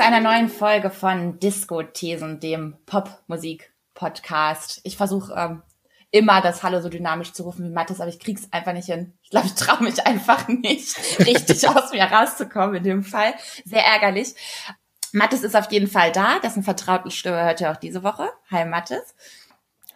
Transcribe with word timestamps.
zu 0.00 0.06
einer 0.06 0.20
neuen 0.20 0.48
Folge 0.48 0.88
von 0.88 1.38
Disco-Thesen, 1.40 2.40
dem 2.40 2.78
Popmusik-Podcast. 2.86 4.80
Ich 4.84 4.96
versuche 4.96 5.34
ähm, 5.36 5.62
immer 6.10 6.40
das 6.40 6.62
Hallo 6.62 6.80
so 6.80 6.88
dynamisch 6.88 7.34
zu 7.34 7.42
rufen 7.42 7.66
wie 7.66 7.70
Mathis, 7.70 8.00
aber 8.00 8.08
ich 8.08 8.18
krieg's 8.18 8.50
einfach 8.50 8.72
nicht 8.72 8.86
hin. 8.86 9.12
Ich 9.22 9.28
glaube, 9.28 9.48
ich 9.48 9.52
traue 9.52 9.82
mich 9.82 10.06
einfach 10.06 10.48
nicht, 10.48 10.96
richtig 11.26 11.68
aus 11.68 11.92
mir 11.92 12.04
rauszukommen 12.04 12.76
in 12.76 12.82
dem 12.82 13.04
Fall. 13.04 13.34
Sehr 13.66 13.84
ärgerlich. 13.84 14.34
Mathis 15.12 15.42
ist 15.42 15.54
auf 15.54 15.70
jeden 15.70 15.88
Fall 15.88 16.12
da. 16.12 16.38
Dessen 16.38 16.62
vertrauten 16.62 17.10
Stimme 17.10 17.44
hört 17.44 17.60
ihr 17.60 17.70
auch 17.70 17.76
diese 17.76 18.02
Woche. 18.02 18.30
Hi 18.50 18.64
Mathis. 18.64 19.14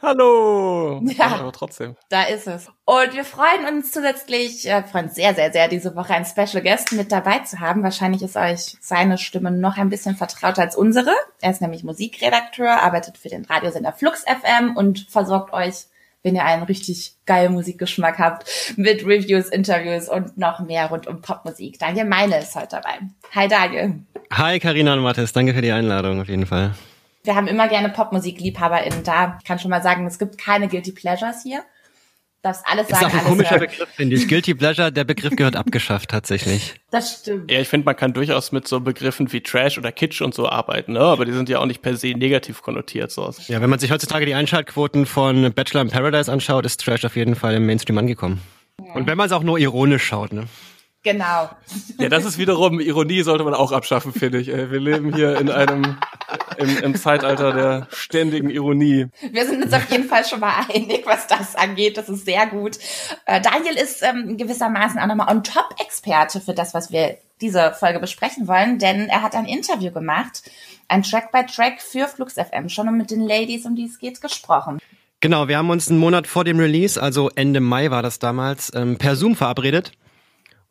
Hallo! 0.05 1.00
Ja, 1.16 1.38
aber 1.38 1.52
trotzdem. 1.52 1.97
Da 2.10 2.24
ist 2.24 2.47
es. 2.47 2.69
Und 2.84 3.15
wir 3.15 3.24
freuen 3.24 3.66
uns 3.66 3.91
zusätzlich, 3.91 4.69
äh, 4.69 4.83
freuen 4.83 5.06
uns 5.06 5.15
sehr, 5.15 5.34
sehr, 5.34 5.51
sehr, 5.51 5.66
diese 5.69 5.97
Woche 5.97 6.12
einen 6.12 6.27
Special 6.27 6.62
Guest 6.62 6.92
mit 6.92 7.11
dabei 7.11 7.38
zu 7.38 7.61
haben. 7.61 7.83
Wahrscheinlich 7.83 8.20
ist 8.20 8.37
euch 8.37 8.77
seine 8.80 9.16
Stimme 9.16 9.51
noch 9.51 9.78
ein 9.78 9.88
bisschen 9.88 10.14
vertrauter 10.14 10.61
als 10.61 10.77
unsere. 10.77 11.11
Er 11.41 11.51
ist 11.51 11.62
nämlich 11.62 11.84
Musikredakteur, 11.84 12.83
arbeitet 12.83 13.16
für 13.16 13.30
den 13.30 13.47
Radiosender 13.47 13.92
Flux 13.92 14.25
FM 14.25 14.77
und 14.77 15.06
versorgt 15.09 15.55
euch, 15.55 15.87
wenn 16.23 16.34
ihr 16.34 16.45
einen 16.45 16.64
richtig 16.64 17.14
geilen 17.25 17.55
Musikgeschmack 17.55 18.19
habt, 18.19 18.47
mit 18.77 19.06
Reviews, 19.06 19.48
Interviews 19.48 20.11
und 20.11 20.36
noch 20.36 20.61
mehr 20.61 20.86
rund 20.89 21.06
um 21.06 21.23
Popmusik. 21.23 21.78
Daniel 21.78 22.05
Meine 22.05 22.41
ist 22.41 22.55
heute 22.55 22.69
dabei. 22.83 22.98
Hi 23.34 23.48
Daniel. 23.48 24.00
Hi 24.33 24.59
Karina 24.59 24.92
und 24.92 25.00
Mathis, 25.00 25.33
danke 25.33 25.55
für 25.55 25.62
die 25.62 25.73
Einladung 25.73 26.20
auf 26.20 26.28
jeden 26.28 26.45
Fall. 26.45 26.75
Wir 27.24 27.34
haben 27.34 27.46
immer 27.46 27.69
gerne 27.69 27.88
Popmusik-LiebhaberInnen 27.88 29.02
da. 29.02 29.38
Ich 29.41 29.46
kann 29.46 29.59
schon 29.59 29.70
mal 29.70 29.83
sagen, 29.83 30.06
es 30.06 30.19
gibt 30.19 30.37
keine 30.37 30.69
Guilty 30.69 30.92
Pleasures 30.92 31.42
hier. 31.42 31.64
Das 32.42 32.62
alles 32.66 32.88
sagen. 32.88 33.05
Das 33.05 33.12
ist 33.14 33.19
auch 33.19 33.20
ein 33.20 33.25
komischer 33.30 33.50
hören. 33.53 33.61
Begriff, 33.61 33.89
finde 33.89 34.17
ich. 34.17 34.28
Guilty 34.28 34.53
Pleasure, 34.55 34.92
der 34.92 35.05
Begriff 35.05 35.34
gehört 35.34 35.56
abgeschafft 35.56 36.11
tatsächlich. 36.11 36.75
Das 36.91 37.22
stimmt. 37.22 37.50
Ja, 37.50 37.58
ich 37.58 37.67
finde, 37.67 37.86
man 37.86 37.97
kann 37.97 38.12
durchaus 38.12 38.52
mit 38.52 38.69
so 38.69 38.78
Begriffen 38.78 39.33
wie 39.33 39.41
Trash 39.41 39.78
oder 39.78 39.91
Kitsch 39.91 40.22
und 40.22 40.33
so 40.33 40.48
arbeiten, 40.48 40.92
ne? 40.92 41.00
aber 41.00 41.25
die 41.25 41.33
sind 41.33 41.48
ja 41.48 41.58
auch 41.58 41.67
nicht 41.67 41.83
per 41.83 41.97
se 41.97 42.12
negativ 42.12 42.62
konnotiert. 42.62 43.11
So. 43.11 43.34
Ja, 43.48 43.61
wenn 43.61 43.69
man 43.69 43.80
sich 43.80 43.91
heutzutage 43.91 44.27
die 44.27 44.34
Einschaltquoten 44.34 45.05
von 45.05 45.52
Bachelor 45.52 45.80
in 45.80 45.91
Paradise 45.91 46.30
anschaut, 46.30 46.64
ist 46.64 46.80
Trash 46.80 47.05
auf 47.05 47.17
jeden 47.17 47.34
Fall 47.34 47.55
im 47.55 47.67
Mainstream 47.67 47.98
angekommen. 47.98 48.41
Ja. 48.78 48.92
Und 48.95 49.08
wenn 49.08 49.17
man 49.17 49.27
es 49.27 49.33
auch 49.33 49.42
nur 49.42 49.58
ironisch 49.58 50.05
schaut, 50.05 50.33
ne? 50.33 50.45
Genau. 51.02 51.50
Ja, 51.98 52.08
das 52.08 52.25
ist 52.25 52.39
wiederum 52.39 52.78
Ironie, 52.78 53.22
sollte 53.22 53.42
man 53.42 53.55
auch 53.55 53.72
abschaffen, 53.72 54.12
finde 54.12 54.39
ich. 54.39 54.47
Wir 54.47 54.80
leben 54.80 55.12
hier 55.14 55.39
in 55.39 55.50
einem 55.50 55.97
im, 56.58 56.78
im 56.78 56.94
Zeitalter 56.94 57.52
der 57.52 57.88
ständigen 57.91 58.50
Ironie. 58.50 59.06
Wir 59.30 59.47
sind 59.47 59.64
uns 59.64 59.72
auf 59.72 59.91
jeden 59.91 60.05
Fall 60.05 60.24
schon 60.24 60.41
mal 60.41 60.55
einig, 60.69 61.02
was 61.06 61.27
das 61.27 61.56
angeht. 61.56 61.96
Das 61.96 62.08
ist 62.08 62.24
sehr 62.24 62.46
gut. 62.46 62.78
Äh, 63.27 63.41
Daniel 63.41 63.77
ist 63.77 64.02
ähm, 64.02 64.36
gewissermaßen 64.36 64.98
auch 64.98 65.06
nochmal 65.06 65.34
on-top-Experte 65.34 66.41
für 66.41 66.55
das, 66.55 66.74
was 66.74 66.92
wir 66.92 67.19
diese 67.41 67.72
Folge 67.72 67.98
besprechen 67.98 68.46
wollen, 68.48 68.78
denn 68.78 69.08
er 69.08 69.22
hat 69.22 69.34
ein 69.34 69.46
Interview 69.46 69.91
gemacht, 69.91 70.50
ein 70.88 71.02
Track-by-Track 71.02 71.83
für 71.83 72.06
Flux 72.06 72.34
FM, 72.34 72.68
schon 72.68 72.96
mit 72.96 73.11
den 73.11 73.20
Ladies, 73.20 73.66
um 73.66 73.74
die 73.74 73.86
es 73.86 73.98
geht, 73.98 74.20
gesprochen. 74.20 74.78
Genau, 75.20 75.48
wir 75.48 75.58
haben 75.58 75.70
uns 75.70 75.89
einen 75.89 75.98
Monat 75.98 76.27
vor 76.27 76.44
dem 76.44 76.58
Release, 76.58 77.00
also 77.00 77.30
Ende 77.34 77.61
Mai 77.61 77.91
war 77.91 78.02
das 78.02 78.18
damals, 78.18 78.72
ähm, 78.74 78.98
per 78.98 79.16
Zoom 79.16 79.36
verabredet 79.36 79.92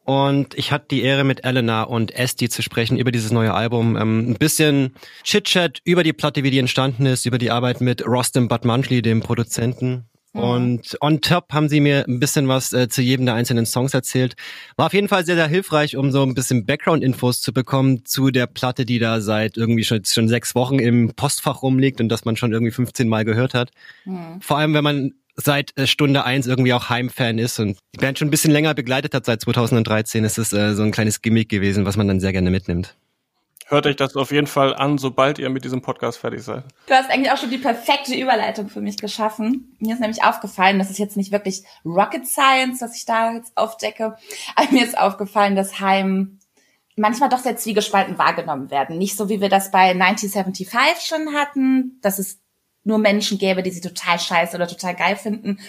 und 0.06 0.54
ich 0.56 0.72
hatte 0.72 0.88
die 0.92 1.02
Ehre, 1.04 1.24
mit 1.24 1.46
Elena 1.46 1.84
und 1.84 2.14
Esti 2.14 2.50
zu 2.50 2.62
sprechen 2.62 2.98
über 2.98 3.12
dieses 3.12 3.32
neue 3.32 3.54
Album. 3.54 3.96
Ähm, 3.96 4.32
ein 4.32 4.36
bisschen 4.36 4.94
Chit-Chat 5.24 5.80
über 5.86 6.04
die 6.04 6.14
Platte, 6.14 6.44
wie 6.44 6.52
die 6.52 6.60
entstanden 6.60 7.06
ist, 7.06 7.26
über 7.26 7.38
die 7.38 7.52
Arbeit 7.52 7.80
mit 7.80 8.06
Rostam 8.06 8.48
Butmunchley, 8.48 9.02
dem 9.02 9.22
Produzenten. 9.22 10.06
Mhm. 10.34 10.42
Und 10.42 10.98
on 11.00 11.22
top 11.22 11.54
haben 11.54 11.70
sie 11.70 11.80
mir 11.80 12.06
ein 12.08 12.20
bisschen 12.20 12.48
was 12.48 12.74
äh, 12.74 12.90
zu 12.90 13.02
jedem 13.02 13.26
der 13.26 13.36
einzelnen 13.36 13.66
Songs 13.66 13.94
erzählt. 13.94 14.36
War 14.76 14.88
auf 14.88 14.94
jeden 14.94 15.08
Fall 15.08 15.26
sehr, 15.26 15.36
sehr 15.36 15.48
hilfreich, 15.48 15.96
um 15.96 16.12
so 16.12 16.24
ein 16.24 16.34
bisschen 16.34 16.66
Background-Infos 16.66 17.42
zu 17.42 17.54
bekommen 17.54 18.04
zu 18.06 18.32
der 18.32 18.48
Platte, 18.48 18.86
die 18.86 19.00
da 19.00 19.22
seit 19.22 19.58
irgendwie 19.58 19.84
schon, 19.84 20.04
schon 20.04 20.28
sechs 20.28 20.54
Wochen 20.56 20.80
im 20.80 21.14
Postfach 21.16 21.62
rumliegt 21.62 22.02
und 22.02 22.10
das 22.10 22.26
man 22.26 22.36
schon 22.36 22.52
irgendwie 22.52 22.72
15 22.72 23.08
Mal 23.08 23.24
gehört 23.26 23.54
hat. 23.54 23.72
Mhm. 24.06 24.42
Vor 24.42 24.58
allem, 24.58 24.74
wenn 24.74 24.84
man 24.84 25.14
seit 25.36 25.78
äh, 25.78 25.88
Stunde 25.88 26.24
eins 26.24 26.48
irgendwie 26.48 26.74
auch 26.74 26.90
Heimfan 26.90 27.38
ist 27.38 27.60
und 27.60 27.78
die 27.96 28.00
Band 28.00 28.20
schon 28.20 28.28
ein 28.28 28.32
bisschen 28.32 28.52
länger 28.52 28.74
begleitet 28.74 29.14
hat 29.14 29.26
seit 29.26 29.42
2013, 29.42 30.24
ist 30.24 30.38
es 30.38 30.54
äh, 30.54 30.74
so 30.74 30.84
ein 30.84 30.92
kleines 30.92 31.22
Gimmick 31.22 31.50
gewesen, 31.50 31.86
was 31.86 31.98
man 31.98 32.08
dann 32.08 32.20
sehr 32.20 32.34
gerne 32.34 32.52
mitnimmt. 32.52 32.96
Hört 33.68 33.88
euch 33.88 33.96
das 33.96 34.16
auf 34.16 34.32
jeden 34.32 34.48
Fall 34.48 34.76
an, 34.76 34.98
sobald 34.98 35.40
ihr 35.40 35.50
mit 35.50 35.64
diesem 35.64 35.82
Podcast 35.82 36.20
fertig 36.20 36.44
seid. 36.44 36.64
Du 36.88 36.94
hast 36.94 37.10
eigentlich 37.10 37.32
auch 37.32 37.38
schon 37.38 37.50
die 37.50 37.58
perfekte 37.58 38.14
Überleitung 38.14 38.70
für 38.70 38.82
mich 38.82 38.98
geschaffen. 38.98 39.76
Mir 39.80 39.94
ist 39.94 40.02
nämlich 40.02 40.24
aufgefallen, 40.24 40.80
das 40.80 40.92
ist 40.92 41.00
jetzt 41.00 41.18
nicht 41.18 41.32
wirklich 41.32 41.64
Rocket 41.86 42.28
Science, 42.28 42.82
was 42.82 42.96
ich 42.96 43.06
da 43.06 43.34
jetzt 43.34 43.56
aufdecke, 43.56 44.18
aber 44.56 44.72
mir 44.72 44.84
ist 44.84 44.98
aufgefallen, 44.98 45.56
dass 45.56 45.80
Heim 45.80 46.40
manchmal 46.96 47.30
doch 47.30 47.40
sehr 47.40 47.58
zwiegespalten 47.58 48.18
wahrgenommen 48.18 48.70
werden. 48.70 48.98
Nicht 48.98 49.18
so, 49.18 49.30
wie 49.30 49.42
wir 49.42 49.50
das 49.50 49.72
bei 49.72 49.92
1975 49.92 51.08
schon 51.08 51.34
hatten, 51.34 52.00
dass 52.02 52.20
es 52.20 52.43
nur 52.84 52.98
Menschen 52.98 53.38
gäbe, 53.38 53.64
die 53.64 53.72
sie 53.72 53.82
total 53.82 54.20
scheiße 54.20 54.56
oder 54.56 54.68
total 54.68 54.96
geil 54.96 55.16
finden. 55.16 55.60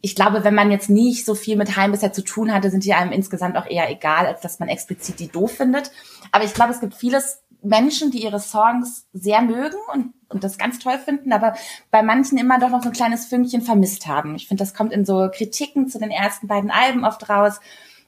Ich 0.00 0.14
glaube, 0.14 0.44
wenn 0.44 0.54
man 0.54 0.70
jetzt 0.70 0.88
nicht 0.88 1.24
so 1.24 1.34
viel 1.34 1.56
mit 1.56 1.76
Heim 1.76 1.92
bisher 1.92 2.12
zu 2.12 2.22
tun 2.22 2.52
hatte, 2.52 2.70
sind 2.70 2.84
die 2.84 2.94
einem 2.94 3.12
insgesamt 3.12 3.56
auch 3.56 3.66
eher 3.66 3.90
egal, 3.90 4.26
als 4.26 4.40
dass 4.40 4.58
man 4.58 4.68
explizit 4.68 5.20
die 5.20 5.28
doof 5.28 5.52
findet. 5.56 5.90
Aber 6.32 6.44
ich 6.44 6.54
glaube, 6.54 6.72
es 6.72 6.80
gibt 6.80 6.94
vieles 6.94 7.42
Menschen, 7.62 8.10
die 8.10 8.22
ihre 8.22 8.40
Songs 8.40 9.06
sehr 9.12 9.42
mögen 9.42 9.78
und, 9.92 10.14
und 10.28 10.44
das 10.44 10.58
ganz 10.58 10.78
toll 10.78 10.98
finden, 10.98 11.32
aber 11.32 11.54
bei 11.90 12.02
manchen 12.02 12.38
immer 12.38 12.58
doch 12.58 12.70
noch 12.70 12.82
so 12.82 12.88
ein 12.88 12.94
kleines 12.94 13.26
Fünkchen 13.26 13.62
vermisst 13.62 14.06
haben. 14.06 14.36
Ich 14.36 14.48
finde, 14.48 14.62
das 14.62 14.74
kommt 14.74 14.92
in 14.92 15.04
so 15.04 15.28
Kritiken 15.32 15.88
zu 15.88 15.98
den 15.98 16.10
ersten 16.10 16.46
beiden 16.46 16.70
Alben 16.70 17.04
oft 17.04 17.28
raus, 17.28 17.60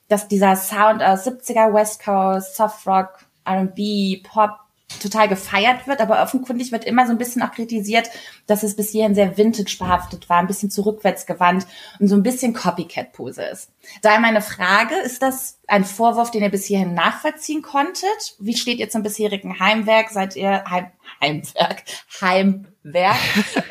dass 0.08 0.28
dieser 0.28 0.56
Sound 0.56 1.02
aus 1.02 1.26
70er 1.26 1.72
West 1.74 2.02
Coast, 2.04 2.56
Soft 2.56 2.86
Rock, 2.86 3.26
R&B, 3.44 4.22
Pop, 4.22 4.58
total 5.00 5.28
gefeiert 5.28 5.86
wird, 5.86 6.00
aber 6.00 6.22
offenkundig 6.22 6.72
wird 6.72 6.84
immer 6.84 7.06
so 7.06 7.12
ein 7.12 7.18
bisschen 7.18 7.42
auch 7.42 7.52
kritisiert, 7.52 8.08
dass 8.46 8.62
es 8.62 8.74
bis 8.74 8.90
hierhin 8.90 9.14
sehr 9.14 9.36
vintage 9.36 9.76
behaftet 9.78 10.28
war, 10.28 10.38
ein 10.38 10.46
bisschen 10.46 10.70
zurückwärts 10.70 11.26
gewandt 11.26 11.66
und 12.00 12.08
so 12.08 12.16
ein 12.16 12.22
bisschen 12.22 12.54
Copycat-Pose 12.54 13.42
ist. 13.42 13.70
Daher 14.02 14.20
meine 14.20 14.40
Frage, 14.40 14.94
ist 14.96 15.22
das 15.22 15.60
ein 15.66 15.84
Vorwurf, 15.84 16.30
den 16.30 16.42
ihr 16.42 16.50
bis 16.50 16.64
hierhin 16.64 16.94
nachvollziehen 16.94 17.62
konntet? 17.62 18.36
Wie 18.38 18.56
steht 18.56 18.78
ihr 18.78 18.88
zum 18.88 19.02
bisherigen 19.02 19.60
Heimwerk? 19.60 20.10
Seid 20.10 20.36
ihr 20.36 20.64
Heim, 20.68 20.90
Heimwerk? 21.20 21.82
Heimwerk? 22.20 23.16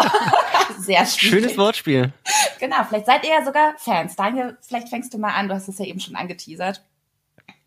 sehr 0.80 1.06
schwierig. 1.06 1.18
Schönes 1.18 1.58
Wortspiel. 1.58 2.14
Genau, 2.60 2.84
vielleicht 2.88 3.08
seid 3.08 3.24
ihr 3.24 3.32
ja 3.32 3.44
sogar 3.44 3.74
Fans. 3.78 4.16
Daniel, 4.16 4.58
vielleicht 4.62 4.90
fängst 4.90 5.14
du 5.14 5.18
mal 5.18 5.34
an, 5.34 5.48
du 5.48 5.56
hast 5.56 5.68
es 5.68 5.80
ja 5.80 5.86
eben 5.86 6.00
schon 6.00 6.16
angeteasert. 6.16 6.84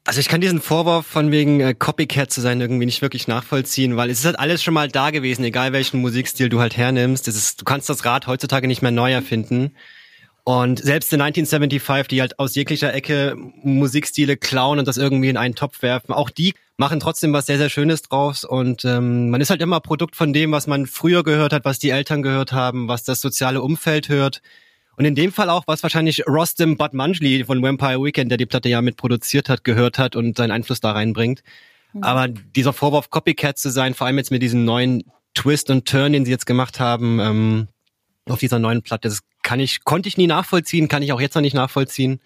Also 0.04 0.20
ich 0.20 0.28
kann 0.28 0.40
diesen 0.40 0.60
Vorwurf 0.60 1.06
von 1.06 1.30
wegen 1.30 1.60
äh, 1.60 1.74
Copycat 1.74 2.32
zu 2.32 2.40
sein 2.40 2.60
irgendwie 2.60 2.86
nicht 2.86 3.02
wirklich 3.02 3.28
nachvollziehen, 3.28 3.96
weil 3.96 4.10
es 4.10 4.20
ist 4.20 4.24
halt 4.24 4.38
alles 4.38 4.62
schon 4.62 4.74
mal 4.74 4.88
da 4.88 5.10
gewesen, 5.10 5.44
egal 5.44 5.72
welchen 5.72 6.00
Musikstil 6.00 6.48
du 6.48 6.60
halt 6.60 6.76
hernimmst. 6.76 7.28
Das 7.28 7.36
ist, 7.36 7.60
du 7.60 7.64
kannst 7.64 7.88
das 7.88 8.04
Rad 8.04 8.26
heutzutage 8.26 8.66
nicht 8.66 8.82
mehr 8.82 8.90
neu 8.90 9.12
erfinden. 9.12 9.72
Und 10.42 10.82
selbst 10.82 11.12
in 11.12 11.20
1975, 11.20 12.08
die 12.08 12.20
halt 12.22 12.38
aus 12.38 12.54
jeglicher 12.54 12.92
Ecke 12.94 13.36
Musikstile 13.62 14.36
klauen 14.36 14.78
und 14.78 14.88
das 14.88 14.96
irgendwie 14.96 15.28
in 15.28 15.36
einen 15.36 15.54
Topf 15.54 15.82
werfen, 15.82 16.12
auch 16.12 16.30
die 16.30 16.54
machen 16.76 16.98
trotzdem 16.98 17.32
was 17.34 17.46
sehr, 17.46 17.58
sehr 17.58 17.68
Schönes 17.68 18.02
draus. 18.02 18.44
Und 18.44 18.84
ähm, 18.86 19.28
man 19.30 19.42
ist 19.42 19.50
halt 19.50 19.60
immer 19.60 19.80
Produkt 19.80 20.16
von 20.16 20.32
dem, 20.32 20.50
was 20.50 20.66
man 20.66 20.86
früher 20.86 21.22
gehört 21.22 21.52
hat, 21.52 21.66
was 21.66 21.78
die 21.78 21.90
Eltern 21.90 22.22
gehört 22.22 22.52
haben, 22.52 22.88
was 22.88 23.04
das 23.04 23.20
soziale 23.20 23.60
Umfeld 23.60 24.08
hört. 24.08 24.40
Und 25.00 25.06
in 25.06 25.14
dem 25.14 25.32
Fall 25.32 25.48
auch, 25.48 25.62
was 25.66 25.82
wahrscheinlich 25.82 26.26
Rostam 26.26 26.76
Butmungley 26.76 27.42
von 27.44 27.62
Vampire 27.62 28.04
Weekend, 28.04 28.30
der 28.30 28.36
die 28.36 28.44
Platte 28.44 28.68
ja 28.68 28.82
mit 28.82 28.98
produziert 28.98 29.48
hat, 29.48 29.64
gehört 29.64 29.98
hat 29.98 30.14
und 30.14 30.36
seinen 30.36 30.50
Einfluss 30.50 30.80
da 30.80 30.92
reinbringt. 30.92 31.42
Mhm. 31.94 32.04
Aber 32.04 32.28
dieser 32.28 32.74
Vorwurf, 32.74 33.08
Copycat 33.08 33.56
zu 33.56 33.70
sein, 33.70 33.94
vor 33.94 34.06
allem 34.06 34.18
jetzt 34.18 34.30
mit 34.30 34.42
diesem 34.42 34.66
neuen 34.66 35.04
Twist 35.32 35.70
und 35.70 35.88
Turn, 35.88 36.12
den 36.12 36.26
sie 36.26 36.30
jetzt 36.30 36.44
gemacht 36.44 36.80
haben, 36.80 37.18
ähm, 37.18 37.68
auf 38.28 38.40
dieser 38.40 38.58
neuen 38.58 38.82
Platte, 38.82 39.08
das 39.08 39.20
kann 39.42 39.58
ich, 39.58 39.84
konnte 39.84 40.06
ich 40.06 40.18
nie 40.18 40.26
nachvollziehen, 40.26 40.88
kann 40.88 41.02
ich 41.02 41.14
auch 41.14 41.20
jetzt 41.22 41.34
noch 41.34 41.40
nicht 41.40 41.54
nachvollziehen. 41.54 42.20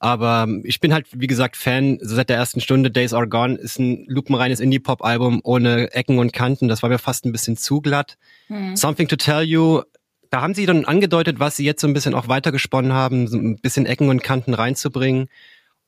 Aber 0.00 0.48
ich 0.64 0.80
bin 0.80 0.92
halt, 0.92 1.06
wie 1.12 1.28
gesagt, 1.28 1.56
Fan 1.56 1.98
seit 2.00 2.28
der 2.28 2.38
ersten 2.38 2.60
Stunde. 2.60 2.90
Days 2.90 3.12
Are 3.12 3.28
Gone 3.28 3.54
ist 3.54 3.78
ein 3.78 4.04
lupenreines 4.08 4.58
Indie-Pop-Album 4.58 5.42
ohne 5.44 5.92
Ecken 5.92 6.18
und 6.18 6.32
Kanten. 6.32 6.66
Das 6.66 6.82
war 6.82 6.90
mir 6.90 6.98
fast 6.98 7.24
ein 7.24 7.30
bisschen 7.30 7.56
zu 7.56 7.80
glatt. 7.80 8.18
Mhm. 8.48 8.74
Something 8.74 9.06
to 9.06 9.14
Tell 9.16 9.42
You 9.42 9.82
da 10.30 10.40
haben 10.40 10.54
Sie 10.54 10.66
dann 10.66 10.84
angedeutet, 10.84 11.40
was 11.40 11.56
Sie 11.56 11.64
jetzt 11.64 11.80
so 11.80 11.88
ein 11.88 11.92
bisschen 11.92 12.14
auch 12.14 12.28
weitergesponnen 12.28 12.92
haben, 12.92 13.26
so 13.26 13.36
ein 13.36 13.56
bisschen 13.56 13.86
Ecken 13.86 14.08
und 14.08 14.22
Kanten 14.22 14.54
reinzubringen 14.54 15.28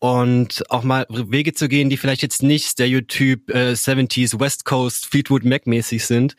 und 0.01 0.65
auch 0.69 0.83
mal 0.83 1.07
Wege 1.09 1.53
zu 1.53 1.69
gehen, 1.69 1.89
die 1.89 1.97
vielleicht 1.97 2.23
jetzt 2.23 2.43
nicht 2.43 2.67
Stereotyp 2.67 3.49
äh, 3.51 3.73
70s 3.73 4.41
West 4.41 4.65
Coast 4.65 5.07
Fleetwood 5.07 5.45
Mac 5.45 5.67
mäßig 5.69 6.05
sind. 6.05 6.35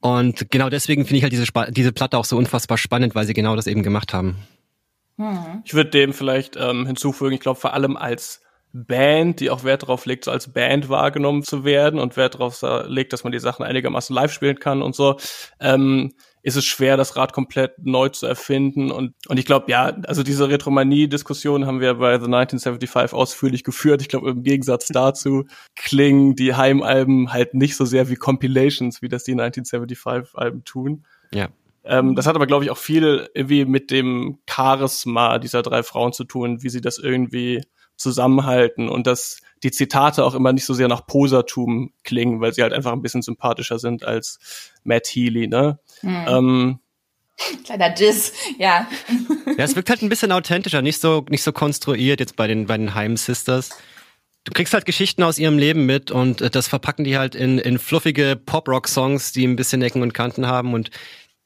Und 0.00 0.50
genau 0.50 0.68
deswegen 0.68 1.04
finde 1.04 1.18
ich 1.18 1.22
halt 1.22 1.32
diese, 1.32 1.46
diese 1.70 1.92
Platte 1.92 2.18
auch 2.18 2.24
so 2.24 2.36
unfassbar 2.36 2.78
spannend, 2.78 3.14
weil 3.14 3.26
sie 3.26 3.32
genau 3.32 3.54
das 3.54 3.68
eben 3.68 3.84
gemacht 3.84 4.12
haben. 4.12 4.36
Hm. 5.18 5.62
Ich 5.64 5.74
würde 5.74 5.90
dem 5.90 6.12
vielleicht 6.12 6.56
ähm, 6.56 6.84
hinzufügen, 6.84 7.34
ich 7.34 7.40
glaube 7.40 7.60
vor 7.60 7.74
allem 7.74 7.96
als 7.96 8.42
Band, 8.72 9.40
die 9.40 9.50
auch 9.50 9.64
Wert 9.64 9.84
darauf 9.84 10.04
legt, 10.04 10.24
so 10.24 10.32
als 10.32 10.52
Band 10.52 10.88
wahrgenommen 10.88 11.44
zu 11.44 11.64
werden 11.64 11.98
und 11.98 12.16
Wert 12.16 12.34
darauf 12.34 12.62
legt, 12.86 13.12
dass 13.12 13.24
man 13.24 13.32
die 13.32 13.38
Sachen 13.38 13.64
einigermaßen 13.64 14.14
live 14.14 14.32
spielen 14.32 14.58
kann 14.58 14.82
und 14.82 14.94
so. 14.94 15.16
Ähm, 15.60 16.12
ist 16.46 16.54
es 16.54 16.64
schwer, 16.64 16.96
das 16.96 17.16
Rad 17.16 17.32
komplett 17.32 17.84
neu 17.84 18.08
zu 18.08 18.24
erfinden. 18.24 18.92
Und, 18.92 19.14
und 19.26 19.36
ich 19.36 19.46
glaube, 19.46 19.68
ja, 19.68 19.86
also 20.06 20.22
diese 20.22 20.48
Retromanie-Diskussion 20.48 21.66
haben 21.66 21.80
wir 21.80 21.94
bei 21.94 22.20
The 22.20 22.26
1975 22.26 23.12
ausführlich 23.12 23.64
geführt. 23.64 24.00
Ich 24.00 24.08
glaube, 24.08 24.30
im 24.30 24.44
Gegensatz 24.44 24.86
dazu 24.86 25.46
klingen 25.74 26.36
die 26.36 26.54
Heimalben 26.54 27.32
halt 27.32 27.54
nicht 27.54 27.74
so 27.74 27.84
sehr 27.84 28.08
wie 28.08 28.14
Compilations, 28.14 29.02
wie 29.02 29.08
das 29.08 29.24
die 29.24 29.34
1975-Alben 29.34 30.62
tun. 30.62 31.04
Ja. 31.34 31.48
Ähm, 31.82 32.14
das 32.14 32.28
hat 32.28 32.36
aber, 32.36 32.46
glaube 32.46 32.62
ich, 32.62 32.70
auch 32.70 32.78
viel 32.78 33.28
irgendwie 33.34 33.64
mit 33.64 33.90
dem 33.90 34.38
Charisma 34.48 35.40
dieser 35.40 35.62
drei 35.62 35.82
Frauen 35.82 36.12
zu 36.12 36.22
tun, 36.22 36.62
wie 36.62 36.68
sie 36.68 36.80
das 36.80 36.98
irgendwie 36.98 37.64
zusammenhalten 37.96 38.88
und 38.88 39.08
dass 39.08 39.40
die 39.62 39.70
Zitate 39.70 40.24
auch 40.24 40.34
immer 40.34 40.52
nicht 40.52 40.64
so 40.64 40.74
sehr 40.74 40.88
nach 40.88 41.06
Posertum 41.06 41.92
klingen, 42.04 42.40
weil 42.40 42.52
sie 42.52 42.62
halt 42.62 42.72
einfach 42.72 42.92
ein 42.92 43.02
bisschen 43.02 43.22
sympathischer 43.22 43.78
sind 43.78 44.04
als 44.04 44.72
Matt 44.84 45.06
Healy, 45.06 45.48
ne? 45.48 45.78
Hm. 46.00 46.24
Ähm, 46.28 46.78
Kleiner 47.64 47.90
Diss, 47.90 48.32
ja. 48.58 48.88
Ja, 49.46 49.64
es 49.64 49.76
wirkt 49.76 49.90
halt 49.90 50.02
ein 50.02 50.08
bisschen 50.08 50.32
authentischer, 50.32 50.80
nicht 50.80 51.00
so, 51.00 51.24
nicht 51.28 51.42
so 51.42 51.52
konstruiert 51.52 52.20
jetzt 52.20 52.36
bei 52.36 52.46
den, 52.46 52.66
bei 52.66 52.78
den 52.78 52.94
Heim 52.94 53.16
Sisters. 53.16 53.70
Du 54.44 54.52
kriegst 54.52 54.72
halt 54.72 54.86
Geschichten 54.86 55.22
aus 55.22 55.38
ihrem 55.38 55.58
Leben 55.58 55.84
mit 55.86 56.10
und 56.10 56.40
äh, 56.40 56.50
das 56.50 56.68
verpacken 56.68 57.04
die 57.04 57.18
halt 57.18 57.34
in, 57.34 57.58
in 57.58 57.78
fluffige 57.78 58.36
Pop-Rock-Songs, 58.36 59.32
die 59.32 59.46
ein 59.46 59.56
bisschen 59.56 59.82
Ecken 59.82 60.02
und 60.02 60.14
Kanten 60.14 60.46
haben 60.46 60.72
und 60.72 60.90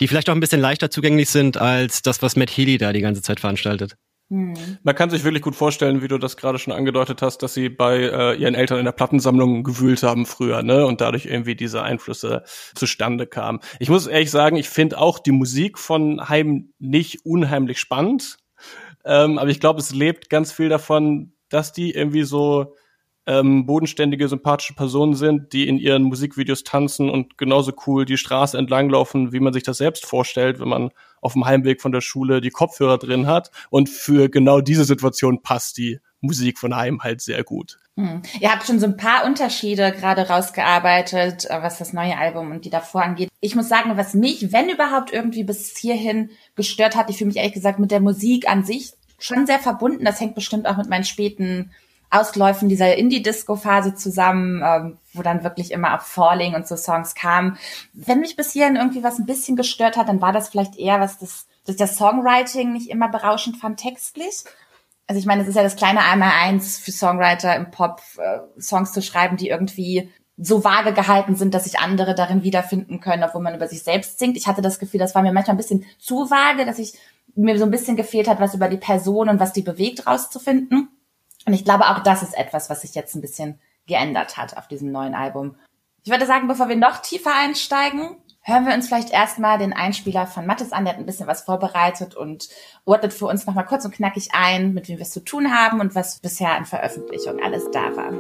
die 0.01 0.09
vielleicht 0.09 0.31
auch 0.31 0.35
ein 0.35 0.41
bisschen 0.41 0.61
leichter 0.61 0.91
zugänglich 0.91 1.29
sind 1.29 1.57
als 1.57 2.03
das, 2.03 2.23
was 2.23 2.37
Matt 2.37 2.51
Healy 2.51 2.79
da 2.79 2.93
die 2.93 3.01
ganze 3.01 3.23
Zeit 3.23 3.41
veranstaltet. 3.41 3.97
Hm. 4.31 4.55
Man 4.85 4.95
kann 4.95 5.11
sich 5.11 5.25
wirklich 5.25 5.43
gut 5.43 5.57
vorstellen, 5.57 6.03
wie 6.03 6.09
du 6.09 6.17
das 6.17 6.37
gerade 6.37 6.61
schon 6.61 6.73
angedeutet 6.73 7.21
hast, 7.21 7.39
dass 7.39 7.53
sie 7.53 7.69
bei 7.69 7.99
äh, 7.99 8.37
ihren 8.37 8.55
Eltern 8.55 8.79
in 8.79 8.85
der 8.85 8.93
Plattensammlung 8.93 9.65
gewühlt 9.65 10.05
haben 10.05 10.25
früher, 10.25 10.63
ne? 10.63 10.87
Und 10.87 11.01
dadurch 11.01 11.27
irgendwie 11.27 11.57
diese 11.57 11.83
Einflüsse 11.83 12.45
zustande 12.75 13.27
kamen. 13.27 13.59
Ich 13.81 13.89
muss 13.89 14.07
ehrlich 14.07 14.31
sagen, 14.31 14.57
ich 14.57 14.69
finde 14.69 14.99
auch 14.99 15.19
die 15.19 15.33
Musik 15.33 15.79
von 15.79 16.29
Heim 16.29 16.73
nicht 16.79 17.27
unheimlich 17.27 17.81
spannend. 17.81 18.39
Ähm, 19.05 19.39
aber 19.39 19.51
ich 19.51 19.59
glaube, 19.59 19.81
es 19.81 19.93
lebt 19.93 20.31
ganz 20.31 20.53
viel 20.53 20.69
davon, 20.69 21.33
dass 21.49 21.73
die 21.73 21.91
irgendwie 21.91 22.23
so 22.23 22.77
ähm, 23.27 23.67
bodenständige, 23.67 24.29
sympathische 24.29 24.75
Personen 24.75 25.15
sind, 25.15 25.53
die 25.53 25.67
in 25.67 25.77
ihren 25.77 26.05
Musikvideos 26.05 26.63
tanzen 26.63 27.11
und 27.11 27.37
genauso 27.37 27.73
cool 27.87 28.05
die 28.05 28.17
Straße 28.17 28.57
entlanglaufen, 28.57 29.33
wie 29.33 29.41
man 29.41 29.53
sich 29.53 29.65
das 29.65 29.79
selbst 29.79 30.07
vorstellt, 30.07 30.61
wenn 30.61 30.69
man 30.69 30.91
auf 31.21 31.35
dem 31.35 31.45
Heimweg 31.45 31.81
von 31.81 31.93
der 31.93 32.01
Schule 32.01 32.41
die 32.41 32.51
Kopfhörer 32.51 32.99
drin 32.99 33.27
hat. 33.27 33.51
Und 33.71 33.89
für 33.89 34.29
genau 34.29 34.61
diese 34.61 34.85
Situation 34.85 35.43
passt 35.43 35.79
die 35.79 36.01
Musik 36.21 36.59
von 36.59 36.77
Heim 36.77 37.03
halt 37.03 37.21
sehr 37.21 37.45
gut. 37.45 37.79
Hm. 37.97 38.23
Ihr 38.41 38.53
habt 38.53 38.67
schon 38.67 38.79
so 38.79 38.87
ein 38.87 38.97
paar 38.97 39.25
Unterschiede 39.25 39.93
gerade 39.93 40.29
rausgearbeitet, 40.29 41.47
äh, 41.51 41.63
was 41.63 41.79
das 41.79 41.93
neue 41.93 42.17
Album 42.17 42.51
und 42.51 42.65
die 42.65 42.71
davor 42.71 43.03
angeht. 43.03 43.29
Ich 43.41 43.55
muss 43.55 43.69
sagen, 43.69 43.97
was 43.97 44.15
mich, 44.15 44.53
wenn 44.53 44.69
überhaupt, 44.69 45.13
irgendwie 45.13 45.45
bis 45.45 45.77
hierhin 45.77 46.31
gestört 46.57 46.97
hat, 46.97 47.11
ich 47.11 47.19
fühle 47.19 47.29
mich 47.29 47.37
ehrlich 47.37 47.55
gesagt 47.55 47.79
mit 47.79 47.91
der 47.91 48.01
Musik 48.01 48.49
an 48.49 48.65
sich 48.65 48.93
schon 49.19 49.47
sehr 49.47 49.59
verbunden. 49.59 50.05
Das 50.05 50.21
hängt 50.21 50.35
bestimmt 50.35 50.67
auch 50.67 50.77
mit 50.77 50.89
meinen 50.89 51.05
späten 51.05 51.71
Ausläufen 52.11 52.69
dieser 52.69 52.97
Indie-Disco-Phase 52.97 53.95
zusammen, 53.95 54.63
ähm, 54.65 54.99
wo 55.13 55.23
dann 55.23 55.45
wirklich 55.45 55.71
immer 55.71 55.95
auf 55.95 56.03
Falling 56.03 56.55
und 56.55 56.67
so 56.67 56.77
Songs 56.77 57.15
kamen. 57.15 57.57
Wenn 57.93 58.21
mich 58.21 58.37
bis 58.37 58.53
hierhin 58.53 58.77
irgendwie 58.77 59.05
was 59.05 59.19
ein 59.19 59.27
bisschen 59.27 59.57
gestört 59.57 59.97
hat, 59.97 60.09
dann 60.09 60.21
war 60.21 60.33
das 60.33 60.49
vielleicht 60.49 60.77
eher, 60.77 61.01
was 61.01 61.19
das, 61.19 61.47
dass 61.65 61.75
ich 61.75 61.81
das 61.81 61.97
Songwriting 61.97 62.73
nicht 62.73 62.91
immer 62.91 63.09
berauschend 63.09 63.59
fand 63.59 63.79
textlich. 63.79 64.45
Also 65.07 65.19
ich 65.19 65.27
meine, 65.27 65.43
es 65.43 65.49
ist 65.49 65.57
ja 65.57 65.63
das 65.63 65.77
kleine 65.77 66.01
einmal 66.01 66.33
eins 66.41 66.79
für 66.79 66.93
Songwriter 66.93 67.55
im 67.57 67.71
Pop, 67.71 68.01
äh, 68.19 68.61
Songs 68.61 68.93
zu 68.93 69.03
schreiben, 69.03 69.37
die 69.37 69.49
irgendwie 69.49 70.11
so 70.37 70.65
vage 70.65 70.93
gehalten 70.93 71.37
sind, 71.37 71.53
dass 71.55 71.65
sich 71.65 71.79
andere 71.79 72.15
darin 72.15 72.43
wiederfinden 72.43 73.01
können, 73.01 73.23
obwohl 73.23 73.43
man 73.43 73.55
über 73.55 73.69
sich 73.69 73.83
selbst 73.83 74.19
singt. 74.19 74.37
Ich 74.37 74.47
hatte 74.47 74.63
das 74.63 74.79
Gefühl, 74.79 74.99
das 74.99 75.15
war 75.15 75.23
mir 75.23 75.33
manchmal 75.33 75.55
ein 75.55 75.59
bisschen 75.59 75.85
zu 75.99 76.31
vage, 76.31 76.65
dass 76.65 76.79
ich 76.79 76.95
mir 77.35 77.59
so 77.59 77.65
ein 77.65 77.71
bisschen 77.71 77.97
gefehlt 77.97 78.27
hat, 78.27 78.41
was 78.41 78.55
über 78.55 78.69
die 78.69 78.79
Person 78.79 79.29
und 79.29 79.39
was 79.39 79.53
die 79.53 79.63
bewegt 79.63 80.07
rauszufinden. 80.07 80.89
Und 81.47 81.53
ich 81.53 81.65
glaube, 81.65 81.89
auch 81.89 82.01
das 82.01 82.23
ist 82.23 82.37
etwas, 82.37 82.71
was 82.71 82.83
sich 82.83 82.95
jetzt 82.95 83.15
ein 83.15 83.21
bisschen 83.21 83.61
geändert 83.87 84.37
hat 84.37 84.57
auf 84.57 84.69
diesem 84.69 84.93
neuen 84.93 85.15
Album. 85.15 85.57
Ich 86.03 86.11
würde 86.11 86.27
sagen, 86.27 86.49
bevor 86.49 86.69
wir 86.69 86.77
noch 86.77 86.99
tiefer 86.99 87.33
einsteigen, 87.35 88.17
hören 88.43 88.67
wir 88.67 88.75
uns 88.75 88.89
vielleicht 88.89 89.11
erstmal 89.11 89.59
den 89.59 89.73
Einspieler 89.73 90.27
von 90.27 90.47
Mattes 90.47 90.73
an. 90.73 90.85
Der 90.85 90.95
hat 90.95 91.01
ein 91.01 91.07
bisschen 91.07 91.27
was 91.27 91.43
vorbereitet 91.43 92.15
und 92.15 92.49
ordnet 92.85 93.13
für 93.13 93.27
uns 93.27 93.47
nochmal 93.47 93.67
kurz 93.67 93.85
und 93.85 93.95
knackig 93.95 94.31
ein, 94.33 94.73
mit 94.73 94.89
wem 94.89 94.97
wir 94.97 95.03
es 95.03 95.11
zu 95.11 95.21
tun 95.21 95.55
haben 95.55 95.81
und 95.81 95.95
was 95.95 96.21
bisher 96.21 96.53
an 96.57 96.65
Veröffentlichung 96.65 97.43
alles 97.43 97.71
da 97.71 97.95
war. 97.97 98.13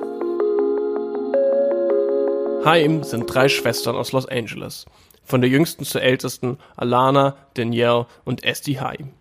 Haim 2.64 3.02
sind 3.02 3.26
drei 3.26 3.48
Schwestern 3.48 3.96
aus 3.96 4.12
Los 4.12 4.26
Angeles. 4.26 4.84
Von 5.24 5.40
der 5.40 5.48
jüngsten 5.48 5.84
zur 5.84 6.02
ältesten 6.02 6.58
Alana, 6.76 7.36
Danielle 7.54 8.06
und 8.24 8.44
Esty 8.44 8.74
Haim. 8.74 9.14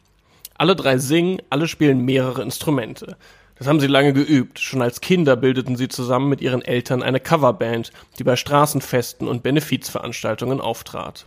Alle 0.58 0.76
drei 0.76 0.98
singen, 0.98 1.42
alle 1.50 1.70
spielen 1.70 2.04
mehrere 2.04 2.42
Instrumente. 2.42 3.16
Das 3.60 3.68
haben 3.68 3.82
sie 3.82 3.88
lange 3.88 4.14
geübt. 4.14 4.60
Schon 4.60 4.82
als 4.82 5.02
Kinder 5.02 5.36
bildeten 5.36 5.76
sie 5.76 5.90
zusammen 5.90 6.30
mit 6.30 6.40
ihren 6.40 6.62
Eltern 6.62 7.04
eine 7.04 7.20
Coverband, 7.20 7.92
die 8.18 8.24
bei 8.24 8.38
Straßenfesten 8.38 9.28
und 9.28 9.44
Benefizveranstaltungen 9.44 10.62
auftrat. 10.62 11.26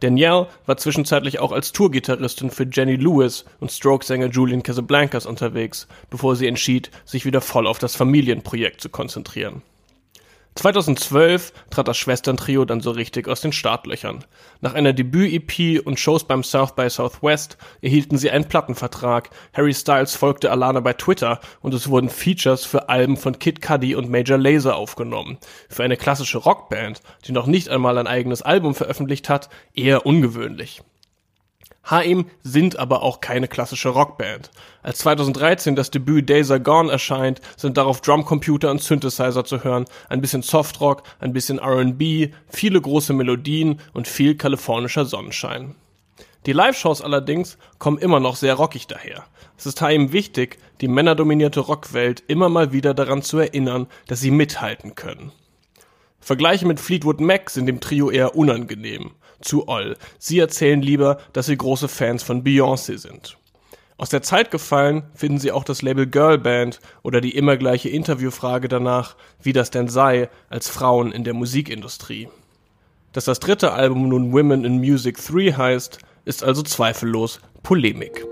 Danielle 0.00 0.48
war 0.66 0.76
zwischenzeitlich 0.76 1.38
auch 1.38 1.50
als 1.50 1.72
Tourgitarristin 1.72 2.50
für 2.50 2.66
Jenny 2.70 2.96
Lewis 2.96 3.46
und 3.60 3.72
Stroke-Sänger 3.72 4.26
Julian 4.26 4.62
Casablancas 4.62 5.24
unterwegs, 5.24 5.86
bevor 6.10 6.36
sie 6.36 6.46
entschied, 6.46 6.90
sich 7.06 7.24
wieder 7.24 7.40
voll 7.40 7.66
auf 7.66 7.78
das 7.78 7.96
Familienprojekt 7.96 8.80
zu 8.80 8.90
konzentrieren. 8.90 9.62
2012 10.54 11.52
trat 11.70 11.88
das 11.88 11.96
Schwesterntrio 11.96 12.64
dann 12.64 12.80
so 12.80 12.90
richtig 12.90 13.26
aus 13.26 13.40
den 13.40 13.52
Startlöchern. 13.52 14.24
Nach 14.60 14.74
einer 14.74 14.92
Debüt-EP 14.92 15.84
und 15.84 15.98
Shows 15.98 16.24
beim 16.24 16.42
South 16.42 16.74
by 16.74 16.90
Southwest 16.90 17.56
erhielten 17.80 18.18
sie 18.18 18.30
einen 18.30 18.48
Plattenvertrag, 18.48 19.30
Harry 19.54 19.72
Styles 19.72 20.14
folgte 20.14 20.50
Alana 20.50 20.80
bei 20.80 20.92
Twitter 20.92 21.40
und 21.60 21.72
es 21.72 21.88
wurden 21.88 22.10
Features 22.10 22.64
für 22.64 22.88
Alben 22.90 23.16
von 23.16 23.38
Kid 23.38 23.62
Cudi 23.62 23.94
und 23.94 24.10
Major 24.10 24.36
Lazer 24.36 24.76
aufgenommen. 24.76 25.38
Für 25.70 25.84
eine 25.84 25.96
klassische 25.96 26.38
Rockband, 26.38 27.00
die 27.24 27.32
noch 27.32 27.46
nicht 27.46 27.70
einmal 27.70 27.96
ein 27.96 28.06
eigenes 28.06 28.42
Album 28.42 28.74
veröffentlicht 28.74 29.30
hat, 29.30 29.48
eher 29.74 30.04
ungewöhnlich. 30.04 30.82
HM 31.84 32.26
sind 32.42 32.78
aber 32.78 33.02
auch 33.02 33.20
keine 33.20 33.48
klassische 33.48 33.88
Rockband. 33.88 34.50
Als 34.82 34.98
2013 34.98 35.74
das 35.74 35.90
Debüt 35.90 36.28
Days 36.28 36.50
Are 36.50 36.60
Gone 36.60 36.90
erscheint, 36.90 37.40
sind 37.56 37.76
darauf 37.76 38.00
Drumcomputer 38.00 38.70
und 38.70 38.80
Synthesizer 38.80 39.44
zu 39.44 39.64
hören, 39.64 39.86
ein 40.08 40.20
bisschen 40.20 40.42
Softrock, 40.42 41.02
ein 41.18 41.32
bisschen 41.32 41.58
R&B, 41.58 42.30
viele 42.48 42.80
große 42.80 43.12
Melodien 43.12 43.80
und 43.92 44.06
viel 44.06 44.36
kalifornischer 44.36 45.04
Sonnenschein. 45.04 45.74
Die 46.46 46.52
Live-Shows 46.52 47.02
allerdings 47.02 47.58
kommen 47.78 47.98
immer 47.98 48.20
noch 48.20 48.36
sehr 48.36 48.54
rockig 48.54 48.86
daher. 48.86 49.24
Es 49.56 49.66
ist 49.66 49.80
HM 49.80 50.12
wichtig, 50.12 50.58
die 50.80 50.88
männerdominierte 50.88 51.60
Rockwelt 51.60 52.22
immer 52.26 52.48
mal 52.48 52.72
wieder 52.72 52.94
daran 52.94 53.22
zu 53.22 53.38
erinnern, 53.38 53.86
dass 54.06 54.20
sie 54.20 54.30
mithalten 54.30 54.94
können. 54.94 55.32
Vergleiche 56.20 56.66
mit 56.66 56.78
Fleetwood 56.78 57.20
Mac 57.20 57.50
sind 57.50 57.66
dem 57.66 57.80
Trio 57.80 58.10
eher 58.10 58.36
unangenehm 58.36 59.12
zu 59.42 59.68
Oll. 59.68 59.96
Sie 60.18 60.38
erzählen 60.38 60.80
lieber, 60.80 61.18
dass 61.32 61.46
sie 61.46 61.56
große 61.56 61.88
Fans 61.88 62.22
von 62.22 62.42
Beyoncé 62.42 62.98
sind. 62.98 63.36
Aus 63.98 64.08
der 64.08 64.22
Zeit 64.22 64.50
gefallen 64.50 65.04
finden 65.14 65.38
sie 65.38 65.52
auch 65.52 65.64
das 65.64 65.82
Label 65.82 66.06
Girlband 66.06 66.80
oder 67.02 67.20
die 67.20 67.36
immer 67.36 67.56
gleiche 67.56 67.88
Interviewfrage 67.88 68.68
danach, 68.68 69.16
wie 69.40 69.52
das 69.52 69.70
denn 69.70 69.88
sei 69.88 70.28
als 70.48 70.68
Frauen 70.68 71.12
in 71.12 71.24
der 71.24 71.34
Musikindustrie. 71.34 72.28
Dass 73.12 73.26
das 73.26 73.38
dritte 73.38 73.72
Album 73.72 74.08
nun 74.08 74.32
Women 74.32 74.64
in 74.64 74.78
Music 74.78 75.18
3 75.24 75.52
heißt, 75.52 75.98
ist 76.24 76.42
also 76.42 76.62
zweifellos 76.62 77.40
Polemik. 77.62 78.26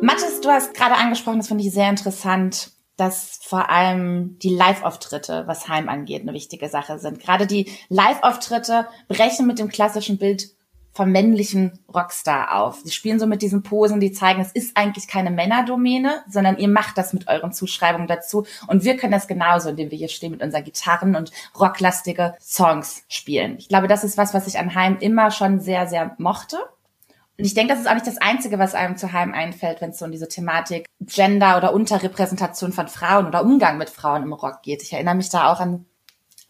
Mathis, 0.00 0.40
du 0.40 0.48
hast 0.48 0.74
gerade 0.74 0.94
angesprochen, 0.94 1.38
das 1.38 1.48
finde 1.48 1.64
ich 1.64 1.72
sehr 1.72 1.90
interessant, 1.90 2.70
dass 2.98 3.38
vor 3.42 3.70
allem 3.70 4.38
die 4.40 4.54
Live-Auftritte, 4.54 5.44
was 5.46 5.68
Heim 5.68 5.88
angeht, 5.88 6.22
eine 6.22 6.34
wichtige 6.34 6.68
Sache 6.68 6.98
sind. 6.98 7.20
Gerade 7.20 7.46
die 7.46 7.70
Live-Auftritte 7.88 8.88
brechen 9.06 9.46
mit 9.46 9.58
dem 9.58 9.68
klassischen 9.68 10.18
Bild 10.18 10.50
vom 10.92 11.12
männlichen 11.12 11.78
Rockstar 11.94 12.56
auf. 12.56 12.80
Sie 12.82 12.90
spielen 12.90 13.20
so 13.20 13.28
mit 13.28 13.40
diesen 13.40 13.62
Posen, 13.62 14.00
die 14.00 14.10
zeigen, 14.10 14.40
es 14.40 14.50
ist 14.50 14.76
eigentlich 14.76 15.06
keine 15.06 15.30
Männerdomäne, 15.30 16.24
sondern 16.28 16.58
ihr 16.58 16.66
macht 16.66 16.98
das 16.98 17.12
mit 17.12 17.28
euren 17.28 17.52
Zuschreibungen 17.52 18.08
dazu. 18.08 18.46
Und 18.66 18.82
wir 18.82 18.96
können 18.96 19.12
das 19.12 19.28
genauso, 19.28 19.68
indem 19.68 19.92
wir 19.92 19.98
hier 19.98 20.08
stehen 20.08 20.32
mit 20.32 20.42
unseren 20.42 20.64
Gitarren 20.64 21.14
und 21.14 21.30
rocklastige 21.56 22.34
Songs 22.40 23.04
spielen. 23.08 23.58
Ich 23.58 23.68
glaube, 23.68 23.86
das 23.86 24.02
ist 24.02 24.18
was, 24.18 24.34
was 24.34 24.48
ich 24.48 24.58
an 24.58 24.74
Heim 24.74 24.96
immer 24.98 25.30
schon 25.30 25.60
sehr, 25.60 25.86
sehr 25.86 26.16
mochte. 26.18 26.56
Und 27.38 27.44
ich 27.44 27.54
denke, 27.54 27.72
das 27.72 27.80
ist 27.80 27.88
auch 27.88 27.94
nicht 27.94 28.06
das 28.06 28.18
Einzige, 28.18 28.58
was 28.58 28.74
einem 28.74 28.96
zu 28.96 29.12
Heim 29.12 29.32
einfällt, 29.32 29.80
wenn 29.80 29.90
es 29.90 29.98
so 29.98 30.04
um 30.04 30.10
diese 30.10 30.28
Thematik 30.28 30.86
Gender 31.00 31.56
oder 31.56 31.72
Unterrepräsentation 31.72 32.72
von 32.72 32.88
Frauen 32.88 33.26
oder 33.26 33.44
Umgang 33.44 33.78
mit 33.78 33.90
Frauen 33.90 34.24
im 34.24 34.32
Rock 34.32 34.62
geht. 34.62 34.82
Ich 34.82 34.92
erinnere 34.92 35.14
mich 35.14 35.28
da 35.30 35.52
auch 35.52 35.60
an, 35.60 35.86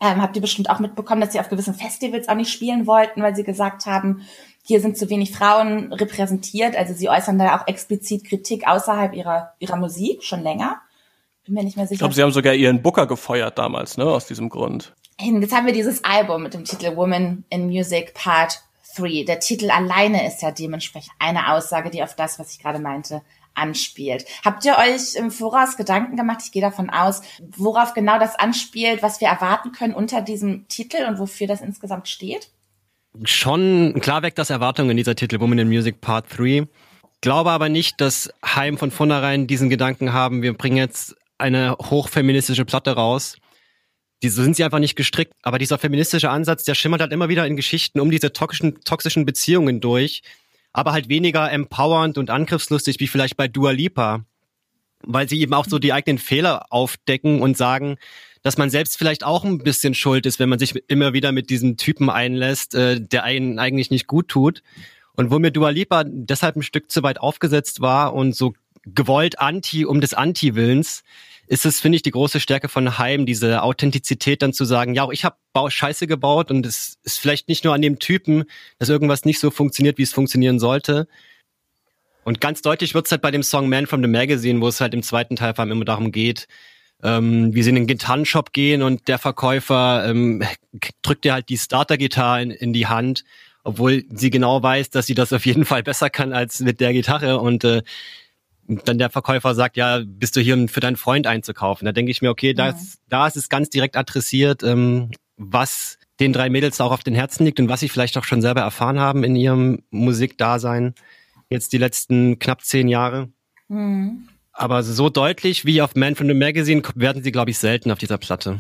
ähm, 0.01 0.23
habt 0.23 0.35
ihr 0.35 0.41
bestimmt 0.41 0.71
auch 0.71 0.79
mitbekommen, 0.79 1.21
dass 1.21 1.33
sie 1.33 1.41
auf 1.41 1.51
gewissen 1.51 1.75
Festivals 1.75 2.29
auch 2.29 2.37
nicht 2.37 2.51
spielen 2.51 2.87
wollten, 2.87 3.23
weil 3.23 3.37
sie 3.37 3.45
gesagt 3.45 3.85
haben, 3.85 4.23
hier 4.63 4.81
sind 4.81 4.97
zu 4.97 5.11
wenig 5.11 5.31
Frauen 5.33 5.93
repräsentiert. 5.93 6.75
Also 6.75 6.95
sie 6.95 7.11
äußern 7.11 7.39
da 7.39 7.59
auch 7.59 7.67
explizit 7.67 8.25
Kritik 8.25 8.67
außerhalb 8.67 9.13
ihrer, 9.15 9.53
ihrer 9.59 9.77
Musik 9.77 10.25
schon 10.25 10.43
länger. 10.43 10.81
Bin 11.45 11.55
mir 11.55 11.65
nicht 11.65 11.77
mehr 11.77 11.87
sicher. 11.87 11.95
Ich 11.95 11.99
glaube, 11.99 12.15
sie 12.15 12.23
haben 12.23 12.33
sogar 12.33 12.55
ihren 12.55 12.81
Booker 12.81 13.07
gefeuert 13.07 13.59
damals, 13.59 13.99
ne, 13.99 14.05
aus 14.05 14.27
diesem 14.27 14.49
Grund. 14.49 14.95
Jetzt 15.21 15.55
haben 15.55 15.67
wir 15.67 15.73
dieses 15.75 16.05
Album 16.05 16.45
mit 16.45 16.55
dem 16.55 16.65
Titel 16.65 16.97
Woman 16.97 17.45
in 17.51 17.67
Music 17.67 18.15
Part 18.15 18.63
3. 18.99 19.25
Der 19.25 19.41
Titel 19.41 19.71
alleine 19.71 20.27
ist 20.27 20.43
ja 20.43 20.51
dementsprechend 20.51 21.13
eine 21.19 21.53
Aussage, 21.53 21.91
die 21.91 22.03
auf 22.03 22.17
das, 22.17 22.39
was 22.39 22.53
ich 22.53 22.59
gerade 22.59 22.79
meinte, 22.79 23.23
anspielt. 23.55 24.25
Habt 24.45 24.65
ihr 24.65 24.77
euch 24.79 25.15
im 25.17 25.31
Voraus 25.31 25.77
Gedanken 25.77 26.17
gemacht, 26.17 26.41
ich 26.45 26.53
gehe 26.53 26.63
davon 26.63 26.91
aus, 26.91 27.23
worauf 27.57 27.95
genau 27.95 28.19
das 28.19 28.37
anspielt, 28.37 29.03
was 29.03 29.21
wir 29.21 29.29
erwarten 29.29 29.73
können 29.73 29.95
unter 29.95 30.23
diesem 30.23 30.67
Titel 30.69 31.05
und 31.09 31.19
wofür 31.19 31.47
das 31.47 31.61
insgesamt 31.61 32.09
steht? 32.09 32.51
Schon 33.25 33.99
klar 34.01 34.23
weckt 34.23 34.39
das 34.39 34.51
Erwartungen 34.51 34.91
in 34.91 34.97
dieser 34.97 35.17
Titel 35.17 35.41
Woman 35.41 35.59
in 35.59 35.69
Music 35.69 36.01
Part 36.01 36.27
3. 36.39 36.69
Glaube 37.21 37.51
aber 37.51 37.69
nicht, 37.69 38.01
dass 38.01 38.33
Heim 38.45 38.79
von 38.79 38.93
vornherein 38.93 39.49
diesen 39.49 39.71
Gedanken 39.71 40.13
haben, 40.13 40.43
wir 40.43 40.57
bringen 40.57 40.77
jetzt 40.77 41.17
eine 41.37 41.77
hochfeministische 41.81 42.65
Platte 42.65 42.93
raus. 42.93 43.37
Die, 44.23 44.29
sind 44.29 44.57
sie 44.57 44.65
einfach 44.65 44.81
nicht 44.81 44.97
gestrickt. 44.97 45.33
Aber 45.43 45.59
dieser 45.59 45.79
feministische 45.79 46.31
Ansatz, 46.31 46.65
der 46.65 46.75
schimmert 46.75 47.01
halt 47.01 47.13
immer 47.13 47.29
wieder 47.29 47.47
in 47.47 47.57
Geschichten 47.57 48.01
um 48.01 48.11
diese 48.11 48.33
toxischen, 48.33 48.81
toxischen 48.83 49.25
Beziehungen 49.25 49.81
durch 49.81 50.23
aber 50.73 50.93
halt 50.93 51.09
weniger 51.09 51.51
empowernd 51.51 52.19
und 52.19 52.31
angriffslustig 52.31 53.01
wie 53.01 53.09
vielleicht 53.09 53.37
bei 53.37 53.49
Dua 53.49 53.71
Lipa, 53.71 54.25
weil 55.03 55.29
sie 55.29 55.41
eben 55.41 55.55
auch 55.55 55.67
so 55.67 55.79
die 55.79 55.93
eigenen 55.93 56.19
Fehler 56.19 56.67
aufdecken 56.71 57.41
und 57.41 57.57
sagen, 57.57 57.97
dass 58.43 58.59
man 58.59 58.71
selbst 58.71 58.97
vielleicht 58.97 59.25
auch 59.25 59.45
ein 59.45 59.59
bisschen 59.59 59.95
schuld 59.95 60.27
ist, 60.27 60.39
wenn 60.39 60.49
man 60.49 60.59
sich 60.59 60.75
immer 60.89 61.13
wieder 61.13 61.33
mit 61.33 61.51
diesem 61.51 61.77
Typen 61.77 62.11
einlässt, 62.11 62.75
äh, 62.75 63.01
der 63.01 63.25
einen 63.25 63.59
eigentlich 63.59 63.91
nicht 63.91 64.07
gut 64.07 64.29
tut. 64.29 64.63
Und 65.17 65.33
wo 65.33 65.41
mir 65.41 65.51
Dua 65.51 65.71
Lipa 65.71 66.05
deshalb 66.07 66.55
ein 66.55 66.63
Stück 66.63 66.93
zu 66.93 67.03
weit 67.03 67.19
aufgesetzt 67.19 67.81
war 67.81 68.15
und 68.15 68.37
so 68.37 68.55
gewollt 68.85 69.41
anti 69.41 69.85
um 69.85 70.01
des 70.01 70.15
Anti-Willens, 70.15 71.03
ist 71.49 71.67
es, 71.67 71.81
finde 71.81 71.97
ich, 71.97 72.03
die 72.03 72.11
große 72.11 72.41
Stärke 72.41 72.69
von 72.69 72.99
Heim, 72.99 73.27
diese 73.27 73.63
Authentizität 73.63 74.43
dann 74.43 74.53
zu 74.53 74.65
sagen, 74.65 74.95
ja, 74.95 75.09
ich 75.11 75.25
habe 75.25 75.37
Scheiße 75.69 76.07
gebaut 76.07 76.51
und 76.51 76.65
es 76.65 76.99
ist 77.03 77.19
vielleicht 77.19 77.49
nicht 77.49 77.65
nur 77.65 77.75
an 77.75 77.83
dem 77.83 77.99
Typen, 77.99 78.45
dass 78.79 78.89
irgendwas 78.89 79.25
nicht 79.25 79.41
so 79.41 79.51
funktioniert, 79.51 79.99
wie 79.99 80.03
es 80.03 80.13
funktionieren 80.13 80.61
sollte. 80.61 81.09
Und 82.23 82.41
ganz 82.41 82.63
deutlich 82.63 82.95
wird 82.95 83.07
es 83.07 83.13
halt 83.13 83.23
bei 83.23 83.31
dem 83.31 83.43
Song 83.43 83.69
Man 83.69 83.87
from 83.87 84.03
the 84.03 84.09
Magazine, 84.09 84.61
wo 84.61 84.69
es 84.69 84.81
halt 84.81 84.95
im 84.95 85.03
zweiten 85.03 85.35
Teil 85.35 85.55
vor 85.55 85.63
allem 85.63 85.73
immer 85.73 85.85
darum 85.85 86.13
geht, 86.13 86.47
ähm, 87.03 87.55
wie 87.55 87.63
sie 87.63 87.71
in 87.71 87.77
den 87.77 87.87
Gitarrenshop 87.87 88.53
gehen 88.53 88.83
und 88.83 89.09
der 89.09 89.19
Verkäufer 89.19 90.05
ähm, 90.07 90.45
drückt 91.03 91.25
dir 91.25 91.33
halt 91.33 91.49
die 91.49 91.59
Starter-Gitarre 91.59 92.43
in, 92.43 92.51
in 92.51 92.73
die 92.73 92.87
Hand, 92.87 93.25
obwohl 93.65 94.05
sie 94.11 94.31
genau 94.31 94.63
weiß, 94.63 94.91
dass 94.91 95.07
sie 95.07 95.15
das 95.15 95.33
auf 95.33 95.47
jeden 95.47 95.65
Fall 95.65 95.83
besser 95.83 96.11
kann 96.11 96.33
als 96.33 96.61
mit 96.61 96.81
der 96.81 96.93
Gitarre 96.93 97.39
und 97.41 97.65
äh, 97.65 97.83
dann 98.69 98.99
der 98.99 99.11
Verkäufer 99.11 99.55
sagt, 99.55 99.77
ja, 99.77 100.03
bist 100.05 100.37
du 100.37 100.41
hier, 100.41 100.55
um 100.55 100.69
für 100.69 100.81
deinen 100.81 100.97
Freund 100.97 101.27
einzukaufen? 101.27 101.87
Da 101.87 101.93
denke 101.93 102.11
ich 102.11 102.23
mir, 102.23 102.31
okay, 102.31 102.53
das, 102.53 102.75
ja. 102.75 103.01
da 103.09 103.27
ist 103.27 103.37
es 103.37 103.49
ganz 103.49 103.71
direkt 103.71 103.97
adressiert, 103.97 104.63
ähm, 104.63 105.11
was 105.37 105.99
den 106.21 106.33
drei 106.33 106.51
Mädels 106.51 106.81
auch 106.81 106.93
auf 106.93 107.03
den 107.03 107.15
Herzen 107.15 107.45
liegt 107.45 107.61
und 107.61 107.69
was 107.69 107.81
sie 107.81 107.89
vielleicht 107.89 108.19
auch 108.19 108.25
schon 108.25 108.43
selber 108.43 108.61
erfahren 108.61 108.99
haben 108.99 109.25
in 109.25 109.37
ihrem 109.37 109.83
Musikdasein 109.91 110.95
jetzt 111.49 111.73
die 111.73 111.79
letzten 111.79 112.39
knapp 112.39 112.63
zehn 112.63 112.89
Jahre. 112.89 113.31
Mhm. 113.69 114.29
Aber 114.53 114.83
so 114.83 115.09
deutlich 115.09 115.65
wie 115.65 115.81
auf 115.81 115.95
Man 115.95 116.17
from 116.17 116.27
the 116.27 116.35
Magazine 116.35 116.83
werden 116.95 117.23
sie, 117.23 117.33
glaube 117.33 117.51
ich, 117.51 117.59
selten 117.59 117.91
auf 117.91 117.99
dieser 117.99 118.19
Platte. 118.19 118.59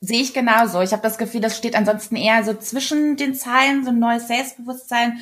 Sehe 0.00 0.22
ich 0.22 0.34
genauso. 0.34 0.80
Ich 0.80 0.92
habe 0.92 1.02
das 1.02 1.18
Gefühl, 1.18 1.42
das 1.42 1.56
steht 1.56 1.76
ansonsten 1.76 2.16
eher 2.16 2.42
so 2.42 2.54
zwischen 2.54 3.16
den 3.16 3.34
Zeilen, 3.34 3.84
so 3.84 3.90
ein 3.90 4.00
neues 4.00 4.26
Selbstbewusstsein 4.26 5.18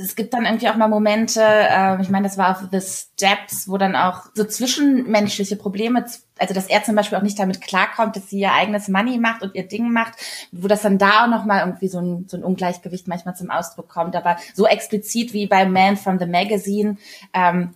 es 0.00 0.14
gibt 0.14 0.32
dann 0.32 0.44
irgendwie 0.44 0.68
auch 0.68 0.76
mal 0.76 0.88
Momente, 0.88 1.42
äh, 1.42 2.00
ich 2.00 2.08
meine, 2.08 2.28
das 2.28 2.38
war 2.38 2.50
auf 2.50 2.68
The 2.70 2.80
Steps, 2.80 3.68
wo 3.68 3.78
dann 3.78 3.96
auch 3.96 4.26
so 4.34 4.44
zwischenmenschliche 4.44 5.56
Probleme, 5.56 6.04
also 6.38 6.54
dass 6.54 6.66
er 6.66 6.84
zum 6.84 6.94
Beispiel 6.94 7.18
auch 7.18 7.22
nicht 7.22 7.38
damit 7.38 7.60
klarkommt, 7.60 8.14
dass 8.14 8.30
sie 8.30 8.38
ihr 8.38 8.52
eigenes 8.52 8.88
Money 8.88 9.18
macht 9.18 9.42
und 9.42 9.54
ihr 9.54 9.66
Ding 9.66 9.92
macht, 9.92 10.14
wo 10.52 10.68
das 10.68 10.82
dann 10.82 10.98
da 10.98 11.24
auch 11.24 11.28
nochmal 11.28 11.60
irgendwie 11.60 11.88
so 11.88 12.00
ein, 12.00 12.26
so 12.28 12.36
ein 12.36 12.44
Ungleichgewicht 12.44 13.08
manchmal 13.08 13.34
zum 13.34 13.50
Ausdruck 13.50 13.88
kommt. 13.88 14.14
Aber 14.14 14.36
so 14.54 14.66
explizit 14.66 15.32
wie 15.32 15.46
bei 15.46 15.66
Man 15.66 15.96
from 15.96 16.18
the 16.20 16.26
Magazine 16.26 16.96
ähm, 17.34 17.74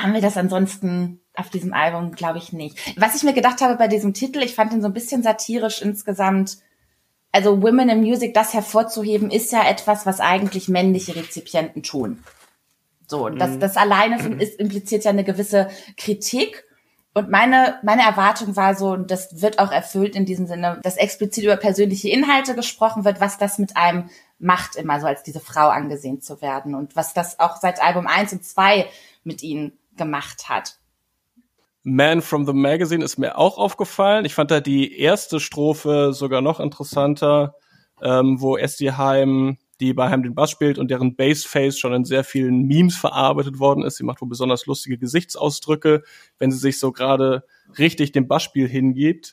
haben 0.00 0.14
wir 0.14 0.22
das 0.22 0.38
ansonsten 0.38 1.20
auf 1.34 1.50
diesem 1.50 1.74
Album, 1.74 2.12
glaube 2.12 2.38
ich, 2.38 2.52
nicht. 2.52 2.78
Was 2.98 3.14
ich 3.14 3.24
mir 3.24 3.34
gedacht 3.34 3.60
habe 3.60 3.76
bei 3.76 3.88
diesem 3.88 4.14
Titel, 4.14 4.42
ich 4.42 4.54
fand 4.54 4.72
ihn 4.72 4.80
so 4.80 4.88
ein 4.88 4.94
bisschen 4.94 5.22
satirisch 5.22 5.82
insgesamt 5.82 6.58
also 7.32 7.62
Women 7.62 7.88
in 7.88 8.00
Music, 8.00 8.34
das 8.34 8.52
hervorzuheben, 8.52 9.30
ist 9.30 9.52
ja 9.52 9.66
etwas, 9.68 10.04
was 10.06 10.20
eigentlich 10.20 10.68
männliche 10.68 11.16
Rezipienten 11.16 11.82
tun. 11.82 12.22
So, 13.06 13.28
das, 13.28 13.52
mhm. 13.52 13.60
das 13.60 13.76
alleine 13.76 14.16
ist, 14.38 14.60
impliziert 14.60 15.04
ja 15.04 15.10
eine 15.10 15.24
gewisse 15.24 15.68
Kritik. 15.96 16.64
Und 17.14 17.30
meine, 17.30 17.78
meine 17.82 18.02
Erwartung 18.02 18.56
war 18.56 18.74
so, 18.74 18.92
und 18.92 19.10
das 19.10 19.42
wird 19.42 19.58
auch 19.58 19.70
erfüllt 19.70 20.16
in 20.16 20.24
diesem 20.24 20.46
Sinne, 20.46 20.80
dass 20.82 20.96
explizit 20.96 21.44
über 21.44 21.56
persönliche 21.56 22.08
Inhalte 22.08 22.54
gesprochen 22.54 23.04
wird, 23.04 23.20
was 23.20 23.36
das 23.36 23.58
mit 23.58 23.76
einem 23.76 24.08
macht, 24.38 24.76
immer 24.76 25.00
so 25.00 25.06
als 25.06 25.22
diese 25.22 25.40
Frau 25.40 25.68
angesehen 25.68 26.20
zu 26.20 26.40
werden 26.40 26.74
und 26.74 26.96
was 26.96 27.12
das 27.12 27.38
auch 27.38 27.56
seit 27.56 27.82
Album 27.82 28.06
1 28.06 28.32
und 28.32 28.44
2 28.44 28.86
mit 29.24 29.42
ihnen 29.42 29.78
gemacht 29.96 30.48
hat. 30.48 30.78
Man 31.84 32.22
from 32.22 32.46
the 32.46 32.52
Magazine 32.52 33.04
ist 33.04 33.18
mir 33.18 33.36
auch 33.36 33.58
aufgefallen. 33.58 34.24
Ich 34.24 34.34
fand 34.34 34.50
da 34.50 34.60
die 34.60 34.98
erste 34.98 35.40
Strophe 35.40 36.12
sogar 36.12 36.40
noch 36.40 36.60
interessanter, 36.60 37.56
ähm, 38.00 38.40
wo 38.40 38.56
Esty 38.56 38.86
Heim, 38.86 39.58
die 39.80 39.92
bei 39.92 40.08
Heim 40.08 40.22
den 40.22 40.34
Bass 40.34 40.52
spielt 40.52 40.78
und 40.78 40.92
deren 40.92 41.16
Bassface 41.16 41.78
schon 41.78 41.92
in 41.92 42.04
sehr 42.04 42.22
vielen 42.22 42.66
Memes 42.66 42.96
verarbeitet 42.96 43.58
worden 43.58 43.82
ist. 43.82 43.96
Sie 43.96 44.04
macht 44.04 44.20
wohl 44.20 44.28
besonders 44.28 44.66
lustige 44.66 44.96
Gesichtsausdrücke, 44.96 46.02
wenn 46.38 46.52
sie 46.52 46.58
sich 46.58 46.78
so 46.78 46.92
gerade 46.92 47.44
richtig 47.78 48.12
dem 48.12 48.28
Bassspiel 48.28 48.68
hingibt. 48.68 49.32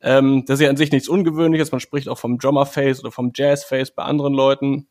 Ähm, 0.00 0.44
das 0.46 0.58
ist 0.58 0.64
ja 0.64 0.70
an 0.70 0.78
sich 0.78 0.92
nichts 0.92 1.08
Ungewöhnliches. 1.08 1.72
Man 1.72 1.80
spricht 1.80 2.08
auch 2.08 2.18
vom 2.18 2.38
Drummer-Face 2.38 3.00
oder 3.00 3.12
vom 3.12 3.32
Jazz-Face 3.34 3.94
bei 3.94 4.02
anderen 4.02 4.32
Leuten. 4.32 4.88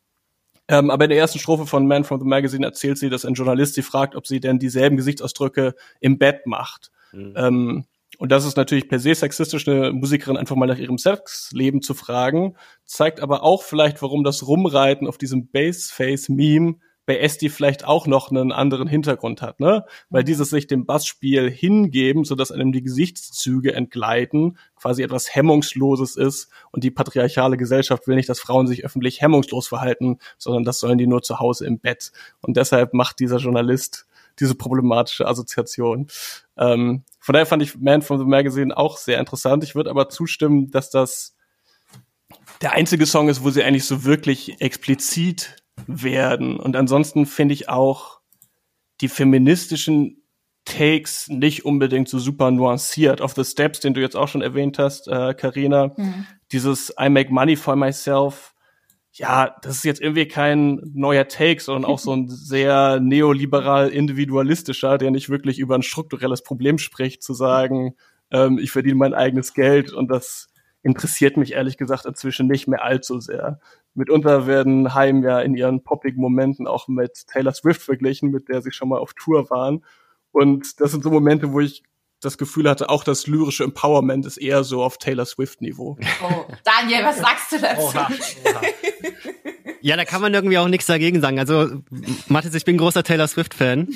Ähm, 0.68 0.90
aber 0.90 1.06
in 1.06 1.10
der 1.10 1.20
ersten 1.20 1.40
Strophe 1.40 1.66
von 1.66 1.88
Man 1.88 2.04
from 2.04 2.20
the 2.20 2.26
Magazine 2.26 2.66
erzählt 2.66 2.98
sie, 2.98 3.10
dass 3.10 3.26
ein 3.26 3.34
Journalist 3.34 3.74
sie 3.74 3.82
fragt, 3.82 4.16
ob 4.16 4.28
sie 4.28 4.40
denn 4.40 4.60
dieselben 4.60 4.98
Gesichtsausdrücke 4.98 5.76
im 6.00 6.18
Bett 6.18 6.46
macht. 6.46 6.92
Mhm. 7.12 7.34
Ähm, 7.36 7.86
und 8.18 8.32
das 8.32 8.46
ist 8.46 8.58
natürlich 8.58 8.88
per 8.88 9.00
se 9.00 9.16
sexistisch, 9.16 9.68
eine 9.68 9.92
Musikerin 9.94 10.38
einfach 10.38 10.56
mal 10.56 10.68
nach 10.68 10.78
ihrem 10.78 10.98
Sexleben 10.98 11.82
zu 11.82 11.94
fragen, 11.94 12.56
zeigt 12.86 13.20
aber 13.20 13.42
auch 13.42 13.64
vielleicht, 13.64 14.02
warum 14.02 14.24
das 14.24 14.46
Rumreiten 14.48 15.08
auf 15.08 15.18
diesem 15.18 15.48
Baseface-Meme 15.48 16.76
bei 17.06 17.18
Esti 17.18 17.50
vielleicht 17.50 17.86
auch 17.86 18.08
noch 18.08 18.30
einen 18.30 18.52
anderen 18.52 18.88
Hintergrund 18.88 19.42
hat, 19.42 19.60
ne? 19.60 19.86
Weil 20.10 20.22
mhm. 20.22 20.28
dieses 20.28 20.50
sich 20.50 20.68
dem 20.68 20.86
Bassspiel 20.86 21.50
hingeben, 21.50 22.24
so 22.24 22.36
dass 22.36 22.52
einem 22.52 22.72
die 22.72 22.84
Gesichtszüge 22.84 23.74
entgleiten, 23.74 24.58
quasi 24.76 25.04
etwas 25.04 25.34
Hemmungsloses 25.34 26.16
ist 26.16 26.50
und 26.72 26.84
die 26.84 26.92
patriarchale 26.92 27.58
Gesellschaft 27.58 28.08
will 28.08 28.16
nicht, 28.16 28.30
dass 28.30 28.40
Frauen 28.40 28.68
sich 28.68 28.86
öffentlich 28.86 29.22
hemmungslos 29.22 29.68
verhalten, 29.68 30.20
sondern 30.38 30.64
das 30.64 30.80
sollen 30.80 30.98
die 30.98 31.08
nur 31.08 31.22
zu 31.22 31.40
Hause 31.40 31.66
im 31.66 31.80
Bett. 31.80 32.12
Und 32.42 32.58
deshalb 32.58 32.94
macht 32.94 33.20
dieser 33.20 33.38
Journalist 33.38 34.06
diese 34.40 34.56
problematische 34.56 35.28
Assoziation. 35.28 36.08
Ähm, 36.58 37.04
von 37.20 37.34
daher 37.34 37.46
fand 37.46 37.64
ich 37.64 37.78
Man 37.78 38.02
from 38.02 38.20
the 38.20 38.26
Magazine 38.26 38.76
auch 38.76 38.98
sehr 38.98 39.20
interessant. 39.20 39.64
Ich 39.64 39.76
würde 39.76 39.90
aber 39.90 40.10
zustimmen, 40.10 40.72
dass 40.72 40.90
das 40.90 41.36
der 42.62 42.74
einzige 42.74 43.06
Song 43.06 43.30
ist, 43.30 43.44
wo 43.44 43.50
sie 43.50 43.64
eigentlich 43.64 43.86
so 43.86 44.04
wirklich 44.04 44.62
explizit 44.62 45.61
werden. 45.88 46.58
Und 46.58 46.76
ansonsten 46.76 47.26
finde 47.26 47.54
ich 47.54 47.70
auch 47.70 48.20
die 49.02 49.08
feministischen 49.08 50.24
Takes 50.66 51.28
nicht 51.28 51.66
unbedingt 51.66 52.08
so 52.08 52.20
super 52.20 52.52
nuanciert. 52.52 53.22
Auf 53.22 53.34
The 53.34 53.44
Steps, 53.44 53.80
den 53.80 53.94
du 53.94 54.02
jetzt 54.02 54.16
auch 54.16 54.28
schon 54.28 54.42
erwähnt 54.42 54.78
hast, 54.78 55.08
äh, 55.08 55.34
Carina, 55.34 55.94
mhm. 55.98 56.26
dieses 56.52 56.94
I 57.02 57.10
make 57.10 57.34
money 57.34 57.56
for 57.56 57.76
myself, 57.76 58.54
ja, 59.14 59.56
das 59.62 59.78
ist 59.78 59.84
jetzt 59.84 60.02
irgendwie 60.02 60.28
kein 60.28 60.80
neuer 60.94 61.28
Take, 61.28 61.62
sondern 61.62 61.90
auch 61.90 62.00
so 62.00 62.14
ein 62.14 62.30
sehr 62.30 63.00
neoliberal 63.00 63.90
individualistischer, 63.90 64.98
der 64.98 65.12
nicht 65.12 65.30
wirklich 65.30 65.60
über 65.60 65.76
ein 65.76 65.84
strukturelles 65.84 66.44
Problem 66.44 66.78
spricht, 66.78 67.24
zu 67.24 67.34
sagen, 67.34 67.96
ähm, 68.32 68.58
ich 68.58 68.72
verdiene 68.72 68.96
mein 68.96 69.14
eigenes 69.14 69.54
Geld 69.54 69.92
und 69.92 70.10
das 70.10 70.48
interessiert 70.84 71.38
mich 71.38 71.54
ehrlich 71.54 71.78
gesagt 71.78 72.06
inzwischen 72.06 72.48
nicht 72.48 72.68
mehr 72.68 72.84
allzu 72.84 73.20
sehr. 73.20 73.60
Mitunter 73.94 74.48
werden 74.48 74.94
Heim 74.94 75.24
ja 75.24 75.40
in 75.42 75.56
ihren 75.56 75.84
poppigen 75.84 76.22
Momenten 76.22 76.68
auch 76.68 76.88
mit 76.88 77.28
Taylor 77.28 77.54
Swift 77.54 77.82
verglichen, 77.82 78.32
mit 78.32 78.48
der 78.48 78.62
sie 78.62 78.72
schon 78.72 78.90
mal 78.90 79.00
auf 79.00 79.14
Tour 79.14 79.50
waren. 79.50 79.84
Und 80.32 80.80
das 80.80 80.92
sind 80.92 81.04
so 81.04 81.10
Momente, 81.10 81.52
wo 81.52 81.60
ich 81.60 81.84
das 82.22 82.38
Gefühl 82.38 82.70
hatte, 82.70 82.90
auch 82.90 83.04
das 83.04 83.28
lyrische 83.28 83.64
Empowerment 83.64 84.26
ist 84.26 84.38
eher 84.38 84.64
so 84.64 84.84
auf 84.84 84.98
Taylor 84.98 85.26
Swift-Niveau. 85.26 85.98
Oh, 86.24 86.46
Daniel, 86.64 87.04
was 87.04 87.18
sagst 87.18 87.52
du 87.52 87.60
dazu? 87.60 87.82
Oha, 87.82 88.10
oha. 88.46 88.62
Ja, 89.84 89.96
da 89.98 90.06
kann 90.06 90.22
man 90.22 90.32
irgendwie 90.32 90.60
auch 90.60 90.68
nichts 90.68 90.86
dagegen 90.86 91.22
sagen. 91.22 91.40
Also, 91.40 91.82
Mathis, 92.28 92.54
ich 92.54 92.66
bin 92.66 92.78
großer 92.78 93.04
Taylor 93.04 93.28
Swift-Fan. 93.28 93.88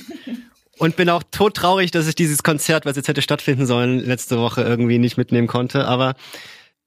Und 0.78 0.98
bin 0.98 1.10
auch 1.10 1.24
todtraurig, 1.32 1.92
dass 1.92 2.08
ich 2.08 2.16
dieses 2.16 2.44
Konzert, 2.44 2.86
was 2.86 2.98
jetzt 2.98 3.08
hätte 3.08 3.22
stattfinden 3.22 3.66
sollen, 3.66 4.00
letzte 4.00 4.38
Woche 4.38 4.62
irgendwie 4.62 4.98
nicht 4.98 5.16
mitnehmen 5.16 5.48
konnte. 5.48 5.86
Aber 5.88 6.16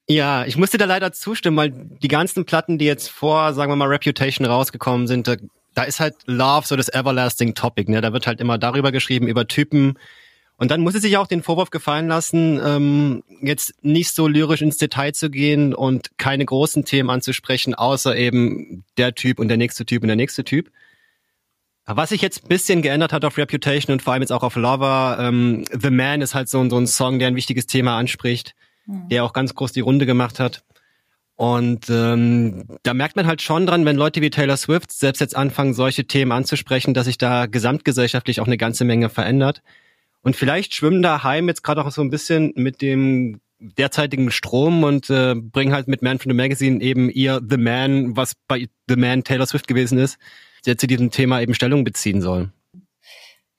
ja, 0.08 0.46
ich 0.46 0.56
musste 0.56 0.78
da 0.78 0.86
leider 0.86 1.12
zustimmen, 1.12 1.56
weil 1.56 1.70
die 1.70 2.08
ganzen 2.08 2.44
Platten, 2.44 2.78
die 2.78 2.86
jetzt 2.86 3.08
vor, 3.08 3.52
sagen 3.52 3.70
wir 3.70 3.76
mal, 3.76 3.88
Reputation 3.88 4.46
rausgekommen 4.46 5.06
sind, 5.06 5.28
da, 5.28 5.36
da 5.74 5.82
ist 5.82 6.00
halt 6.00 6.16
Love 6.26 6.66
so 6.66 6.76
das 6.76 6.88
everlasting 6.88 7.54
Topic. 7.54 7.90
Ne? 7.90 8.00
Da 8.00 8.12
wird 8.12 8.26
halt 8.26 8.40
immer 8.40 8.56
darüber 8.58 8.90
geschrieben, 8.90 9.28
über 9.28 9.46
Typen, 9.46 9.98
Und 10.60 10.72
dann 10.72 10.80
muss 10.80 10.94
sie 10.94 10.98
sich 10.98 11.16
auch 11.16 11.28
den 11.28 11.44
Vorwurf 11.44 11.70
gefallen 11.70 12.08
lassen, 12.08 12.60
ähm, 12.64 13.22
jetzt 13.40 13.74
nicht 13.82 14.12
so 14.12 14.26
lyrisch 14.26 14.60
ins 14.60 14.76
Detail 14.76 15.12
zu 15.12 15.30
gehen 15.30 15.72
und 15.72 16.18
keine 16.18 16.44
großen 16.44 16.84
Themen 16.84 17.10
anzusprechen, 17.10 17.76
außer 17.76 18.16
eben 18.16 18.84
der 18.96 19.14
Typ 19.14 19.38
und 19.38 19.46
der 19.46 19.56
nächste 19.56 19.86
Typ 19.86 20.02
und 20.02 20.08
der 20.08 20.16
nächste 20.16 20.42
Typ. 20.42 20.70
Was 21.86 22.08
sich 22.08 22.20
jetzt 22.22 22.44
ein 22.44 22.48
bisschen 22.48 22.82
geändert 22.82 23.12
hat 23.12 23.24
auf 23.24 23.38
Reputation 23.38 23.92
und 23.92 24.02
vor 24.02 24.12
allem 24.12 24.22
jetzt 24.22 24.32
auch 24.32 24.42
auf 24.42 24.56
Lover, 24.56 25.18
ähm, 25.20 25.64
The 25.70 25.90
Man 25.90 26.22
ist 26.22 26.34
halt 26.34 26.48
so, 26.48 26.68
so 26.68 26.76
ein 26.76 26.88
Song, 26.88 27.20
der 27.20 27.28
ein 27.28 27.36
wichtiges 27.36 27.66
Thema 27.66 27.96
anspricht, 27.96 28.54
der 28.88 29.24
auch 29.24 29.32
ganz 29.32 29.54
groß 29.54 29.72
die 29.72 29.80
Runde 29.80 30.06
gemacht 30.06 30.40
hat. 30.40 30.64
Und 31.36 31.88
ähm, 31.88 32.64
da 32.82 32.94
merkt 32.94 33.14
man 33.14 33.28
halt 33.28 33.42
schon 33.42 33.64
dran, 33.64 33.84
wenn 33.84 33.94
Leute 33.96 34.20
wie 34.20 34.30
Taylor 34.30 34.56
Swift 34.56 34.90
selbst 34.90 35.20
jetzt 35.20 35.36
anfangen, 35.36 35.72
solche 35.72 36.04
Themen 36.04 36.32
anzusprechen, 36.32 36.94
dass 36.94 37.06
sich 37.06 37.16
da 37.16 37.46
gesamtgesellschaftlich 37.46 38.40
auch 38.40 38.46
eine 38.46 38.56
ganze 38.56 38.84
Menge 38.84 39.08
verändert. 39.08 39.62
Und 40.22 40.34
vielleicht 40.34 40.74
schwimmen 40.74 41.00
da 41.00 41.22
Heim 41.22 41.46
jetzt 41.46 41.62
gerade 41.62 41.84
auch 41.84 41.92
so 41.92 42.02
ein 42.02 42.10
bisschen 42.10 42.52
mit 42.56 42.82
dem 42.82 43.40
derzeitigen 43.60 44.32
Strom 44.32 44.82
und 44.82 45.10
äh, 45.10 45.34
bringen 45.36 45.72
halt 45.72 45.86
mit 45.86 46.02
Man 46.02 46.18
from 46.18 46.30
the 46.30 46.36
Magazine 46.36 46.80
eben 46.80 47.08
ihr 47.08 47.40
The 47.48 47.56
Man, 47.56 48.16
was 48.16 48.32
bei 48.48 48.68
The 48.88 48.96
Man 48.96 49.22
Taylor 49.22 49.46
Swift 49.46 49.68
gewesen 49.68 49.98
ist, 49.98 50.18
der 50.66 50.76
zu 50.76 50.88
diesem 50.88 51.10
Thema 51.12 51.40
eben 51.40 51.54
Stellung 51.54 51.84
beziehen 51.84 52.20
soll. 52.20 52.50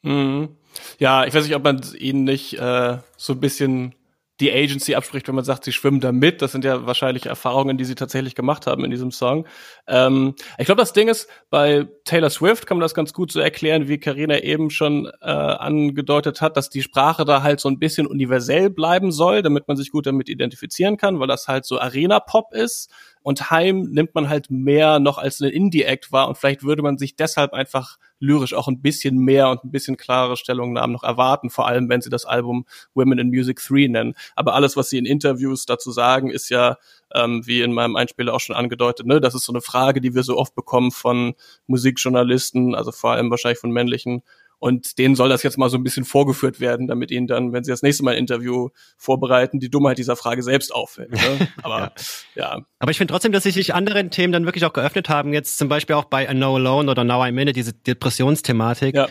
Mhm. 0.01 0.49
Ja, 0.97 1.25
ich 1.25 1.33
weiß 1.33 1.45
nicht, 1.45 1.55
ob 1.55 1.63
man 1.63 1.81
ihnen 1.97 2.25
nicht 2.25 2.55
äh, 2.59 2.97
so 3.17 3.33
ein 3.33 3.39
bisschen 3.39 3.95
die 4.39 4.51
Agency 4.51 4.95
abspricht, 4.95 5.27
wenn 5.27 5.35
man 5.35 5.43
sagt, 5.43 5.65
sie 5.65 5.71
schwimmen 5.73 5.99
da 5.99 6.11
mit. 6.11 6.41
Das 6.41 6.51
sind 6.51 6.63
ja 6.63 6.85
wahrscheinlich 6.85 7.25
Erfahrungen, 7.25 7.77
die 7.77 7.85
sie 7.85 7.95
tatsächlich 7.95 8.35
gemacht 8.35 8.67
haben 8.67 8.85
in 8.85 8.91
diesem 8.91 9.11
Song. 9.11 9.45
Ähm, 9.87 10.35
ich 10.57 10.65
glaube, 10.65 10.81
das 10.81 10.93
Ding 10.93 11.09
ist, 11.09 11.27
bei 11.49 11.87
Taylor 12.05 12.29
Swift 12.29 12.65
kann 12.65 12.77
man 12.77 12.83
das 12.83 12.93
ganz 12.93 13.13
gut 13.13 13.31
so 13.31 13.39
erklären, 13.39 13.87
wie 13.87 13.99
Karina 13.99 14.39
eben 14.39 14.69
schon 14.69 15.07
äh, 15.21 15.29
angedeutet 15.29 16.41
hat, 16.41 16.55
dass 16.55 16.69
die 16.69 16.81
Sprache 16.81 17.25
da 17.25 17.43
halt 17.43 17.59
so 17.59 17.69
ein 17.69 17.79
bisschen 17.79 18.07
universell 18.07 18.69
bleiben 18.69 19.11
soll, 19.11 19.41
damit 19.41 19.67
man 19.67 19.75
sich 19.75 19.91
gut 19.91 20.05
damit 20.05 20.29
identifizieren 20.29 20.97
kann, 20.97 21.19
weil 21.19 21.27
das 21.27 21.47
halt 21.47 21.65
so 21.65 21.79
Arena-Pop 21.79 22.53
ist. 22.53 22.89
Und 23.21 23.51
Heim 23.51 23.89
nimmt 23.91 24.15
man 24.15 24.29
halt 24.29 24.49
mehr 24.49 24.99
noch 24.99 25.17
als 25.17 25.39
ein 25.41 25.49
Indie-Act 25.49 26.11
wahr 26.11 26.27
und 26.29 26.37
vielleicht 26.37 26.63
würde 26.63 26.81
man 26.81 26.97
sich 26.97 27.15
deshalb 27.15 27.53
einfach 27.53 27.97
lyrisch 28.19 28.53
auch 28.53 28.67
ein 28.67 28.81
bisschen 28.81 29.17
mehr 29.17 29.49
und 29.49 29.63
ein 29.63 29.71
bisschen 29.71 29.97
klarere 29.97 30.37
Stellungnahmen 30.37 30.93
noch 30.93 31.03
erwarten, 31.03 31.49
vor 31.49 31.67
allem 31.67 31.89
wenn 31.89 32.01
sie 32.01 32.09
das 32.09 32.25
Album 32.25 32.65
Women 32.93 33.19
in 33.19 33.29
Music 33.29 33.59
3 33.65 33.87
nennen. 33.87 34.15
Aber 34.35 34.53
alles, 34.55 34.77
was 34.77 34.89
sie 34.89 34.97
in 34.97 35.05
Interviews 35.05 35.65
dazu 35.65 35.91
sagen, 35.91 36.29
ist 36.29 36.49
ja, 36.49 36.77
ähm, 37.13 37.45
wie 37.45 37.61
in 37.61 37.73
meinem 37.73 37.95
Einspieler 37.95 38.33
auch 38.33 38.39
schon 38.39 38.55
angedeutet, 38.55 39.05
ne, 39.05 39.19
das 39.19 39.35
ist 39.35 39.45
so 39.45 39.51
eine 39.53 39.61
Frage, 39.61 40.01
die 40.01 40.15
wir 40.15 40.23
so 40.23 40.37
oft 40.37 40.55
bekommen 40.55 40.91
von 40.91 41.33
Musikjournalisten, 41.67 42.75
also 42.75 42.91
vor 42.91 43.11
allem 43.11 43.31
wahrscheinlich 43.31 43.59
von 43.59 43.71
männlichen 43.71 44.23
und 44.59 44.97
denen 44.97 45.15
soll 45.15 45.29
das 45.29 45.41
jetzt 45.41 45.57
mal 45.57 45.69
so 45.69 45.77
ein 45.77 45.83
bisschen 45.83 46.03
vorgeführt 46.03 46.59
werden, 46.59 46.87
damit 46.87 47.11
ihnen 47.11 47.27
dann, 47.27 47.53
wenn 47.53 47.63
sie 47.63 47.71
das 47.71 47.81
nächste 47.81 48.03
Mal 48.03 48.11
ein 48.11 48.17
Interview 48.17 48.69
vorbereiten, 48.97 49.59
die 49.59 49.69
Dummheit 49.69 49.97
dieser 49.97 50.17
Frage 50.17 50.43
selbst 50.43 50.75
auffällt. 50.75 51.11
Ne? 51.11 51.47
Aber 51.63 51.93
ja. 52.35 52.57
ja. 52.57 52.61
Aber 52.79 52.91
ich 52.91 52.97
finde 52.97 53.13
trotzdem, 53.13 53.31
dass 53.31 53.43
sich 53.43 53.73
anderen 53.73 54.11
Themen 54.11 54.33
dann 54.33 54.45
wirklich 54.45 54.65
auch 54.65 54.73
geöffnet 54.73 55.07
haben. 55.07 55.33
Jetzt 55.33 55.57
zum 55.57 55.69
Beispiel 55.69 55.95
auch 55.95 56.05
bei 56.05 56.25
I 56.25 56.35
Know 56.35 56.57
Alone 56.57 56.91
oder 56.91 57.05
Now 57.05 57.23
I'm 57.23 57.41
In 57.41 57.47
It, 57.47 57.55
diese 57.55 57.73
Depressionsthematik. 57.73 58.95
Ja. 58.95 59.07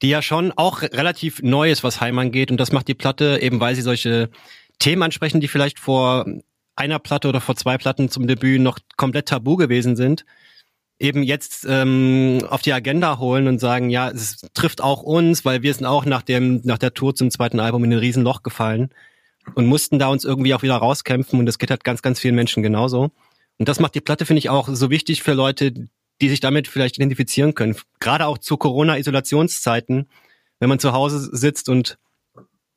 Die 0.00 0.08
ja 0.08 0.22
schon 0.22 0.52
auch 0.56 0.82
relativ 0.82 1.42
neu 1.42 1.70
ist, 1.70 1.84
was 1.84 2.00
Heim 2.00 2.18
angeht. 2.18 2.50
Und 2.50 2.56
das 2.56 2.72
macht 2.72 2.88
die 2.88 2.94
Platte 2.94 3.38
eben, 3.40 3.60
weil 3.60 3.74
sie 3.74 3.82
solche 3.82 4.30
Themen 4.78 5.02
ansprechen, 5.02 5.40
die 5.40 5.48
vielleicht 5.48 5.78
vor 5.78 6.26
einer 6.74 6.98
Platte 6.98 7.28
oder 7.28 7.40
vor 7.40 7.56
zwei 7.56 7.76
Platten 7.76 8.08
zum 8.08 8.26
Debüt 8.26 8.60
noch 8.60 8.78
komplett 8.96 9.28
tabu 9.28 9.56
gewesen 9.56 9.94
sind 9.96 10.24
eben 11.02 11.24
jetzt 11.24 11.66
ähm, 11.68 12.46
auf 12.48 12.62
die 12.62 12.72
Agenda 12.72 13.18
holen 13.18 13.48
und 13.48 13.58
sagen, 13.58 13.90
ja, 13.90 14.08
es 14.08 14.46
trifft 14.54 14.80
auch 14.80 15.02
uns, 15.02 15.44
weil 15.44 15.62
wir 15.62 15.74
sind 15.74 15.84
auch 15.84 16.04
nach 16.04 16.22
dem 16.22 16.60
nach 16.64 16.78
der 16.78 16.94
Tour 16.94 17.14
zum 17.14 17.30
zweiten 17.30 17.58
Album 17.60 17.82
in 17.84 17.92
ein 17.92 17.98
Riesenloch 17.98 18.42
gefallen 18.42 18.90
und 19.54 19.66
mussten 19.66 19.98
da 19.98 20.06
uns 20.08 20.24
irgendwie 20.24 20.54
auch 20.54 20.62
wieder 20.62 20.76
rauskämpfen 20.76 21.40
und 21.40 21.46
das 21.46 21.58
geht 21.58 21.70
halt 21.70 21.82
ganz 21.82 22.02
ganz 22.02 22.20
vielen 22.20 22.36
Menschen 22.36 22.62
genauso. 22.62 23.10
Und 23.58 23.68
das 23.68 23.80
macht 23.80 23.96
die 23.96 24.00
Platte 24.00 24.24
finde 24.24 24.38
ich 24.38 24.48
auch 24.48 24.68
so 24.68 24.90
wichtig 24.90 25.22
für 25.22 25.32
Leute, 25.32 25.74
die 26.20 26.28
sich 26.28 26.40
damit 26.40 26.68
vielleicht 26.68 26.96
identifizieren 26.98 27.54
können, 27.54 27.76
gerade 27.98 28.26
auch 28.26 28.38
zu 28.38 28.56
Corona 28.56 28.96
Isolationszeiten, 28.96 30.08
wenn 30.60 30.68
man 30.68 30.78
zu 30.78 30.92
Hause 30.92 31.18
sitzt 31.36 31.68
und 31.68 31.98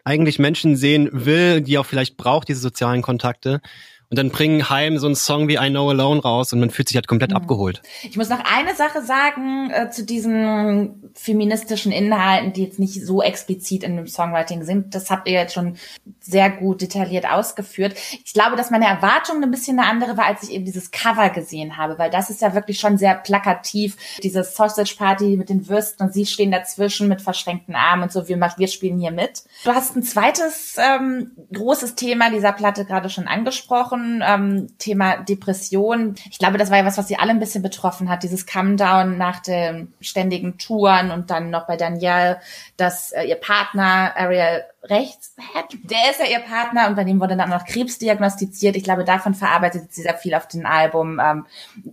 eigentlich 0.03 0.39
Menschen 0.39 0.75
sehen 0.75 1.09
will, 1.11 1.61
die 1.61 1.77
auch 1.77 1.85
vielleicht 1.85 2.17
braucht 2.17 2.47
diese 2.47 2.59
sozialen 2.59 3.03
Kontakte 3.03 3.61
und 4.09 4.19
dann 4.19 4.29
bringen 4.29 4.69
Heim 4.69 4.97
so 4.97 5.07
einen 5.07 5.15
Song 5.15 5.47
wie 5.47 5.55
I 5.55 5.69
Know 5.69 5.89
Alone 5.89 6.21
raus 6.21 6.53
und 6.53 6.59
man 6.59 6.69
fühlt 6.69 6.87
sich 6.87 6.95
halt 6.95 7.07
komplett 7.07 7.31
mhm. 7.31 7.37
abgeholt. 7.37 7.81
Ich 8.03 8.17
muss 8.17 8.29
noch 8.29 8.43
eine 8.45 8.75
Sache 8.75 9.01
sagen 9.03 9.71
äh, 9.71 9.89
zu 9.89 10.03
diesen 10.03 11.11
feministischen 11.15 11.91
Inhalten, 11.91 12.53
die 12.53 12.63
jetzt 12.63 12.79
nicht 12.79 13.05
so 13.05 13.21
explizit 13.21 13.83
in 13.83 13.95
dem 13.95 14.07
Songwriting 14.07 14.63
sind. 14.63 14.93
Das 14.93 15.09
habt 15.09 15.27
ihr 15.27 15.33
jetzt 15.33 15.53
schon 15.53 15.77
sehr 16.19 16.49
gut 16.49 16.81
detailliert 16.81 17.29
ausgeführt. 17.29 17.95
Ich 18.23 18.33
glaube, 18.33 18.55
dass 18.55 18.71
meine 18.71 18.85
Erwartung 18.85 19.41
ein 19.41 19.51
bisschen 19.51 19.79
eine 19.79 19.89
andere 19.89 20.17
war, 20.17 20.25
als 20.25 20.43
ich 20.43 20.51
eben 20.51 20.65
dieses 20.65 20.91
Cover 20.91 21.29
gesehen 21.29 21.77
habe, 21.77 21.97
weil 21.97 22.09
das 22.09 22.29
ist 22.29 22.41
ja 22.41 22.53
wirklich 22.53 22.79
schon 22.79 22.97
sehr 22.97 23.15
plakativ. 23.15 23.97
Diese 24.21 24.43
Sausage 24.43 24.95
Party 24.97 25.35
mit 25.37 25.49
den 25.49 25.67
Würsten 25.67 26.05
und 26.05 26.13
sie 26.13 26.25
stehen 26.25 26.51
dazwischen 26.51 27.07
mit 27.07 27.21
verschränkten 27.21 27.75
Armen 27.75 28.03
und 28.03 28.11
so. 28.11 28.27
Wir, 28.27 28.39
wir 28.39 28.67
spielen 28.67 28.99
hier 28.99 29.11
mit. 29.11 29.43
Du 29.63 29.71
hast 29.71 29.95
ein 29.95 30.03
zweites 30.03 30.75
ähm, 30.77 31.31
großes 31.53 31.95
Thema 31.95 32.29
dieser 32.29 32.51
Platte 32.51 32.85
gerade 32.85 33.09
schon 33.09 33.27
angesprochen 33.27 33.94
angesprochen, 33.95 34.23
ähm, 34.25 34.67
Thema 34.77 35.17
Depression. 35.17 36.15
Ich 36.29 36.39
glaube, 36.39 36.57
das 36.57 36.69
war 36.69 36.77
ja 36.77 36.85
was, 36.85 36.97
was 36.97 37.07
sie 37.07 37.17
alle 37.17 37.31
ein 37.31 37.39
bisschen 37.39 37.63
betroffen 37.63 38.09
hat, 38.09 38.23
dieses 38.23 38.45
Come-Down 38.45 39.17
nach 39.17 39.41
den 39.41 39.93
ständigen 40.01 40.57
Touren 40.57 41.11
und 41.11 41.29
dann 41.29 41.49
noch 41.49 41.67
bei 41.67 41.77
Danielle, 41.77 42.39
dass 42.77 43.11
äh, 43.11 43.23
ihr 43.23 43.35
Partner 43.35 44.13
Ariel 44.15 44.63
rechts 44.83 45.35
hat, 45.55 45.73
der 45.83 46.11
ist 46.11 46.19
ja 46.19 46.27
ihr 46.27 46.45
Partner 46.45 46.87
und 46.87 46.95
bei 46.95 47.03
dem 47.03 47.19
wurde 47.19 47.35
dann 47.35 47.49
noch 47.49 47.65
Krebs 47.65 47.97
diagnostiziert. 47.97 48.75
Ich 48.75 48.83
glaube, 48.83 49.03
davon 49.03 49.33
verarbeitet 49.33 49.91
sie 49.91 50.03
sehr 50.03 50.15
viel 50.15 50.35
auf 50.35 50.47
dem 50.47 50.65
Album, 50.65 51.19
ähm, 51.19 51.45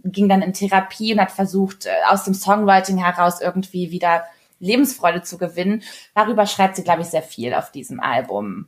ging 0.04 0.28
dann 0.28 0.42
in 0.42 0.52
Therapie 0.52 1.14
und 1.14 1.20
hat 1.20 1.32
versucht, 1.32 1.86
äh, 1.86 1.90
aus 2.08 2.24
dem 2.24 2.34
Songwriting 2.34 2.98
heraus 2.98 3.40
irgendwie 3.40 3.90
wieder 3.90 4.24
Lebensfreude 4.58 5.22
zu 5.22 5.38
gewinnen. 5.38 5.82
Darüber 6.14 6.46
schreibt 6.46 6.76
sie, 6.76 6.84
glaube 6.84 7.02
ich, 7.02 7.08
sehr 7.08 7.22
viel 7.22 7.52
auf 7.54 7.72
diesem 7.72 7.98
Album. 7.98 8.66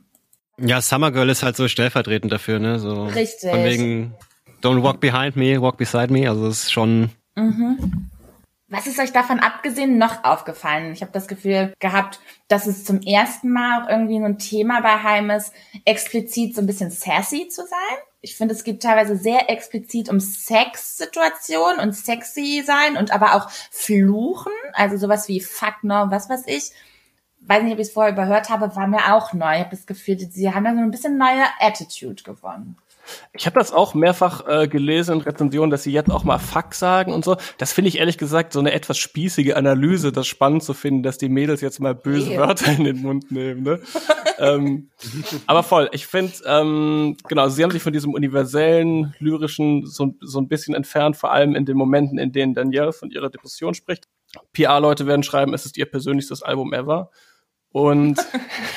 Ja, 0.57 0.81
Summer 0.81 1.11
Girl 1.11 1.29
ist 1.29 1.43
halt 1.43 1.55
so 1.55 1.67
stellvertretend 1.67 2.31
dafür, 2.31 2.59
ne? 2.59 2.79
So 2.79 3.05
Richtig. 3.05 3.49
Von 3.49 3.63
wegen 3.63 4.15
Don't 4.61 4.81
walk 4.81 4.99
behind 4.99 5.35
me, 5.35 5.61
walk 5.61 5.77
beside 5.77 6.11
me. 6.11 6.29
Also 6.29 6.47
es 6.47 6.63
ist 6.63 6.71
schon. 6.71 7.11
Mhm. 7.35 8.09
Was 8.67 8.87
ist 8.87 8.99
euch 8.99 9.11
davon 9.11 9.39
abgesehen 9.39 9.99
noch 9.99 10.23
aufgefallen? 10.23 10.91
Ich 10.91 11.01
habe 11.01 11.11
das 11.11 11.27
Gefühl 11.27 11.73
gehabt, 11.79 12.19
dass 12.47 12.65
es 12.65 12.83
zum 12.83 13.01
ersten 13.01 13.51
Mal 13.51 13.83
auch 13.83 13.89
irgendwie 13.89 14.17
so 14.17 14.25
ein 14.25 14.39
Thema 14.39 14.81
bei 14.81 15.03
Heim 15.03 15.29
ist, 15.29 15.53
explizit 15.85 16.55
so 16.55 16.61
ein 16.61 16.67
bisschen 16.67 16.89
sassy 16.89 17.47
zu 17.47 17.61
sein. 17.61 17.97
Ich 18.21 18.35
finde, 18.35 18.55
es 18.55 18.63
geht 18.63 18.81
teilweise 18.81 19.17
sehr 19.17 19.51
explizit 19.51 20.09
um 20.09 20.19
Sexsituationen 20.19 21.79
und 21.79 21.95
sexy 21.95 22.63
sein 22.65 22.97
und 22.97 23.11
aber 23.11 23.35
auch 23.35 23.51
Fluchen, 23.69 24.51
also 24.73 24.97
sowas 24.97 25.27
wie 25.27 25.41
Fuck 25.41 25.83
no, 25.83 26.07
was 26.09 26.27
weiß 26.27 26.45
ich 26.47 26.71
weiß 27.47 27.63
nicht, 27.63 27.73
ob 27.73 27.79
ich 27.79 27.87
es 27.87 27.93
vorher 27.93 28.13
überhört 28.13 28.49
habe, 28.49 28.75
war 28.75 28.87
mir 28.87 29.13
auch 29.13 29.33
neu. 29.33 29.53
Ich 29.53 29.59
habe 29.59 29.69
das 29.71 29.85
Gefühl, 29.85 30.17
sie 30.19 30.53
haben 30.53 30.63
da 30.63 30.73
so 30.73 30.79
ein 30.79 30.91
bisschen 30.91 31.17
neue 31.17 31.43
Attitude 31.59 32.23
gewonnen. 32.23 32.77
Ich 33.33 33.45
habe 33.45 33.59
das 33.59 33.71
auch 33.71 33.93
mehrfach 33.93 34.47
äh, 34.47 34.67
gelesen 34.67 35.17
in 35.17 35.21
Rezensionen, 35.21 35.69
dass 35.69 35.83
sie 35.83 35.91
jetzt 35.91 36.09
auch 36.09 36.23
mal 36.23 36.39
Fuck 36.39 36.73
sagen 36.73 37.13
und 37.13 37.23
so. 37.23 37.37
Das 37.57 37.73
finde 37.73 37.89
ich 37.89 37.99
ehrlich 37.99 38.17
gesagt 38.17 38.53
so 38.53 38.59
eine 38.59 38.71
etwas 38.71 38.97
spießige 38.97 39.55
Analyse, 39.55 40.11
das 40.11 40.27
spannend 40.27 40.63
zu 40.63 40.73
finden, 40.73 41.03
dass 41.03 41.17
die 41.17 41.29
Mädels 41.29 41.61
jetzt 41.61 41.79
mal 41.79 41.93
böse 41.93 42.31
yeah. 42.31 42.47
Wörter 42.47 42.71
in 42.71 42.83
den 42.83 43.01
Mund 43.01 43.31
nehmen. 43.31 43.63
Ne? 43.63 43.79
ähm, 44.39 44.89
aber 45.45 45.63
voll, 45.63 45.89
ich 45.91 46.07
finde, 46.07 46.33
ähm, 46.45 47.17
genau, 47.27 47.47
sie 47.49 47.63
haben 47.63 47.71
sich 47.71 47.83
von 47.83 47.93
diesem 47.93 48.13
universellen, 48.13 49.13
lyrischen 49.19 49.85
so, 49.85 50.15
so 50.21 50.39
ein 50.39 50.47
bisschen 50.47 50.73
entfernt, 50.73 51.17
vor 51.17 51.31
allem 51.31 51.55
in 51.55 51.65
den 51.65 51.77
Momenten, 51.77 52.17
in 52.17 52.31
denen 52.31 52.53
Danielle 52.53 52.93
von 52.93 53.11
ihrer 53.11 53.29
Depression 53.29 53.73
spricht. 53.73 54.07
PR-Leute 54.53 55.07
werden 55.07 55.23
schreiben, 55.23 55.53
es 55.53 55.65
ist 55.65 55.77
ihr 55.77 55.85
persönlichstes 55.85 56.43
Album 56.43 56.73
ever. 56.73 57.09
Und, 57.75 58.15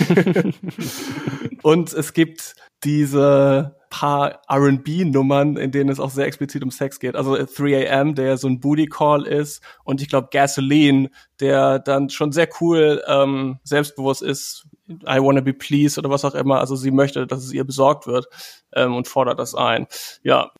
und 1.62 1.92
es 1.92 2.12
gibt 2.12 2.56
diese 2.82 3.76
paar 3.90 4.42
R&B-Nummern, 4.48 5.56
in 5.56 5.70
denen 5.70 5.88
es 5.88 6.00
auch 6.00 6.10
sehr 6.10 6.26
explizit 6.26 6.64
um 6.64 6.72
Sex 6.72 6.98
geht. 6.98 7.14
Also 7.14 7.34
3am, 7.34 8.16
der 8.16 8.38
so 8.38 8.48
ein 8.48 8.58
Booty-Call 8.58 9.24
ist 9.24 9.62
und 9.84 10.02
ich 10.02 10.08
glaube 10.08 10.30
Gasoline, 10.32 11.10
der 11.38 11.78
dann 11.78 12.10
schon 12.10 12.32
sehr 12.32 12.48
cool 12.60 13.00
ähm, 13.06 13.60
selbstbewusst 13.62 14.22
ist. 14.22 14.66
I 14.88 15.20
wanna 15.20 15.42
be 15.42 15.52
pleased 15.52 15.96
oder 15.98 16.10
was 16.10 16.24
auch 16.24 16.34
immer. 16.34 16.58
Also 16.58 16.74
sie 16.74 16.90
möchte, 16.90 17.24
dass 17.28 17.44
es 17.44 17.52
ihr 17.52 17.62
besorgt 17.62 18.08
wird 18.08 18.26
ähm, 18.74 18.96
und 18.96 19.06
fordert 19.06 19.38
das 19.38 19.54
ein. 19.54 19.86
Ja, 20.24 20.50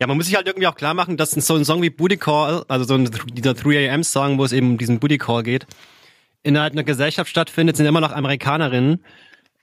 ja, 0.00 0.08
man 0.08 0.16
muss 0.16 0.26
sich 0.26 0.34
halt 0.34 0.48
irgendwie 0.48 0.66
auch 0.66 0.74
klar 0.74 0.94
machen, 0.94 1.16
dass 1.16 1.30
so 1.30 1.54
ein 1.54 1.64
Song 1.64 1.82
wie 1.82 1.90
Booty 1.90 2.16
Call, 2.16 2.64
also 2.66 2.84
so 2.84 2.94
ein, 2.94 3.08
dieser 3.32 3.52
3am-Song, 3.52 4.38
wo 4.38 4.44
es 4.44 4.50
eben 4.50 4.70
um 4.70 4.78
diesen 4.78 4.98
Booty 4.98 5.18
Call 5.18 5.44
geht, 5.44 5.68
innerhalb 6.42 6.72
einer 6.72 6.84
Gesellschaft 6.84 7.30
stattfindet, 7.30 7.76
sind 7.76 7.86
immer 7.86 8.00
noch 8.00 8.12
Amerikanerinnen, 8.12 9.04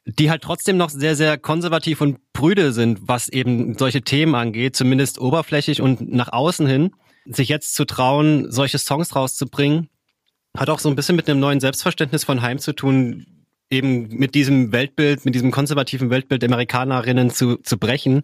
die 0.05 0.29
halt 0.29 0.41
trotzdem 0.41 0.77
noch 0.77 0.89
sehr, 0.89 1.15
sehr 1.15 1.37
konservativ 1.37 2.01
und 2.01 2.19
prüde 2.33 2.71
sind, 2.71 2.99
was 3.01 3.27
eben 3.27 3.77
solche 3.77 4.01
Themen 4.01 4.35
angeht, 4.35 4.75
zumindest 4.75 5.19
oberflächlich 5.19 5.81
und 5.81 6.11
nach 6.11 6.31
außen 6.31 6.67
hin. 6.67 6.91
Sich 7.25 7.49
jetzt 7.49 7.75
zu 7.75 7.83
trauen, 7.83 8.49
solche 8.51 8.77
Songs 8.77 9.15
rauszubringen, 9.15 9.89
hat 10.55 10.69
auch 10.69 10.79
so 10.79 10.87
ein 10.87 10.95
bisschen 10.95 11.17
mit 11.17 11.29
einem 11.29 11.41
neuen 11.41 11.59
Selbstverständnis 11.59 12.23
von 12.23 12.41
Heim 12.41 12.57
zu 12.59 12.73
tun, 12.73 13.25
eben 13.69 14.07
mit 14.07 14.33
diesem 14.33 14.71
Weltbild, 14.71 15.25
mit 15.25 15.35
diesem 15.35 15.51
konservativen 15.51 16.09
Weltbild 16.09 16.41
der 16.41 16.49
Amerikanerinnen 16.49 17.29
zu, 17.29 17.57
zu 17.57 17.77
brechen 17.77 18.23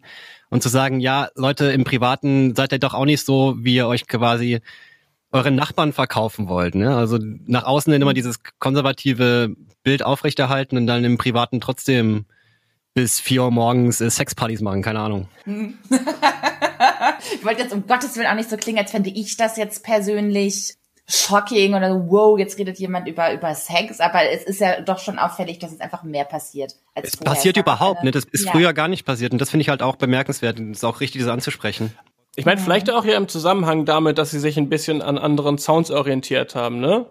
und 0.49 0.63
zu 0.63 0.69
sagen, 0.69 1.01
ja, 1.01 1.29
Leute, 1.35 1.65
im 1.65 1.83
Privaten 1.83 2.55
seid 2.55 2.71
ihr 2.71 2.79
doch 2.79 2.93
auch 2.93 3.05
nicht 3.05 3.25
so, 3.25 3.55
wie 3.57 3.75
ihr 3.75 3.87
euch 3.87 4.07
quasi 4.07 4.61
euren 5.33 5.55
Nachbarn 5.55 5.91
verkaufen 5.91 6.47
wollt. 6.47 6.75
Ne? 6.75 6.95
Also 6.95 7.17
nach 7.19 7.65
außen 7.65 7.91
hin 7.91 8.01
immer 8.01 8.13
dieses 8.13 8.37
konservative 8.59 9.53
Bild 9.83 10.05
aufrechterhalten 10.05 10.77
und 10.77 10.87
dann 10.87 11.03
im 11.03 11.17
Privaten 11.17 11.59
trotzdem 11.59 12.25
bis 12.93 13.19
vier 13.19 13.43
Uhr 13.43 13.51
morgens 13.51 13.99
äh, 13.99 14.09
Sexpartys 14.09 14.61
machen, 14.61 14.83
keine 14.83 14.99
Ahnung. 14.99 15.27
ich 15.45 17.43
wollte 17.43 17.63
jetzt 17.63 17.73
um 17.73 17.87
Gottes 17.87 18.15
Willen 18.15 18.27
auch 18.27 18.35
nicht 18.35 18.49
so 18.49 18.57
klingen, 18.57 18.77
als 18.77 18.91
fände 18.91 19.09
ich 19.09 19.35
das 19.35 19.57
jetzt 19.57 19.83
persönlich 19.83 20.75
shocking 21.07 21.73
oder 21.73 21.91
so, 21.91 22.05
wow, 22.09 22.37
jetzt 22.37 22.57
redet 22.57 22.77
jemand 22.79 23.07
über, 23.07 23.33
über 23.33 23.53
Sex, 23.55 23.99
aber 23.99 24.29
es 24.29 24.43
ist 24.43 24.61
ja 24.61 24.81
doch 24.81 24.99
schon 24.99 25.19
auffällig, 25.19 25.59
dass 25.59 25.73
es 25.73 25.81
einfach 25.81 26.03
mehr 26.03 26.23
passiert. 26.23 26.75
Als 26.95 27.09
es 27.09 27.17
passiert 27.17 27.57
überhaupt, 27.57 28.03
ne? 28.03 28.11
Das 28.11 28.23
ist 28.31 28.45
ja. 28.45 28.51
früher 28.51 28.73
gar 28.73 28.87
nicht 28.87 29.05
passiert 29.05 29.33
und 29.33 29.39
das 29.39 29.49
finde 29.49 29.63
ich 29.63 29.69
halt 29.69 29.81
auch 29.81 29.97
bemerkenswert 29.97 30.59
und 30.59 30.71
es 30.71 30.77
ist 30.77 30.83
auch 30.83 31.01
richtig, 31.01 31.21
das 31.21 31.29
anzusprechen. 31.29 31.93
Ich 32.35 32.45
meine, 32.45 32.59
vielleicht 32.59 32.89
auch 32.89 33.05
ja 33.05 33.15
im 33.15 33.27
Zusammenhang 33.27 33.85
damit, 33.85 34.17
dass 34.17 34.31
sie 34.31 34.39
sich 34.39 34.57
ein 34.57 34.69
bisschen 34.69 35.01
an 35.01 35.17
anderen 35.17 35.57
Sounds 35.57 35.91
orientiert 35.91 36.55
haben, 36.55 36.79
ne? 36.79 37.07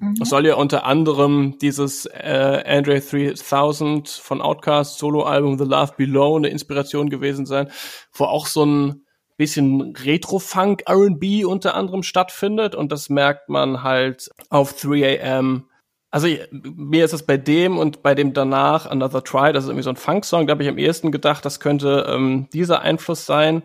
Mhm. 0.00 0.14
Es 0.20 0.30
soll 0.30 0.46
ja 0.46 0.54
unter 0.54 0.84
anderem 0.86 1.58
dieses 1.60 2.06
äh, 2.06 2.62
Andre 2.66 3.00
3000 3.00 4.08
von 4.08 4.40
Outcast 4.40 4.98
Soloalbum 4.98 5.58
The 5.58 5.64
Love 5.64 5.92
Below 5.96 6.36
eine 6.36 6.48
Inspiration 6.48 7.10
gewesen 7.10 7.46
sein, 7.46 7.70
wo 8.12 8.24
auch 8.24 8.46
so 8.46 8.64
ein 8.64 9.04
bisschen 9.36 9.94
Retro-Funk 9.96 10.84
R&B 10.86 11.44
unter 11.44 11.74
anderem 11.74 12.02
stattfindet 12.02 12.74
und 12.74 12.92
das 12.92 13.08
merkt 13.08 13.48
man 13.48 13.82
halt 13.82 14.30
auf 14.48 14.74
3am. 14.74 15.62
Also 16.10 16.28
mir 16.52 17.04
ist 17.04 17.12
es 17.12 17.26
bei 17.26 17.36
dem 17.36 17.76
und 17.76 18.02
bei 18.02 18.14
dem 18.14 18.32
danach 18.32 18.86
Another 18.86 19.24
Try, 19.24 19.52
das 19.52 19.64
ist 19.64 19.70
irgendwie 19.70 19.82
so 19.82 19.90
ein 19.90 19.96
Funk-Song, 19.96 20.46
da 20.46 20.52
habe 20.52 20.62
ich 20.62 20.68
am 20.68 20.78
ehesten 20.78 21.10
gedacht, 21.10 21.44
das 21.44 21.58
könnte 21.58 22.06
ähm, 22.08 22.48
dieser 22.52 22.82
Einfluss 22.82 23.26
sein. 23.26 23.64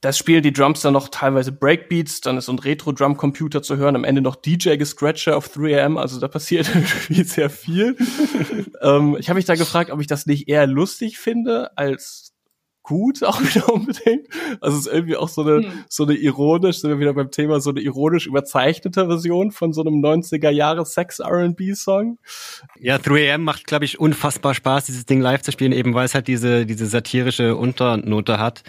Das 0.00 0.16
spielen 0.16 0.42
die 0.42 0.52
Drums 0.52 0.80
dann 0.80 0.94
noch 0.94 1.08
teilweise 1.08 1.52
Breakbeats, 1.52 2.22
dann 2.22 2.38
ist 2.38 2.46
so 2.46 2.52
ein 2.52 2.58
Retro-Drum-Computer 2.58 3.62
zu 3.62 3.76
hören, 3.76 3.96
am 3.96 4.04
Ende 4.04 4.22
noch 4.22 4.36
DJ-Gescratcher 4.36 5.36
auf 5.36 5.54
3am, 5.54 5.98
also 5.98 6.18
da 6.18 6.28
passiert 6.28 6.68
irgendwie 6.74 7.24
sehr 7.24 7.50
viel. 7.50 7.96
ähm, 8.82 9.16
ich 9.18 9.28
habe 9.28 9.36
mich 9.36 9.44
da 9.44 9.56
gefragt, 9.56 9.90
ob 9.90 10.00
ich 10.00 10.06
das 10.06 10.26
nicht 10.26 10.48
eher 10.48 10.66
lustig 10.66 11.18
finde 11.18 11.76
als 11.76 12.30
gut, 12.82 13.22
auch 13.24 13.40
wieder 13.40 13.72
unbedingt. 13.72 14.26
Also 14.60 14.78
es 14.78 14.86
ist 14.86 14.92
irgendwie 14.92 15.16
auch 15.16 15.28
so 15.28 15.42
eine, 15.42 15.66
hm. 15.66 15.84
so 15.88 16.04
eine 16.04 16.14
ironisch, 16.14 16.78
sind 16.78 16.90
wir 16.90 16.98
wieder 16.98 17.14
beim 17.14 17.30
Thema, 17.30 17.60
so 17.60 17.70
eine 17.70 17.80
ironisch 17.80 18.26
überzeichnete 18.26 19.06
Version 19.06 19.52
von 19.52 19.72
so 19.72 19.82
einem 19.82 20.04
90er 20.04 20.50
Jahre 20.50 20.84
Sex 20.84 21.20
R&B 21.20 21.74
Song. 21.74 22.18
Ja, 22.78 22.96
3AM 22.96 23.38
macht, 23.38 23.66
glaube 23.66 23.84
ich, 23.84 24.00
unfassbar 24.00 24.54
Spaß, 24.54 24.86
dieses 24.86 25.06
Ding 25.06 25.20
live 25.20 25.42
zu 25.42 25.52
spielen, 25.52 25.72
eben 25.72 25.94
weil 25.94 26.06
es 26.06 26.14
halt 26.14 26.26
diese, 26.26 26.66
diese 26.66 26.86
satirische 26.86 27.56
Unternote 27.56 28.38
hat. 28.38 28.62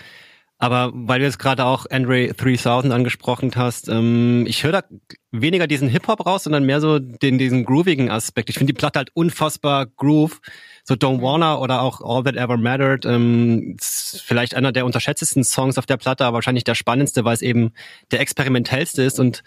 Aber 0.62 0.92
weil 0.94 1.18
du 1.18 1.26
jetzt 1.26 1.40
gerade 1.40 1.66
auch 1.66 1.88
Andre 1.90 2.28
3000 2.28 2.94
angesprochen 2.94 3.52
hast, 3.56 3.90
ähm, 3.90 4.46
ich 4.48 4.64
höre 4.64 4.72
da 4.74 4.84
weniger 5.32 5.66
diesen 5.66 5.90
Hip-Hop 5.90 6.24
raus, 6.24 6.44
sondern 6.44 6.66
mehr 6.66 6.80
so 6.80 7.00
den, 7.00 7.40
diesen 7.40 7.66
groovigen 7.66 8.12
Aspekt. 8.12 8.48
Ich 8.52 8.60
finde 8.60 8.72
die 8.72 8.78
Platte 8.78 9.00
halt 9.00 9.10
unfassbar 9.16 9.88
groove. 9.88 10.40
So 10.84 10.94
Don't 10.94 11.18
mhm. 11.18 11.22
Wanna 11.24 11.58
oder 11.58 11.82
auch 11.82 12.02
All 12.02 12.24
That 12.24 12.36
Ever 12.36 12.58
Mattered, 12.58 13.08
ähm, 13.08 13.76
ist 13.80 14.22
vielleicht 14.24 14.54
einer 14.54 14.72
der 14.72 14.86
unterschätztesten 14.86 15.44
Songs 15.44 15.80
auf 15.80 15.88
der 15.88 15.98
Platte, 15.98 16.26
aber 16.26 16.36
wahrscheinlich 16.36 16.64
der 16.64 16.76
spannendste, 16.76 17.26
weil 17.26 17.34
es 17.34 17.42
eben 17.42 17.72
der 18.12 18.20
experimentellste 18.20 19.02
ist 19.02 19.20
und 19.20 19.42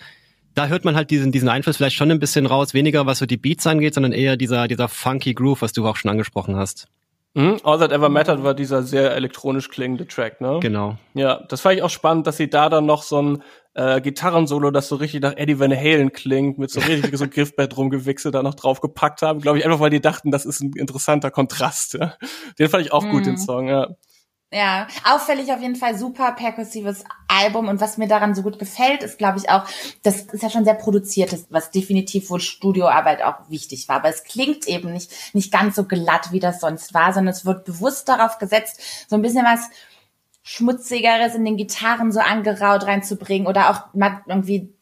da 0.55 0.66
hört 0.66 0.85
man 0.85 0.96
halt 0.96 1.11
diesen, 1.11 1.31
diesen 1.31 1.48
Einfluss 1.48 1.77
vielleicht 1.77 1.96
schon 1.96 2.11
ein 2.11 2.18
bisschen 2.18 2.46
raus, 2.46 2.74
weniger 2.74 3.07
was 3.07 3.18
so 3.18 3.27
die 3.27 3.37
Beats 3.37 3.68
angeht, 3.68 3.94
sondern 3.94 4.11
eher 4.11 4.37
dieser, 4.37 4.66
dieser 4.66 4.88
funky 4.88 5.33
Groove, 5.33 5.62
was 5.62 5.72
du 5.72 5.87
auch 5.87 5.96
schon 5.96 6.11
angesprochen 6.11 6.57
hast. 6.57 6.88
Mhm. 7.35 7.59
All 7.64 7.79
That 7.79 7.90
Ever 7.90 8.09
Mattered 8.09 8.44
war 8.44 8.55
dieser 8.55 8.85
sehr 8.85 9.12
elektronisch 9.14 9.68
klingende 9.68 10.07
Track, 10.07 10.40
ne? 10.40 10.61
Genau. 10.61 10.97
Ja, 11.14 11.42
das 11.49 11.61
fand 11.61 11.77
ich 11.77 11.83
auch 11.83 11.90
spannend, 11.90 12.29
dass 12.29 12.37
sie 12.37 12.49
da 12.49 12.68
dann 12.68 12.87
noch 12.87 13.03
so 13.03 13.20
ein 13.20 13.42
äh, 13.75 14.01
Gitarrensolo, 14.01 14.70
das 14.70 14.88
so 14.88 14.97
richtig 14.97 15.20
nach 15.20 15.37
Eddie 15.37 15.59
Van 15.59 15.77
Halen 15.77 16.12
klingt, 16.12 16.59
mit 16.59 16.70
so 16.70 16.81
richtig 16.81 17.16
so 17.18 17.27
Griffbett 17.29 17.77
rumgewichselt, 17.77 18.37
da 18.37 18.42
noch 18.44 18.55
draufgepackt 18.55 19.23
haben. 19.23 19.40
Glaube 19.40 19.59
ich 19.59 19.64
einfach, 19.64 19.81
weil 19.81 19.90
die 19.90 20.01
dachten, 20.01 20.31
das 20.31 20.47
ist 20.47 20.61
ein 20.61 20.73
interessanter 20.77 21.33
Kontrast. 21.33 21.94
Ja? 21.94 22.14
Den 22.59 22.68
fand 22.68 22.87
ich 22.87 22.92
auch 22.92 23.05
mhm. 23.05 23.11
gut, 23.11 23.27
den 23.27 23.33
mhm. 23.33 23.38
Song, 23.38 23.68
ja. 23.68 23.88
Ja, 24.54 24.86
auffällig 25.02 25.52
auf 25.52 25.60
jeden 25.60 25.74
Fall 25.74 25.98
super 25.98 26.30
perkussives 26.30 27.02
Album 27.26 27.66
und 27.66 27.80
was 27.80 27.98
mir 27.98 28.06
daran 28.06 28.36
so 28.36 28.42
gut 28.42 28.60
gefällt, 28.60 29.02
ist 29.02 29.18
glaube 29.18 29.38
ich 29.38 29.50
auch, 29.50 29.64
das 30.04 30.20
ist 30.20 30.44
ja 30.44 30.48
schon 30.48 30.64
sehr 30.64 30.74
produziertes, 30.74 31.46
was 31.50 31.72
definitiv 31.72 32.30
wohl 32.30 32.38
Studioarbeit 32.38 33.20
auch 33.22 33.34
wichtig 33.48 33.88
war, 33.88 33.96
aber 33.96 34.10
es 34.10 34.22
klingt 34.22 34.68
eben 34.68 34.92
nicht 34.92 35.10
nicht 35.34 35.52
ganz 35.52 35.74
so 35.74 35.82
glatt, 35.82 36.30
wie 36.30 36.38
das 36.38 36.60
sonst 36.60 36.94
war, 36.94 37.12
sondern 37.12 37.34
es 37.34 37.44
wird 37.44 37.64
bewusst 37.64 38.08
darauf 38.08 38.38
gesetzt, 38.38 38.80
so 39.08 39.16
ein 39.16 39.22
bisschen 39.22 39.44
was 39.44 39.70
schmutzigeres 40.44 41.34
in 41.34 41.44
den 41.44 41.56
Gitarren 41.56 42.12
so 42.12 42.20
angeraut 42.20 42.86
reinzubringen 42.86 43.48
oder 43.48 43.70
auch 43.70 43.92
mal 43.92 44.22
irgendwie 44.28 44.72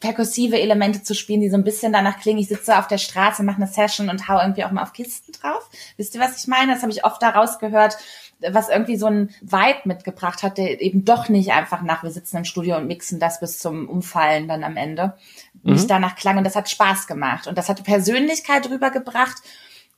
perkussive 0.00 0.60
Elemente 0.60 1.02
zu 1.02 1.14
spielen, 1.14 1.40
die 1.40 1.48
so 1.48 1.56
ein 1.56 1.64
bisschen 1.64 1.94
danach 1.94 2.20
klingen, 2.20 2.40
ich 2.40 2.48
sitze 2.48 2.78
auf 2.78 2.88
der 2.88 2.98
Straße, 2.98 3.42
mache 3.42 3.56
eine 3.56 3.68
Session 3.68 4.10
und 4.10 4.28
hau 4.28 4.38
irgendwie 4.38 4.64
auch 4.64 4.70
mal 4.70 4.82
auf 4.82 4.92
Kisten 4.92 5.32
drauf. 5.32 5.70
Wisst 5.96 6.14
ihr, 6.14 6.20
was 6.20 6.38
ich 6.42 6.46
meine? 6.46 6.74
Das 6.74 6.82
habe 6.82 6.92
ich 6.92 7.06
oft 7.06 7.22
daraus 7.22 7.58
gehört, 7.58 7.96
was 8.40 8.68
irgendwie 8.68 8.96
so 8.96 9.06
ein 9.06 9.30
Vibe 9.40 9.80
mitgebracht 9.84 10.42
hat, 10.42 10.58
der 10.58 10.80
eben 10.80 11.04
doch 11.04 11.28
nicht 11.28 11.52
einfach 11.52 11.82
nach, 11.82 12.02
wir 12.02 12.10
sitzen 12.10 12.38
im 12.38 12.44
Studio 12.44 12.76
und 12.76 12.86
mixen 12.86 13.18
das 13.18 13.40
bis 13.40 13.58
zum 13.58 13.88
Umfallen 13.88 14.48
dann 14.48 14.64
am 14.64 14.76
Ende, 14.76 15.14
mhm. 15.62 15.74
nicht 15.74 15.90
danach 15.90 16.16
klang 16.16 16.38
und 16.38 16.44
das 16.44 16.56
hat 16.56 16.70
Spaß 16.70 17.06
gemacht 17.06 17.46
und 17.46 17.58
das 17.58 17.68
hat 17.68 17.82
Persönlichkeit 17.84 18.68
rübergebracht 18.68 19.36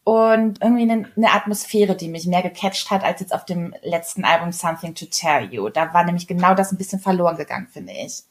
und 0.05 0.63
irgendwie 0.63 0.83
eine, 0.83 1.11
eine 1.17 1.33
Atmosphäre, 1.33 1.97
die 1.97 2.09
mich 2.09 2.27
mehr 2.27 2.43
gecatcht 2.43 2.91
hat 2.91 3.03
als 3.03 3.21
jetzt 3.21 3.35
auf 3.35 3.45
dem 3.45 3.75
letzten 3.83 4.25
Album 4.25 4.53
Something 4.53 4.95
to 4.95 5.07
Tell 5.07 5.53
You. 5.53 5.69
Da 5.69 5.93
war 5.93 6.05
nämlich 6.05 6.29
genau 6.29 6.55
das 6.55 6.71
ein 6.71 6.79
bisschen 6.79 7.01
verloren 7.01 7.37
gegangen, 7.37 7.67
finde 7.67 7.93
ich. 7.93 8.23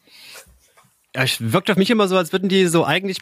Ja, 1.13 1.23
es 1.23 1.51
wirkt 1.51 1.69
auf 1.69 1.75
mich 1.75 1.89
immer 1.89 2.07
so, 2.07 2.17
als 2.17 2.31
würden 2.31 2.47
die 2.47 2.67
so 2.67 2.85
eigentlich 2.85 3.19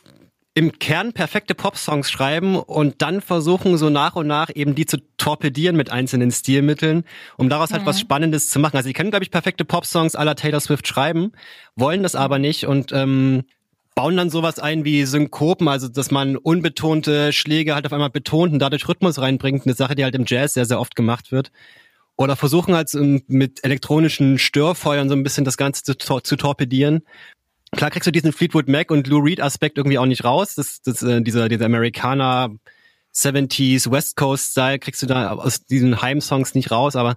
im 0.55 0.77
Kern 0.77 1.13
perfekte 1.13 1.55
Pop-Songs 1.55 2.11
schreiben 2.11 2.55
und 2.57 3.01
dann 3.01 3.21
versuchen, 3.21 3.77
so 3.77 3.89
nach 3.89 4.15
und 4.15 4.27
nach 4.27 4.51
eben 4.53 4.75
die 4.75 4.85
zu 4.85 4.97
torpedieren 5.17 5.75
mit 5.75 5.91
einzelnen 5.91 6.31
Stilmitteln, 6.31 7.05
um 7.37 7.49
daraus 7.49 7.71
halt 7.71 7.85
was 7.85 7.97
mhm. 7.97 8.01
Spannendes 8.01 8.49
zu 8.49 8.59
machen. 8.59 8.77
Also 8.77 8.87
die 8.87 8.93
können, 8.93 9.09
glaube 9.09 9.23
ich, 9.23 9.31
perfekte 9.31 9.65
Pop-Songs 9.65 10.15
aller 10.15 10.35
Taylor 10.35 10.59
Swift 10.59 10.87
schreiben, 10.87 11.31
wollen 11.75 12.03
das 12.03 12.15
aber 12.15 12.37
nicht 12.37 12.67
und 12.67 12.91
ähm, 12.91 13.43
bauen 13.95 14.15
dann 14.15 14.29
sowas 14.29 14.59
ein 14.59 14.85
wie 14.85 15.05
Synkopen, 15.05 15.67
also 15.67 15.87
dass 15.87 16.11
man 16.11 16.37
unbetonte 16.37 17.33
Schläge 17.33 17.73
halt 17.73 17.85
auf 17.85 17.93
einmal 17.93 18.09
betont 18.09 18.53
und 18.53 18.59
dadurch 18.59 18.87
Rhythmus 18.87 19.19
reinbringt. 19.19 19.65
Eine 19.65 19.75
Sache, 19.75 19.95
die 19.95 20.03
halt 20.03 20.15
im 20.15 20.25
Jazz 20.27 20.53
sehr, 20.53 20.65
sehr 20.65 20.79
oft 20.79 20.95
gemacht 20.95 21.31
wird. 21.31 21.51
Oder 22.15 22.35
versuchen 22.35 22.75
halt 22.75 22.93
mit 23.27 23.63
elektronischen 23.63 24.37
Störfeuern 24.37 25.09
so 25.09 25.15
ein 25.15 25.23
bisschen 25.23 25.45
das 25.45 25.57
Ganze 25.57 25.97
zu, 25.97 26.19
zu 26.19 26.35
torpedieren. 26.35 27.01
Klar 27.75 27.91
kriegst 27.91 28.07
du 28.07 28.11
diesen 28.11 28.31
Fleetwood 28.31 28.67
Mac 28.67 28.91
und 28.91 29.07
Lou 29.07 29.19
Reed 29.19 29.41
Aspekt 29.41 29.77
irgendwie 29.77 29.97
auch 29.97 30.05
nicht 30.05 30.23
raus. 30.23 30.55
Das, 30.55 30.81
das, 30.81 31.01
äh, 31.01 31.21
dieser, 31.21 31.49
dieser 31.49 31.65
Amerikaner 31.65 32.51
70s 33.15 33.91
West 33.91 34.15
Coast 34.15 34.51
Style 34.51 34.79
kriegst 34.79 35.01
du 35.01 35.05
da 35.05 35.31
aus 35.31 35.65
diesen 35.65 36.01
Heim-Songs 36.01 36.55
nicht 36.55 36.71
raus, 36.71 36.95
aber 36.95 37.15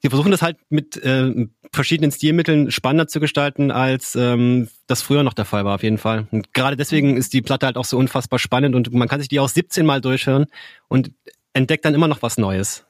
sie 0.00 0.08
versuchen 0.08 0.30
das 0.30 0.42
halt 0.42 0.56
mit 0.68 0.96
äh, 0.96 1.46
verschiedenen 1.72 2.10
Stilmitteln 2.10 2.70
spannender 2.70 3.08
zu 3.08 3.20
gestalten, 3.20 3.70
als 3.70 4.16
ähm, 4.16 4.68
das 4.86 5.02
früher 5.02 5.22
noch 5.22 5.34
der 5.34 5.44
Fall 5.44 5.64
war, 5.64 5.76
auf 5.76 5.82
jeden 5.82 5.98
Fall. 5.98 6.26
Und 6.30 6.52
gerade 6.54 6.76
deswegen 6.76 7.16
ist 7.16 7.32
die 7.32 7.42
Platte 7.42 7.66
halt 7.66 7.76
auch 7.76 7.84
so 7.84 7.98
unfassbar 7.98 8.38
spannend 8.38 8.74
und 8.74 8.92
man 8.92 9.08
kann 9.08 9.20
sich 9.20 9.28
die 9.28 9.40
auch 9.40 9.48
17 9.48 9.86
Mal 9.86 10.00
durchhören 10.00 10.46
und 10.88 11.12
entdeckt 11.52 11.84
dann 11.84 11.94
immer 11.94 12.08
noch 12.08 12.22
was 12.22 12.38
Neues 12.38 12.84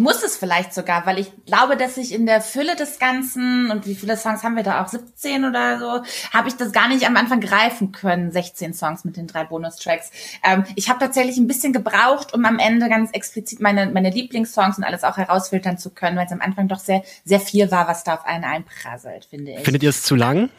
muss 0.00 0.22
es 0.22 0.36
vielleicht 0.36 0.74
sogar, 0.74 1.06
weil 1.06 1.18
ich 1.18 1.30
glaube, 1.46 1.76
dass 1.76 1.96
ich 1.96 2.12
in 2.12 2.26
der 2.26 2.40
Fülle 2.40 2.74
des 2.74 2.98
Ganzen 2.98 3.70
und 3.70 3.86
wie 3.86 3.94
viele 3.94 4.16
Songs 4.16 4.42
haben 4.42 4.56
wir 4.56 4.62
da 4.62 4.82
auch 4.82 4.88
17 4.88 5.44
oder 5.44 5.78
so, 5.78 6.02
habe 6.32 6.48
ich 6.48 6.56
das 6.56 6.72
gar 6.72 6.88
nicht 6.88 7.06
am 7.06 7.16
Anfang 7.16 7.40
greifen 7.40 7.92
können, 7.92 8.32
16 8.32 8.74
Songs 8.74 9.04
mit 9.04 9.16
den 9.16 9.26
drei 9.26 9.44
Bonustracks. 9.44 10.10
Ähm, 10.42 10.64
ich 10.74 10.88
habe 10.88 10.98
tatsächlich 10.98 11.36
ein 11.36 11.46
bisschen 11.46 11.72
gebraucht, 11.72 12.34
um 12.34 12.44
am 12.44 12.58
Ende 12.58 12.88
ganz 12.88 13.10
explizit 13.12 13.60
meine 13.60 13.86
meine 13.90 14.10
Lieblingssongs 14.10 14.78
und 14.78 14.84
alles 14.84 15.04
auch 15.04 15.16
herausfiltern 15.16 15.78
zu 15.78 15.90
können, 15.90 16.16
weil 16.16 16.26
es 16.26 16.32
am 16.32 16.40
Anfang 16.40 16.66
doch 16.66 16.80
sehr 16.80 17.02
sehr 17.24 17.40
viel 17.40 17.70
war, 17.70 17.86
was 17.86 18.02
da 18.02 18.14
auf 18.14 18.24
einen 18.24 18.44
einprasselt, 18.44 19.26
finde 19.26 19.52
ich. 19.52 19.60
Findet 19.60 19.82
ihr 19.82 19.90
es 19.90 20.02
zu 20.02 20.16
lang? 20.16 20.50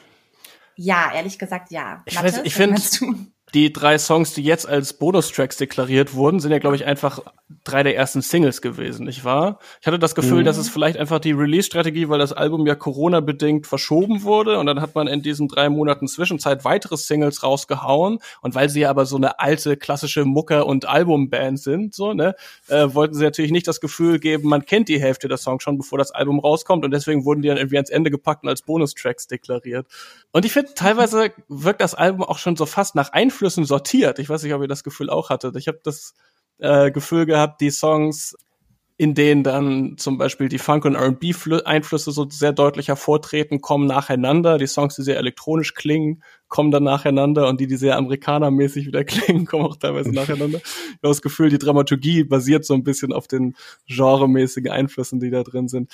Ja, 0.75 1.11
ehrlich 1.13 1.37
gesagt, 1.37 1.71
ja. 1.71 2.01
Ich, 2.05 2.15
Mathe, 2.15 2.41
ich 2.43 2.55
finde 2.55 2.81
die 3.53 3.73
drei 3.73 3.97
Songs, 3.97 4.33
die 4.33 4.43
jetzt 4.43 4.67
als 4.67 4.93
Bonustracks 4.93 5.57
deklariert 5.57 6.13
wurden, 6.13 6.39
sind 6.39 6.51
ja, 6.51 6.59
glaube 6.59 6.75
ich, 6.75 6.85
einfach 6.85 7.21
drei 7.63 7.83
der 7.83 7.95
ersten 7.95 8.21
Singles 8.21 8.61
gewesen, 8.61 9.05
nicht 9.05 9.25
wahr? 9.25 9.59
Ich 9.81 9.87
hatte 9.87 9.99
das 9.99 10.15
Gefühl, 10.15 10.41
mhm. 10.41 10.45
dass 10.45 10.57
es 10.57 10.69
vielleicht 10.69 10.97
einfach 10.97 11.19
die 11.19 11.33
Release-Strategie, 11.33 12.09
weil 12.09 12.19
das 12.19 12.33
Album 12.33 12.65
ja 12.65 12.75
Corona-bedingt 12.75 13.67
verschoben 13.67 14.23
wurde 14.23 14.57
und 14.57 14.65
dann 14.65 14.81
hat 14.81 14.95
man 14.95 15.07
in 15.07 15.21
diesen 15.21 15.47
drei 15.47 15.69
Monaten 15.69 16.07
Zwischenzeit 16.07 16.63
weitere 16.63 16.97
Singles 16.97 17.43
rausgehauen 17.43 18.19
und 18.41 18.55
weil 18.55 18.69
sie 18.69 18.81
ja 18.81 18.89
aber 18.89 19.05
so 19.05 19.17
eine 19.17 19.39
alte, 19.39 19.77
klassische 19.77 20.25
Mucker- 20.25 20.65
und 20.65 20.87
Albumband 20.87 21.59
sind, 21.59 21.93
so, 21.93 22.13
ne, 22.13 22.35
äh, 22.67 22.87
wollten 22.93 23.15
sie 23.15 23.23
natürlich 23.23 23.51
nicht 23.51 23.67
das 23.67 23.81
Gefühl 23.81 24.19
geben, 24.19 24.49
man 24.49 24.65
kennt 24.65 24.87
die 24.89 24.99
Hälfte 24.99 25.27
der 25.27 25.37
Songs 25.37 25.63
schon, 25.63 25.77
bevor 25.77 25.97
das 25.97 26.11
Album 26.11 26.39
rauskommt 26.39 26.85
und 26.85 26.91
deswegen 26.91 27.25
wurden 27.25 27.41
die 27.41 27.49
dann 27.49 27.57
irgendwie 27.57 27.77
ans 27.77 27.89
Ende 27.89 28.11
gepackt 28.11 28.43
und 28.43 28.49
als 28.49 28.61
Bonustracks 28.61 29.27
deklariert. 29.27 29.87
Und 30.31 30.45
ich 30.45 30.53
finde, 30.53 30.73
teilweise 30.73 31.31
wirkt 31.49 31.81
das 31.81 31.93
Album 31.93 32.23
auch 32.23 32.37
schon 32.37 32.55
so 32.55 32.65
fast 32.65 32.95
nach 32.95 33.11
Einfluss 33.11 33.40
Einflüssen 33.41 33.65
sortiert. 33.65 34.19
Ich 34.19 34.29
weiß 34.29 34.43
nicht, 34.43 34.53
ob 34.53 34.61
ihr 34.61 34.67
das 34.67 34.83
Gefühl 34.83 35.09
auch 35.09 35.29
hattet. 35.29 35.55
Ich 35.55 35.67
habe 35.67 35.79
das 35.83 36.13
äh, 36.59 36.91
Gefühl 36.91 37.25
gehabt, 37.25 37.59
die 37.61 37.71
Songs 37.71 38.35
in 38.97 39.15
denen 39.15 39.43
dann 39.43 39.97
zum 39.97 40.19
Beispiel 40.19 40.47
die 40.47 40.59
Funk- 40.59 40.85
und 40.85 40.93
R&B-Einflüsse 40.93 42.11
so 42.11 42.29
sehr 42.29 42.53
deutlich 42.53 42.89
hervortreten, 42.89 43.59
kommen 43.59 43.87
nacheinander. 43.87 44.59
Die 44.59 44.67
Songs, 44.67 44.95
die 44.95 45.01
sehr 45.01 45.17
elektronisch 45.17 45.73
klingen, 45.73 46.21
kommen 46.49 46.69
dann 46.69 46.83
nacheinander 46.83 47.47
und 47.47 47.59
die, 47.59 47.65
die 47.65 47.77
sehr 47.77 47.97
amerikanermäßig 47.97 48.85
wieder 48.85 49.03
klingen, 49.05 49.47
kommen 49.47 49.65
auch 49.65 49.77
teilweise 49.77 50.11
nacheinander. 50.11 50.59
Ich 50.59 50.97
habe 50.97 50.99
das 51.01 51.23
Gefühl, 51.23 51.49
die 51.49 51.57
Dramaturgie 51.57 52.23
basiert 52.25 52.63
so 52.63 52.75
ein 52.75 52.83
bisschen 52.83 53.11
auf 53.11 53.27
den 53.27 53.55
genremäßigen 53.87 54.71
Einflüssen, 54.71 55.19
die 55.19 55.31
da 55.31 55.41
drin 55.41 55.67
sind. 55.67 55.89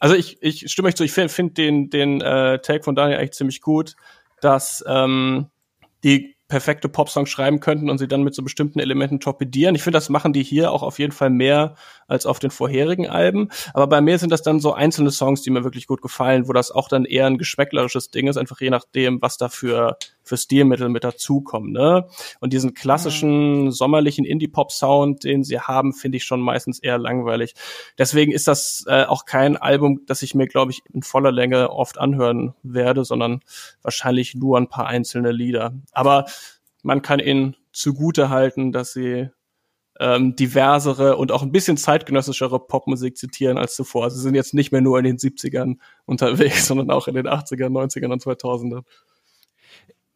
Also 0.00 0.14
ich, 0.14 0.38
ich 0.40 0.72
stimme 0.72 0.88
euch 0.88 0.94
zu, 0.94 1.04
ich 1.04 1.12
finde 1.12 1.28
find 1.28 1.58
den, 1.58 1.90
den 1.90 2.22
äh, 2.22 2.60
Take 2.60 2.82
von 2.82 2.94
Daniel 2.94 3.18
eigentlich 3.18 3.32
ziemlich 3.32 3.60
gut, 3.60 3.94
dass 4.40 4.82
ähm, 4.86 5.48
die 6.02 6.34
perfekte 6.52 6.90
Popsongs 6.90 7.30
schreiben 7.30 7.60
könnten 7.60 7.88
und 7.88 7.96
sie 7.96 8.06
dann 8.06 8.24
mit 8.24 8.34
so 8.34 8.42
bestimmten 8.42 8.78
Elementen 8.78 9.20
torpedieren. 9.20 9.74
Ich 9.74 9.82
finde, 9.82 9.96
das 9.96 10.10
machen 10.10 10.34
die 10.34 10.42
hier 10.42 10.70
auch 10.70 10.82
auf 10.82 10.98
jeden 10.98 11.12
Fall 11.12 11.30
mehr 11.30 11.76
als 12.08 12.26
auf 12.26 12.40
den 12.40 12.50
vorherigen 12.50 13.08
Alben. 13.08 13.48
Aber 13.72 13.86
bei 13.86 14.02
mir 14.02 14.18
sind 14.18 14.30
das 14.30 14.42
dann 14.42 14.60
so 14.60 14.74
einzelne 14.74 15.10
Songs, 15.10 15.40
die 15.40 15.48
mir 15.48 15.64
wirklich 15.64 15.86
gut 15.86 16.02
gefallen, 16.02 16.48
wo 16.48 16.52
das 16.52 16.70
auch 16.70 16.88
dann 16.88 17.06
eher 17.06 17.24
ein 17.24 17.38
geschmäcklerisches 17.38 18.10
Ding 18.10 18.28
ist, 18.28 18.36
einfach 18.36 18.60
je 18.60 18.68
nachdem, 18.68 19.22
was 19.22 19.38
da 19.38 19.48
für, 19.48 19.96
für 20.22 20.36
Stilmittel 20.36 20.88
mit 20.88 21.04
dazukommen. 21.04 21.72
Ne? 21.72 22.06
Und 22.40 22.52
diesen 22.52 22.74
klassischen 22.74 23.64
mhm. 23.64 23.70
sommerlichen 23.70 24.24
Indie-Pop-Sound, 24.24 25.24
den 25.24 25.44
sie 25.44 25.60
haben, 25.60 25.92
finde 25.92 26.16
ich 26.16 26.24
schon 26.24 26.40
meistens 26.40 26.78
eher 26.78 26.98
langweilig. 26.98 27.54
Deswegen 27.98 28.32
ist 28.32 28.48
das 28.48 28.84
äh, 28.88 29.04
auch 29.04 29.24
kein 29.24 29.56
Album, 29.56 30.02
das 30.06 30.22
ich 30.22 30.34
mir, 30.34 30.46
glaube 30.46 30.72
ich, 30.72 30.82
in 30.92 31.02
voller 31.02 31.32
Länge 31.32 31.70
oft 31.70 31.98
anhören 31.98 32.54
werde, 32.62 33.04
sondern 33.04 33.40
wahrscheinlich 33.82 34.34
nur 34.34 34.58
ein 34.58 34.68
paar 34.68 34.86
einzelne 34.86 35.32
Lieder. 35.32 35.74
Aber 35.92 36.26
man 36.82 37.02
kann 37.02 37.20
ihnen 37.20 37.56
zugute 37.72 38.28
halten, 38.28 38.72
dass 38.72 38.92
sie 38.92 39.30
ähm, 40.00 40.34
diversere 40.36 41.16
und 41.16 41.32
auch 41.32 41.42
ein 41.42 41.52
bisschen 41.52 41.76
zeitgenössischere 41.76 42.58
Popmusik 42.58 43.16
zitieren 43.16 43.58
als 43.58 43.74
zuvor. 43.76 44.10
Sie 44.10 44.20
sind 44.20 44.34
jetzt 44.34 44.54
nicht 44.54 44.72
mehr 44.72 44.80
nur 44.80 44.98
in 44.98 45.04
den 45.04 45.18
70ern 45.18 45.76
unterwegs, 46.06 46.66
sondern 46.68 46.90
auch 46.90 47.08
in 47.08 47.14
den 47.14 47.28
80ern, 47.28 47.68
90ern 47.68 48.12
und 48.12 48.22
2000ern. 48.22 48.82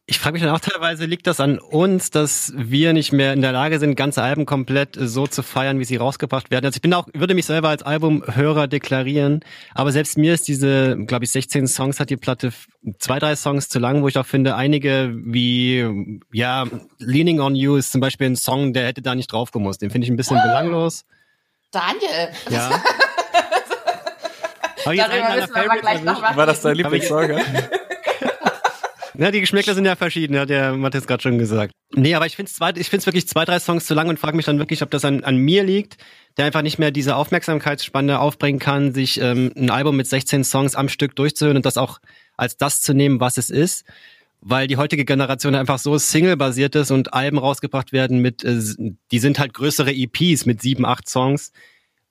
Ich 0.09 0.19
frage 0.19 0.35
mich 0.35 0.41
dann 0.41 0.55
auch 0.55 0.61
teilweise, 0.61 1.03
liegt 1.03 1.27
das 1.27 1.41
an 1.41 1.59
uns, 1.59 2.11
dass 2.11 2.53
wir 2.55 2.93
nicht 2.93 3.11
mehr 3.11 3.33
in 3.33 3.41
der 3.41 3.51
Lage 3.51 3.77
sind, 3.77 3.95
ganze 3.95 4.23
Alben 4.23 4.45
komplett 4.45 4.97
so 4.97 5.27
zu 5.27 5.43
feiern, 5.43 5.79
wie 5.79 5.83
sie 5.83 5.97
rausgebracht 5.97 6.49
werden? 6.49 6.65
Also 6.65 6.77
ich 6.77 6.81
bin 6.81 6.93
auch, 6.93 7.07
würde 7.13 7.33
mich 7.33 7.45
selber 7.45 7.67
als 7.67 7.83
Albumhörer 7.83 8.69
deklarieren, 8.69 9.41
aber 9.75 9.91
selbst 9.91 10.17
mir 10.17 10.33
ist 10.33 10.47
diese, 10.47 10.95
glaube 11.07 11.25
ich, 11.25 11.31
16 11.31 11.67
Songs 11.67 11.99
hat 11.99 12.09
die 12.09 12.15
Platte 12.15 12.53
zwei, 12.99 13.19
drei 13.19 13.35
Songs 13.35 13.67
zu 13.67 13.79
lang, 13.79 14.01
wo 14.01 14.07
ich 14.07 14.17
auch 14.17 14.25
finde, 14.25 14.55
einige 14.55 15.13
wie, 15.13 15.85
ja, 16.31 16.63
Leaning 16.99 17.41
on 17.41 17.57
You 17.57 17.75
ist 17.75 17.91
zum 17.91 17.99
Beispiel 17.99 18.27
ein 18.27 18.37
Song, 18.37 18.71
der 18.71 18.87
hätte 18.87 19.01
da 19.01 19.13
nicht 19.13 19.29
drauf 19.29 19.51
gemusst. 19.51 19.81
Den 19.81 19.89
finde 19.91 20.05
ich 20.05 20.11
ein 20.11 20.15
bisschen 20.15 20.41
belanglos. 20.41 21.03
Daniel! 21.71 22.29
Ja. 22.49 22.69
Darüber 24.85 25.35
müssen 25.35 25.53
wir 25.53 25.69
aber 25.69 25.81
gleich 25.81 26.01
noch 26.01 26.21
War 26.21 26.45
das 26.45 26.61
dein 26.61 26.75
Lieblingssong, 26.77 27.41
Ja, 29.17 29.31
die 29.31 29.41
Geschmäcker 29.41 29.73
sind 29.73 29.85
ja 29.85 29.95
verschieden, 29.95 30.37
hat 30.37 30.49
der 30.49 30.73
Matthias 30.73 31.07
gerade 31.07 31.23
schon 31.23 31.39
gesagt. 31.39 31.73
Nee, 31.95 32.13
aber 32.13 32.27
ich 32.27 32.35
finde 32.35 32.51
es 32.51 32.77
ich 32.77 32.89
find's 32.89 33.05
wirklich 33.05 33.27
zwei, 33.27 33.45
drei 33.45 33.59
Songs 33.59 33.85
zu 33.85 33.93
lang 33.95 34.09
und 34.09 34.19
frage 34.19 34.37
mich 34.37 34.45
dann 34.45 34.59
wirklich, 34.59 34.83
ob 34.83 34.91
das 34.91 35.05
an, 35.05 35.23
an 35.23 35.37
mir 35.37 35.63
liegt, 35.63 35.97
der 36.37 36.45
einfach 36.45 36.61
nicht 36.61 36.77
mehr 36.77 36.91
diese 36.91 37.15
Aufmerksamkeitsspanne 37.15 38.19
aufbringen 38.19 38.59
kann, 38.59 38.93
sich 38.93 39.19
ähm, 39.19 39.51
ein 39.55 39.71
Album 39.71 39.97
mit 39.97 40.07
16 40.07 40.43
Songs 40.43 40.75
am 40.75 40.87
Stück 40.87 41.15
durchzuhören 41.15 41.57
und 41.57 41.65
das 41.65 41.77
auch 41.77 41.99
als 42.35 42.57
das 42.57 42.81
zu 42.81 42.93
nehmen, 42.93 43.19
was 43.19 43.37
es 43.37 43.49
ist. 43.49 43.85
Weil 44.41 44.67
die 44.67 44.77
heutige 44.77 45.03
Generation 45.03 45.55
einfach 45.55 45.79
so 45.79 45.97
Single-basiert 45.97 46.75
ist 46.75 46.91
und 46.91 47.13
Alben 47.13 47.39
rausgebracht 47.39 47.91
werden 47.91 48.19
mit, 48.19 48.43
äh, 48.43 48.61
die 49.11 49.19
sind 49.19 49.39
halt 49.39 49.55
größere 49.55 49.91
EPs 49.91 50.45
mit 50.45 50.61
sieben, 50.61 50.85
acht 50.85 51.09
Songs 51.09 51.51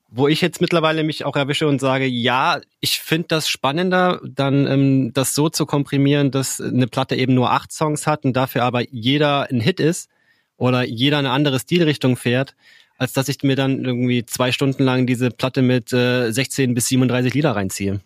wo 0.09 0.27
ich 0.27 0.41
jetzt 0.41 0.61
mittlerweile 0.61 1.03
mich 1.03 1.25
auch 1.25 1.35
erwische 1.35 1.67
und 1.67 1.79
sage, 1.79 2.05
ja, 2.05 2.61
ich 2.79 2.99
finde 2.99 3.27
das 3.29 3.49
spannender, 3.49 4.21
dann 4.23 4.65
ähm, 4.65 5.13
das 5.13 5.35
so 5.35 5.49
zu 5.49 5.65
komprimieren, 5.65 6.31
dass 6.31 6.61
eine 6.61 6.87
Platte 6.87 7.15
eben 7.15 7.33
nur 7.33 7.51
acht 7.51 7.71
Songs 7.71 8.07
hat 8.07 8.23
und 8.23 8.33
dafür 8.33 8.63
aber 8.63 8.83
jeder 8.89 9.49
ein 9.49 9.59
Hit 9.59 9.79
ist 9.79 10.09
oder 10.55 10.83
jeder 10.83 11.17
eine 11.17 11.31
andere 11.31 11.59
Stilrichtung 11.59 12.15
fährt, 12.15 12.55
als 12.97 13.13
dass 13.13 13.27
ich 13.27 13.43
mir 13.43 13.55
dann 13.55 13.83
irgendwie 13.83 14.25
zwei 14.25 14.51
Stunden 14.51 14.83
lang 14.83 15.07
diese 15.07 15.29
Platte 15.29 15.61
mit 15.61 15.91
äh, 15.91 16.31
16 16.31 16.73
bis 16.73 16.87
37 16.87 17.33
Lieder 17.33 17.55
reinziehe. 17.55 17.99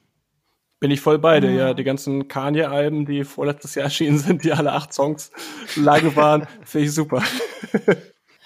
Bin 0.79 0.89
ich 0.89 0.99
voll 0.99 1.19
bei 1.19 1.39
dir, 1.39 1.51
ja. 1.51 1.73
Die 1.75 1.83
ganzen 1.83 2.27
Kanye-Alben, 2.27 3.05
die 3.05 3.23
vorletztes 3.23 3.75
Jahr 3.75 3.85
erschienen 3.85 4.17
sind, 4.17 4.43
die 4.43 4.51
alle 4.51 4.71
acht 4.71 4.91
Songs 4.91 5.31
lang 5.75 6.15
waren, 6.15 6.47
finde 6.65 6.87
ich 6.87 6.93
super. 6.93 7.23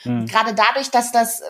Gerade 0.04 0.54
dadurch, 0.54 0.92
dass 0.92 1.14
das 1.14 1.42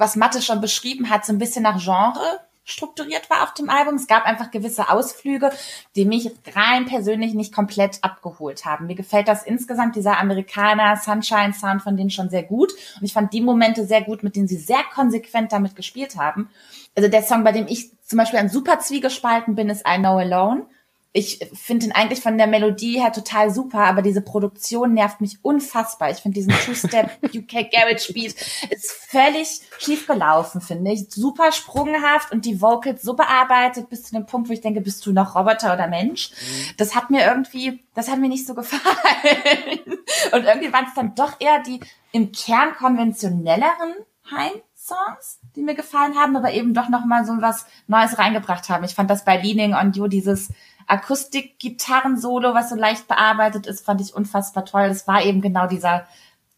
was 0.00 0.16
Mathe 0.16 0.40
schon 0.40 0.62
beschrieben 0.62 1.10
hat, 1.10 1.26
so 1.26 1.32
ein 1.32 1.38
bisschen 1.38 1.62
nach 1.62 1.78
Genre 1.78 2.40
strukturiert 2.64 3.28
war 3.28 3.42
auf 3.42 3.54
dem 3.54 3.68
Album. 3.68 3.96
Es 3.96 4.06
gab 4.06 4.24
einfach 4.24 4.50
gewisse 4.50 4.88
Ausflüge, 4.90 5.50
die 5.96 6.04
mich 6.04 6.30
rein 6.54 6.86
persönlich 6.86 7.34
nicht 7.34 7.54
komplett 7.54 7.98
abgeholt 8.02 8.64
haben. 8.64 8.86
Mir 8.86 8.94
gefällt 8.94 9.28
das 9.28 9.44
insgesamt, 9.44 9.96
dieser 9.96 10.18
Amerikaner 10.18 10.96
Sunshine 10.96 11.52
Sound 11.52 11.82
von 11.82 11.96
denen 11.96 12.10
schon 12.10 12.30
sehr 12.30 12.44
gut. 12.44 12.72
Und 12.72 13.04
ich 13.04 13.12
fand 13.12 13.32
die 13.32 13.40
Momente 13.40 13.84
sehr 13.84 14.02
gut, 14.02 14.22
mit 14.22 14.36
denen 14.36 14.48
sie 14.48 14.56
sehr 14.56 14.82
konsequent 14.94 15.52
damit 15.52 15.76
gespielt 15.76 16.16
haben. 16.16 16.48
Also 16.96 17.08
der 17.08 17.22
Song, 17.22 17.44
bei 17.44 17.52
dem 17.52 17.66
ich 17.66 17.90
zum 18.02 18.18
Beispiel 18.18 18.38
ein 18.38 18.48
super 18.48 18.78
Zwiegespalten 18.78 19.54
bin, 19.54 19.68
ist 19.68 19.86
I 19.86 19.98
Know 19.98 20.18
Alone 20.18 20.66
ich 21.12 21.40
finde 21.54 21.86
ihn 21.86 21.92
eigentlich 21.92 22.20
von 22.20 22.38
der 22.38 22.46
Melodie 22.46 23.00
her 23.00 23.12
total 23.12 23.50
super, 23.50 23.80
aber 23.80 24.00
diese 24.00 24.22
Produktion 24.22 24.94
nervt 24.94 25.20
mich 25.20 25.38
unfassbar. 25.42 26.10
Ich 26.10 26.18
finde 26.18 26.36
diesen 26.36 26.52
Two-Step 26.52 27.18
UK 27.34 27.68
Garage 27.72 28.12
Beat 28.12 28.36
ist 28.70 28.92
völlig 29.08 29.60
schief 29.78 30.06
gelaufen, 30.06 30.60
finde 30.60 30.92
ich. 30.92 31.10
Super 31.10 31.50
sprunghaft 31.50 32.30
und 32.30 32.44
die 32.44 32.62
Vocals 32.62 33.02
so 33.02 33.14
bearbeitet 33.14 33.88
bis 33.90 34.04
zu 34.04 34.14
dem 34.14 34.26
Punkt, 34.26 34.48
wo 34.48 34.52
ich 34.52 34.60
denke, 34.60 34.80
bist 34.80 35.04
du 35.04 35.12
noch 35.12 35.34
Roboter 35.34 35.74
oder 35.74 35.88
Mensch? 35.88 36.30
Mhm. 36.30 36.74
Das 36.76 36.94
hat 36.94 37.10
mir 37.10 37.26
irgendwie, 37.26 37.82
das 37.94 38.08
hat 38.08 38.20
mir 38.20 38.28
nicht 38.28 38.46
so 38.46 38.54
gefallen. 38.54 38.80
und 40.32 40.44
irgendwie 40.44 40.72
waren 40.72 40.86
es 40.86 40.94
dann 40.94 41.16
doch 41.16 41.40
eher 41.40 41.60
die 41.60 41.80
im 42.12 42.30
Kern 42.30 42.74
konventionelleren 42.74 43.94
Heim-Songs, 44.30 45.40
die 45.56 45.62
mir 45.62 45.74
gefallen 45.74 46.14
haben, 46.14 46.36
aber 46.36 46.52
eben 46.52 46.72
doch 46.72 46.88
noch 46.88 47.04
mal 47.04 47.24
so 47.24 47.32
was 47.40 47.66
Neues 47.88 48.16
reingebracht 48.16 48.68
haben. 48.68 48.84
Ich 48.84 48.94
fand 48.94 49.10
das 49.10 49.24
bei 49.24 49.36
Leaning 49.36 49.74
on 49.74 49.92
You 49.92 50.06
dieses 50.06 50.50
Akustik-Gitarren-Solo, 50.90 52.54
was 52.54 52.70
so 52.70 52.76
leicht 52.76 53.08
bearbeitet 53.08 53.66
ist, 53.66 53.84
fand 53.84 54.00
ich 54.00 54.14
unfassbar 54.14 54.64
toll. 54.64 54.88
Das 54.88 55.06
war 55.06 55.22
eben 55.24 55.40
genau 55.40 55.66
dieser, 55.66 56.06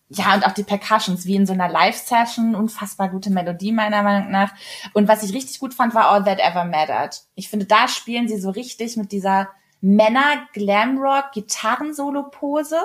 ja, 0.09 0.35
und 0.35 0.47
auch 0.47 0.53
die 0.53 0.63
Percussions, 0.63 1.27
wie 1.27 1.37
in 1.37 1.47
so 1.47 1.53
einer 1.53 1.69
Live-Session, 1.69 2.55
unfassbar 2.55 3.09
gute 3.09 3.31
Melodie 3.31 3.73
meiner 3.73 4.03
Meinung 4.03 4.31
nach. 4.31 4.55
Und 4.93 5.09
was 5.09 5.23
ich 5.23 5.35
richtig 5.35 5.59
gut 5.59 5.75
fand, 5.75 5.95
war 5.95 6.11
All 6.11 6.25
That 6.25 6.41
Ever 6.41 6.65
Mattered. 6.65 7.23
Ich 7.35 7.49
finde, 7.49 7.67
da 7.67 7.89
spielen 7.89 8.29
sie 8.29 8.39
so 8.39 8.51
richtig 8.51 8.97
mit 8.97 9.13
dieser 9.13 9.49
Männer-Glamrock-Gitarren-Solo-Pose 9.81 12.77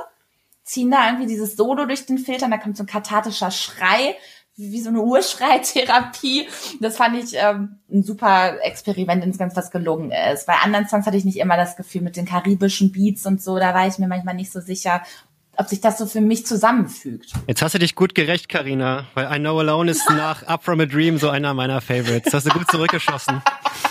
ziehen 0.67 0.91
da 0.91 1.05
irgendwie 1.05 1.27
dieses 1.27 1.55
Solo 1.55 1.85
durch 1.85 2.05
den 2.05 2.17
Filter 2.17 2.45
und 2.45 2.51
da 2.51 2.57
kommt 2.57 2.75
so 2.75 2.83
ein 2.83 2.87
kathartischer 2.87 3.51
Schrei 3.51 4.17
wie 4.57 4.81
so 4.81 4.89
eine 4.89 5.01
Urschreitherapie. 5.01 6.47
Das 6.79 6.97
fand 6.97 7.23
ich 7.23 7.35
ähm, 7.35 7.77
ein 7.91 8.03
super 8.03 8.57
Experiment, 8.63 9.23
insgesamt 9.23 9.55
was 9.55 9.69
gelungen 9.69 10.11
ist. 10.11 10.47
Bei 10.47 10.55
anderen 10.55 10.87
Songs 10.87 11.05
hatte 11.05 11.17
ich 11.17 11.25
nicht 11.25 11.37
immer 11.37 11.57
das 11.57 11.75
Gefühl 11.75 12.01
mit 12.01 12.17
den 12.17 12.25
karibischen 12.25 12.91
Beats 12.91 13.25
und 13.25 13.41
so, 13.41 13.57
da 13.57 13.73
war 13.73 13.87
ich 13.87 13.99
mir 13.99 14.07
manchmal 14.07 14.33
nicht 14.33 14.51
so 14.51 14.59
sicher, 14.59 15.03
ob 15.57 15.67
sich 15.67 15.81
das 15.81 15.97
so 15.97 16.05
für 16.05 16.21
mich 16.21 16.45
zusammenfügt. 16.45 17.33
Jetzt 17.47 17.61
hast 17.61 17.75
du 17.75 17.79
dich 17.79 17.95
gut 17.95 18.15
gerecht, 18.15 18.49
Karina, 18.49 19.05
weil 19.13 19.31
I 19.31 19.39
Know 19.39 19.59
Alone 19.59 19.91
ist 19.91 20.09
nach 20.09 20.43
Up 20.43 20.63
From 20.63 20.79
a 20.79 20.85
Dream 20.85 21.17
so 21.17 21.29
einer 21.29 21.53
meiner 21.53 21.81
Favorites. 21.81 22.31
Das 22.31 22.45
hast 22.45 22.47
du 22.47 22.57
gut 22.57 22.69
zurückgeschossen. 22.69 23.41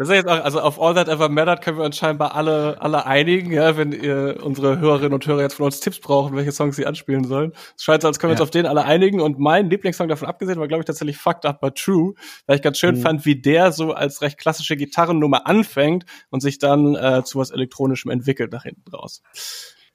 Das 0.00 0.08
ist 0.08 0.14
jetzt 0.14 0.28
auch, 0.28 0.42
also 0.42 0.62
auf 0.62 0.80
All 0.80 0.94
That 0.94 1.08
Ever 1.08 1.28
Mattered 1.28 1.60
können 1.60 1.76
wir 1.76 1.84
uns 1.84 1.98
scheinbar 1.98 2.34
alle, 2.34 2.80
alle 2.80 3.04
einigen, 3.04 3.52
ja, 3.52 3.76
wenn 3.76 3.92
ihr 3.92 4.38
unsere 4.42 4.78
Hörerinnen 4.78 5.12
und 5.12 5.26
Hörer 5.26 5.42
jetzt 5.42 5.56
von 5.56 5.66
uns 5.66 5.80
Tipps 5.80 6.00
brauchen, 6.00 6.34
welche 6.34 6.52
Songs 6.52 6.76
sie 6.76 6.86
anspielen 6.86 7.24
sollen. 7.24 7.52
Es 7.76 7.84
scheint 7.84 8.00
so, 8.00 8.08
als 8.08 8.18
können 8.18 8.30
wir 8.30 8.36
ja. 8.36 8.40
uns 8.40 8.48
auf 8.48 8.50
den 8.50 8.64
alle 8.64 8.86
einigen. 8.86 9.20
Und 9.20 9.38
mein 9.38 9.68
Lieblingssong 9.68 10.08
davon 10.08 10.26
abgesehen 10.26 10.58
war, 10.58 10.68
glaube 10.68 10.80
ich, 10.80 10.86
tatsächlich 10.86 11.18
Fucked 11.18 11.44
Up 11.44 11.60
But 11.60 11.74
True, 11.74 12.14
weil 12.46 12.56
ich 12.56 12.62
ganz 12.62 12.78
schön 12.78 12.94
mhm. 12.94 13.02
fand, 13.02 13.26
wie 13.26 13.42
der 13.42 13.72
so 13.72 13.92
als 13.92 14.22
recht 14.22 14.38
klassische 14.38 14.74
Gitarrennummer 14.74 15.46
anfängt 15.46 16.06
und 16.30 16.40
sich 16.40 16.56
dann 16.56 16.94
äh, 16.94 17.22
zu 17.22 17.38
was 17.38 17.50
Elektronischem 17.50 18.10
entwickelt 18.10 18.52
nach 18.52 18.62
hinten 18.62 18.90
raus. 18.90 19.20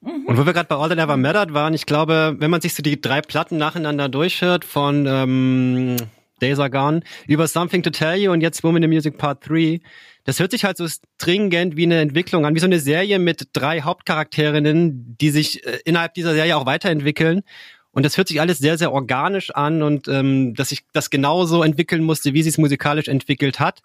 Und 0.02 0.38
wo 0.38 0.46
wir 0.46 0.54
gerade 0.54 0.68
bei 0.68 0.76
All 0.76 0.90
That 0.90 1.00
Ever 1.00 1.18
Mattered 1.18 1.56
waren, 1.56 1.74
ich 1.74 1.88
glaube, 1.88 2.36
wenn 2.38 2.52
man 2.52 2.62
sich 2.62 2.76
so 2.76 2.84
die 2.84 3.02
drei 3.02 3.22
Platten 3.22 3.58
nacheinander 3.58 4.08
durchhört 4.08 4.66
von 4.66 5.08
ähm, 5.08 5.96
Days 6.42 6.60
Are 6.60 6.70
Gone, 6.70 7.02
über 7.28 7.48
Something 7.48 7.84
to 7.84 7.90
Tell 7.90 8.16
You 8.16 8.32
und 8.32 8.42
jetzt 8.42 8.64
Woman 8.64 8.84
in 8.84 8.90
Music 8.90 9.18
Part 9.18 9.48
3. 9.48 9.80
Das 10.24 10.40
hört 10.40 10.52
sich 10.52 10.66
halt 10.66 10.78
so 10.78 10.88
stringent 10.88 11.78
wie 11.78 11.84
eine 11.84 12.00
Entwicklung 12.00 12.46
an, 12.46 12.56
wie 12.56 12.60
so 12.60 12.66
eine 12.66 12.80
Serie 12.80 13.20
mit 13.20 13.50
drei 13.54 13.82
Hauptcharakterinnen, 13.82 15.18
die 15.20 15.30
sich 15.30 15.66
äh, 15.66 15.80
innerhalb 15.86 16.14
dieser 16.14 16.34
Serie 16.34 16.58
auch 16.58 16.66
weiterentwickeln. 16.66 17.44
Und 17.92 18.04
das 18.04 18.18
hört 18.18 18.28
sich 18.28 18.42
alles 18.42 18.58
sehr, 18.58 18.78
sehr 18.78 18.92
organisch 18.92 19.52
an 19.52 19.82
und 19.82 20.10
ähm, 20.10 20.54
dass 20.54 20.70
sich 20.70 20.82
das 20.92 21.10
genauso 21.10 21.64
entwickeln 21.64 22.04
musste, 22.04 22.34
wie 22.34 22.44
sie 22.44 22.50
es 22.50 22.58
musikalisch 22.58 23.08
entwickelt 23.08 23.60
hat. 23.60 23.82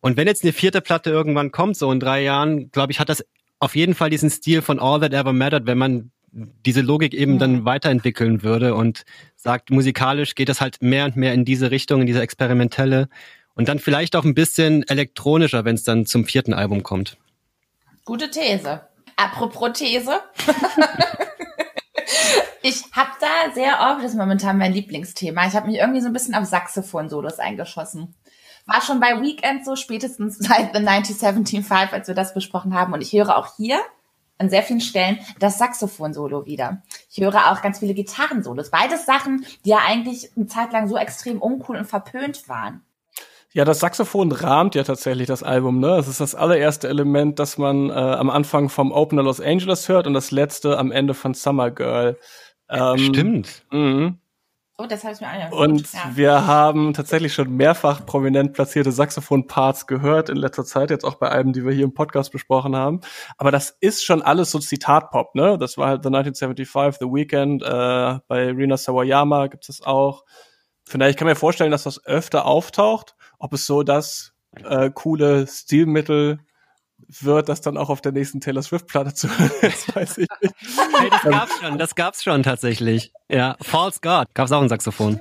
Und 0.00 0.16
wenn 0.16 0.26
jetzt 0.26 0.42
eine 0.42 0.52
vierte 0.52 0.80
Platte 0.80 1.10
irgendwann 1.10 1.52
kommt, 1.52 1.76
so 1.76 1.90
in 1.92 2.00
drei 2.00 2.22
Jahren, 2.22 2.70
glaube 2.72 2.90
ich, 2.90 2.98
hat 2.98 3.08
das 3.08 3.24
auf 3.60 3.76
jeden 3.76 3.94
Fall 3.94 4.10
diesen 4.10 4.28
Stil 4.28 4.60
von 4.60 4.80
All 4.80 5.00
That 5.00 5.12
Ever 5.12 5.32
Mattered, 5.32 5.66
wenn 5.66 5.78
man 5.78 6.10
diese 6.34 6.80
Logik 6.80 7.14
eben 7.14 7.34
ja. 7.34 7.38
dann 7.38 7.64
weiterentwickeln 7.64 8.42
würde 8.42 8.74
und 8.74 9.04
sagt, 9.36 9.70
musikalisch 9.70 10.34
geht 10.34 10.48
es 10.48 10.60
halt 10.60 10.82
mehr 10.82 11.04
und 11.04 11.16
mehr 11.16 11.32
in 11.32 11.44
diese 11.44 11.70
Richtung, 11.70 12.00
in 12.00 12.06
diese 12.06 12.20
experimentelle 12.20 13.08
und 13.54 13.68
dann 13.68 13.78
vielleicht 13.78 14.16
auch 14.16 14.24
ein 14.24 14.34
bisschen 14.34 14.82
elektronischer, 14.88 15.64
wenn 15.64 15.76
es 15.76 15.84
dann 15.84 16.06
zum 16.06 16.24
vierten 16.24 16.52
Album 16.52 16.82
kommt. 16.82 17.16
Gute 18.04 18.30
These. 18.30 18.80
Apropos 19.16 19.78
These. 19.78 20.10
ich 22.62 22.82
habe 22.92 23.10
da 23.20 23.54
sehr 23.54 23.78
oft, 23.80 24.02
das 24.02 24.12
ist 24.12 24.18
momentan 24.18 24.58
mein 24.58 24.72
Lieblingsthema, 24.72 25.46
ich 25.46 25.54
habe 25.54 25.68
mich 25.68 25.78
irgendwie 25.78 26.00
so 26.00 26.08
ein 26.08 26.12
bisschen 26.12 26.34
auf 26.34 26.46
Saxophon-Solos 26.46 27.38
eingeschossen. 27.38 28.14
War 28.66 28.80
schon 28.80 28.98
bei 28.98 29.20
Weekend 29.20 29.64
so, 29.64 29.76
spätestens 29.76 30.38
seit 30.38 30.72
The 30.72 30.78
1975, 30.78 31.92
als 31.92 32.08
wir 32.08 32.14
das 32.14 32.34
besprochen 32.34 32.74
haben. 32.74 32.92
Und 32.92 33.02
ich 33.02 33.12
höre 33.12 33.36
auch 33.36 33.56
hier 33.56 33.78
an 34.38 34.50
sehr 34.50 34.62
vielen 34.62 34.80
Stellen 34.80 35.18
das 35.38 35.58
Saxophon-Solo 35.58 36.46
wieder. 36.46 36.82
Ich 37.10 37.20
höre 37.20 37.52
auch 37.52 37.62
ganz 37.62 37.78
viele 37.78 37.94
Gitarrensolos. 37.94 38.70
Beides 38.70 39.06
Sachen, 39.06 39.46
die 39.64 39.70
ja 39.70 39.78
eigentlich 39.86 40.30
eine 40.36 40.46
Zeit 40.46 40.72
lang 40.72 40.88
so 40.88 40.96
extrem 40.96 41.40
uncool 41.40 41.76
und 41.76 41.86
verpönt 41.86 42.48
waren. 42.48 42.82
Ja, 43.52 43.64
das 43.64 43.78
Saxophon 43.78 44.32
rahmt 44.32 44.74
ja 44.74 44.82
tatsächlich 44.82 45.28
das 45.28 45.44
Album, 45.44 45.78
ne? 45.78 45.96
Es 45.96 46.08
ist 46.08 46.20
das 46.20 46.34
allererste 46.34 46.88
Element, 46.88 47.38
das 47.38 47.56
man 47.56 47.88
äh, 47.88 47.92
am 47.92 48.28
Anfang 48.28 48.68
vom 48.68 48.90
Opener 48.90 49.22
Los 49.22 49.40
Angeles 49.40 49.88
hört 49.88 50.08
und 50.08 50.14
das 50.14 50.32
letzte 50.32 50.76
am 50.76 50.90
Ende 50.90 51.14
von 51.14 51.34
Summer 51.34 51.70
Girl. 51.70 52.18
Ähm, 52.68 52.98
Stimmt. 52.98 53.64
Mhm. 53.70 54.18
Oh, 54.76 54.86
das 54.86 55.04
habe 55.04 55.14
ich 55.14 55.20
mir 55.20 55.28
angeguckt. 55.28 55.62
Und 55.62 55.92
ja. 55.92 56.10
wir 56.14 56.46
haben 56.48 56.94
tatsächlich 56.94 57.32
schon 57.32 57.56
mehrfach 57.56 58.04
prominent 58.04 58.54
platzierte 58.54 58.90
Saxophon-Parts 58.90 59.86
gehört 59.86 60.28
in 60.28 60.36
letzter 60.36 60.64
Zeit, 60.64 60.90
jetzt 60.90 61.04
auch 61.04 61.14
bei 61.14 61.28
Alben, 61.28 61.52
die 61.52 61.64
wir 61.64 61.72
hier 61.72 61.84
im 61.84 61.94
Podcast 61.94 62.32
besprochen 62.32 62.74
haben. 62.74 63.00
Aber 63.38 63.52
das 63.52 63.76
ist 63.80 64.04
schon 64.04 64.20
alles 64.20 64.50
so 64.50 64.58
Zitat-Pop, 64.58 65.36
ne? 65.36 65.58
Das 65.58 65.78
war 65.78 65.86
halt 65.86 66.02
The 66.02 66.08
1975, 66.08 66.98
The 66.98 67.06
Weekend, 67.06 67.62
äh, 67.62 68.18
bei 68.26 68.50
Rina 68.50 68.76
Sawayama 68.76 69.46
gibt 69.46 69.68
es 69.68 69.80
auch. 69.80 70.24
Vielleicht 70.84 71.10
ich 71.10 71.16
kann 71.18 71.28
mir 71.28 71.36
vorstellen, 71.36 71.70
dass 71.70 71.84
das 71.84 72.04
öfter 72.04 72.44
auftaucht. 72.44 73.14
Ob 73.38 73.52
es 73.52 73.66
so 73.66 73.84
das 73.84 74.32
äh, 74.64 74.90
coole 74.92 75.46
Stilmittel 75.46 76.40
wird, 77.08 77.48
das 77.48 77.60
dann 77.60 77.76
auch 77.76 77.90
auf 77.90 78.00
der 78.00 78.12
nächsten 78.12 78.40
Taylor 78.40 78.62
Swift-Platte 78.62 79.14
zu 79.14 79.28
hören 79.28 79.50
ist, 79.62 79.94
weiß 79.96 80.18
ich 80.18 80.28
nicht. 80.40 80.54
Hey, 80.98 81.10
das 81.10 81.22
gab's 81.22 81.60
schon, 81.60 81.78
das 81.78 81.94
gab's 81.94 82.24
schon 82.24 82.42
tatsächlich. 82.42 83.12
Ja, 83.28 83.56
False 83.60 84.00
God 84.02 84.26
gab's 84.34 84.52
auch 84.52 84.62
ein 84.62 84.68
Saxophon. 84.68 85.20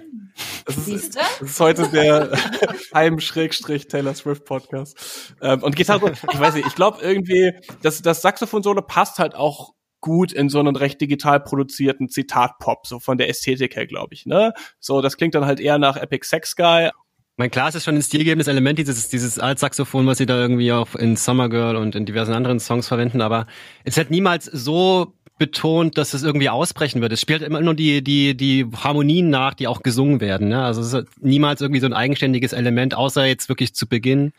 Das 0.65 0.87
ist, 0.87 1.15
das 1.15 1.41
ist 1.41 1.59
heute 1.59 1.87
der 1.89 2.31
Heim-Taylor 2.93 4.15
Swift-Podcast. 4.15 5.35
Ähm, 5.41 5.61
und 5.61 5.75
Gitarre, 5.75 6.11
ich 6.11 6.39
weiß 6.39 6.55
nicht, 6.55 6.67
ich 6.67 6.75
glaube 6.75 6.99
irgendwie, 7.01 7.53
dass 7.81 8.01
das 8.01 8.21
Saxophon-Solo 8.21 8.81
passt 8.81 9.19
halt 9.19 9.35
auch 9.35 9.73
gut 10.01 10.33
in 10.33 10.49
so 10.49 10.59
einen 10.59 10.75
recht 10.75 10.99
digital 10.99 11.39
produzierten 11.39 12.09
Zitat-Pop, 12.09 12.87
so 12.87 12.99
von 12.99 13.17
der 13.17 13.29
Ästhetik 13.29 13.75
her, 13.75 13.87
glaube 13.87 14.13
ich. 14.13 14.25
Ne? 14.25 14.53
So, 14.79 15.01
das 15.01 15.15
klingt 15.15 15.33
dann 15.33 15.45
halt 15.45 15.61
eher 15.61 15.77
nach 15.77 15.95
Epic 15.95 16.27
Sex 16.27 16.55
Guy 16.55 16.89
mein 17.37 17.49
klar, 17.49 17.69
ist 17.69 17.83
schon 17.83 17.95
ein 17.95 18.01
stilgebendes 18.01 18.47
Element, 18.47 18.77
dieses, 18.77 19.09
dieses 19.09 19.39
Altsaxophon, 19.39 20.05
was 20.05 20.19
sie 20.19 20.25
da 20.25 20.39
irgendwie 20.39 20.71
auch 20.71 20.95
in 20.95 21.15
Summer 21.15 21.49
Girl 21.49 21.75
und 21.75 21.95
in 21.95 22.05
diversen 22.05 22.33
anderen 22.33 22.59
Songs 22.59 22.87
verwenden, 22.87 23.21
aber 23.21 23.47
es 23.83 23.97
hat 23.97 24.11
niemals 24.11 24.45
so 24.45 25.13
betont, 25.39 25.97
dass 25.97 26.13
es 26.13 26.23
irgendwie 26.23 26.49
ausbrechen 26.49 27.01
wird. 27.01 27.11
Es 27.11 27.19
spielt 27.19 27.41
immer 27.41 27.59
nur 27.59 27.73
die, 27.73 28.03
die, 28.03 28.37
die 28.37 28.67
Harmonien 28.83 29.29
nach, 29.29 29.55
die 29.55 29.67
auch 29.67 29.81
gesungen 29.81 30.21
werden. 30.21 30.49
Ne? 30.49 30.63
Also 30.63 30.81
es 30.81 30.93
ist 30.93 31.07
niemals 31.21 31.61
irgendwie 31.61 31.81
so 31.81 31.87
ein 31.87 31.93
eigenständiges 31.93 32.53
Element, 32.53 32.93
außer 32.93 33.25
jetzt 33.25 33.49
wirklich 33.49 33.73
zu 33.73 33.87
Beginn 33.87 34.31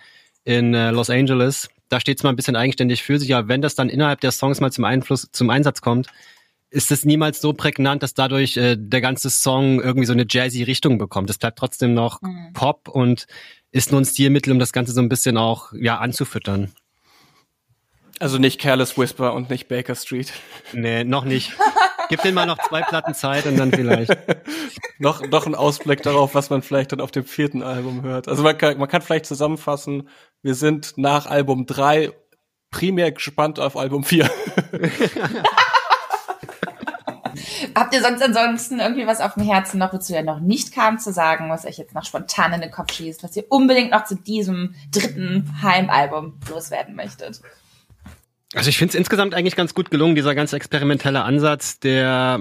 in 0.45 0.73
äh, 0.73 0.91
Los 0.93 1.11
Angeles. 1.11 1.69
Da 1.89 1.99
steht 1.99 2.19
es 2.19 2.23
mal 2.23 2.31
ein 2.31 2.37
bisschen 2.37 2.57
eigenständig 2.57 3.03
für 3.03 3.19
sich, 3.19 3.35
aber 3.35 3.49
wenn 3.49 3.61
das 3.61 3.75
dann 3.75 3.89
innerhalb 3.89 4.21
der 4.21 4.31
Songs 4.31 4.61
mal 4.61 4.71
zum 4.71 4.85
Einfluss, 4.85 5.29
zum 5.33 5.51
Einsatz 5.51 5.81
kommt, 5.81 6.09
ist 6.75 6.91
es 6.91 7.05
niemals 7.05 7.41
so 7.41 7.53
prägnant, 7.53 8.03
dass 8.03 8.15
dadurch 8.15 8.57
äh, 8.57 8.77
der 8.77 9.01
ganze 9.01 9.31
Song 9.31 9.81
irgendwie 9.81 10.07
so 10.07 10.13
eine 10.13 10.27
jazzy 10.29 10.65
Richtung 10.65 10.99
bekommt. 10.99 11.31
Es 11.31 11.39
bleibt 11.39 11.59
trotzdem 11.59 11.95
noch 11.95 12.21
mhm. 12.21 12.53
Pop 12.53 12.89
und 12.89 13.27
ist 13.71 13.93
nur 13.93 14.01
ein 14.01 14.05
Stilmittel, 14.05 14.53
um 14.53 14.59
das 14.59 14.73
Ganze 14.73 14.93
so 14.93 15.01
ein 15.01 15.09
bisschen 15.09 15.37
auch 15.37 15.73
ja 15.73 15.99
anzufüttern. 15.99 16.73
Also 18.19 18.39
nicht 18.39 18.61
Careless 18.61 18.99
Whisper 18.99 19.35
und 19.35 19.51
nicht 19.51 19.69
Baker 19.69 19.95
Street. 19.95 20.33
Nee, 20.73 21.05
noch 21.05 21.25
nicht. 21.25 21.53
Gib 22.09 22.23
den 22.23 22.35
mal 22.35 22.47
noch 22.47 22.59
zwei 22.59 22.83
Platten 22.83 23.15
Zeit 23.15 23.47
und 23.47 23.57
dann 23.57 23.71
vielleicht. 23.71 24.11
noch, 24.99 25.25
noch 25.27 25.47
ein 25.47 25.55
Ausblick 25.55 26.03
darauf, 26.03 26.35
was 26.35 26.51
man 26.51 26.63
vielleicht 26.63 26.91
dann 26.91 27.01
auf 27.01 27.13
dem 27.13 27.25
vierten 27.25 27.63
Album 27.63 28.03
hört. 28.03 28.27
Also 28.27 28.43
man 28.43 28.59
kann, 28.59 28.79
man 28.79 28.89
kann 28.89 29.03
vielleicht 29.03 29.27
zusammenfassen, 29.27 30.09
wir 30.43 30.55
sind 30.55 30.95
nach 30.97 31.27
Album 31.27 31.67
drei 31.67 32.13
primär 32.71 33.13
gespannt 33.13 33.61
auf 33.61 33.77
Album 33.77 34.03
vier. 34.03 34.29
Habt 37.75 37.95
ihr 37.95 38.03
sonst 38.03 38.23
ansonsten 38.23 38.81
irgendwie 38.81 39.07
was 39.07 39.21
auf 39.21 39.35
dem 39.35 39.45
Herzen 39.45 39.79
noch, 39.79 39.93
wozu 39.93 40.13
ihr 40.13 40.23
noch 40.23 40.41
nicht 40.41 40.73
kam 40.73 40.99
zu 40.99 41.13
sagen, 41.13 41.51
was 41.51 41.65
euch 41.65 41.79
jetzt 41.79 41.95
noch 41.95 42.05
spontan 42.05 42.53
in 42.53 42.61
den 42.61 42.71
Kopf 42.71 42.93
schießt, 42.93 43.23
was 43.23 43.37
ihr 43.37 43.45
unbedingt 43.49 43.91
noch 43.91 44.05
zu 44.05 44.17
diesem 44.17 44.75
dritten 44.93 45.63
Heimalbum 45.63 46.35
loswerden 46.49 46.95
möchtet? 46.95 47.41
Also 48.55 48.69
ich 48.69 48.79
finde 48.79 48.91
es 48.91 48.95
insgesamt 48.95 49.35
eigentlich 49.35 49.57
ganz 49.57 49.75
gut 49.75 49.91
gelungen, 49.91 50.15
dieser 50.15 50.35
ganz 50.37 50.53
experimentelle 50.53 51.25
Ansatz, 51.25 51.81
der, 51.81 52.41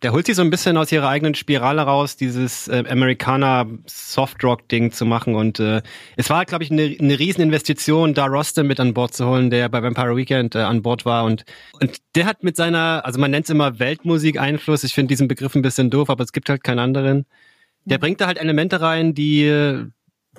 der 0.00 0.12
holt 0.12 0.24
sich 0.24 0.34
so 0.34 0.42
ein 0.42 0.48
bisschen 0.48 0.78
aus 0.78 0.90
ihrer 0.90 1.08
eigenen 1.08 1.34
Spirale 1.34 1.82
raus, 1.82 2.16
dieses 2.16 2.68
äh, 2.68 2.84
Amerikaner 2.88 3.66
Softrock-Ding 3.86 4.92
zu 4.92 5.04
machen. 5.04 5.34
Und 5.34 5.60
äh, 5.60 5.82
es 6.16 6.30
war, 6.30 6.46
glaube 6.46 6.64
ich, 6.64 6.70
eine, 6.70 6.96
eine 6.98 7.18
Rieseninvestition, 7.18 8.14
da 8.14 8.26
Rostam 8.26 8.66
mit 8.66 8.80
an 8.80 8.94
Bord 8.94 9.12
zu 9.12 9.26
holen, 9.26 9.50
der 9.50 9.68
bei 9.68 9.82
Vampire 9.82 10.16
Weekend 10.16 10.54
äh, 10.54 10.60
an 10.60 10.80
Bord 10.80 11.04
war. 11.04 11.24
Und, 11.24 11.44
und 11.80 11.98
der 12.14 12.24
hat 12.24 12.42
mit 12.42 12.56
seiner, 12.56 13.04
also 13.04 13.20
man 13.20 13.30
nennt 13.30 13.44
es 13.44 13.50
immer 13.50 13.78
Weltmusik-Einfluss, 13.78 14.84
ich 14.84 14.94
finde 14.94 15.08
diesen 15.08 15.28
Begriff 15.28 15.54
ein 15.54 15.62
bisschen 15.62 15.90
doof, 15.90 16.08
aber 16.08 16.24
es 16.24 16.32
gibt 16.32 16.48
halt 16.48 16.64
keinen 16.64 16.78
anderen. 16.78 17.26
Der 17.84 17.98
bringt 17.98 18.22
da 18.22 18.26
halt 18.26 18.38
Elemente 18.38 18.80
rein, 18.80 19.12
die 19.12 19.90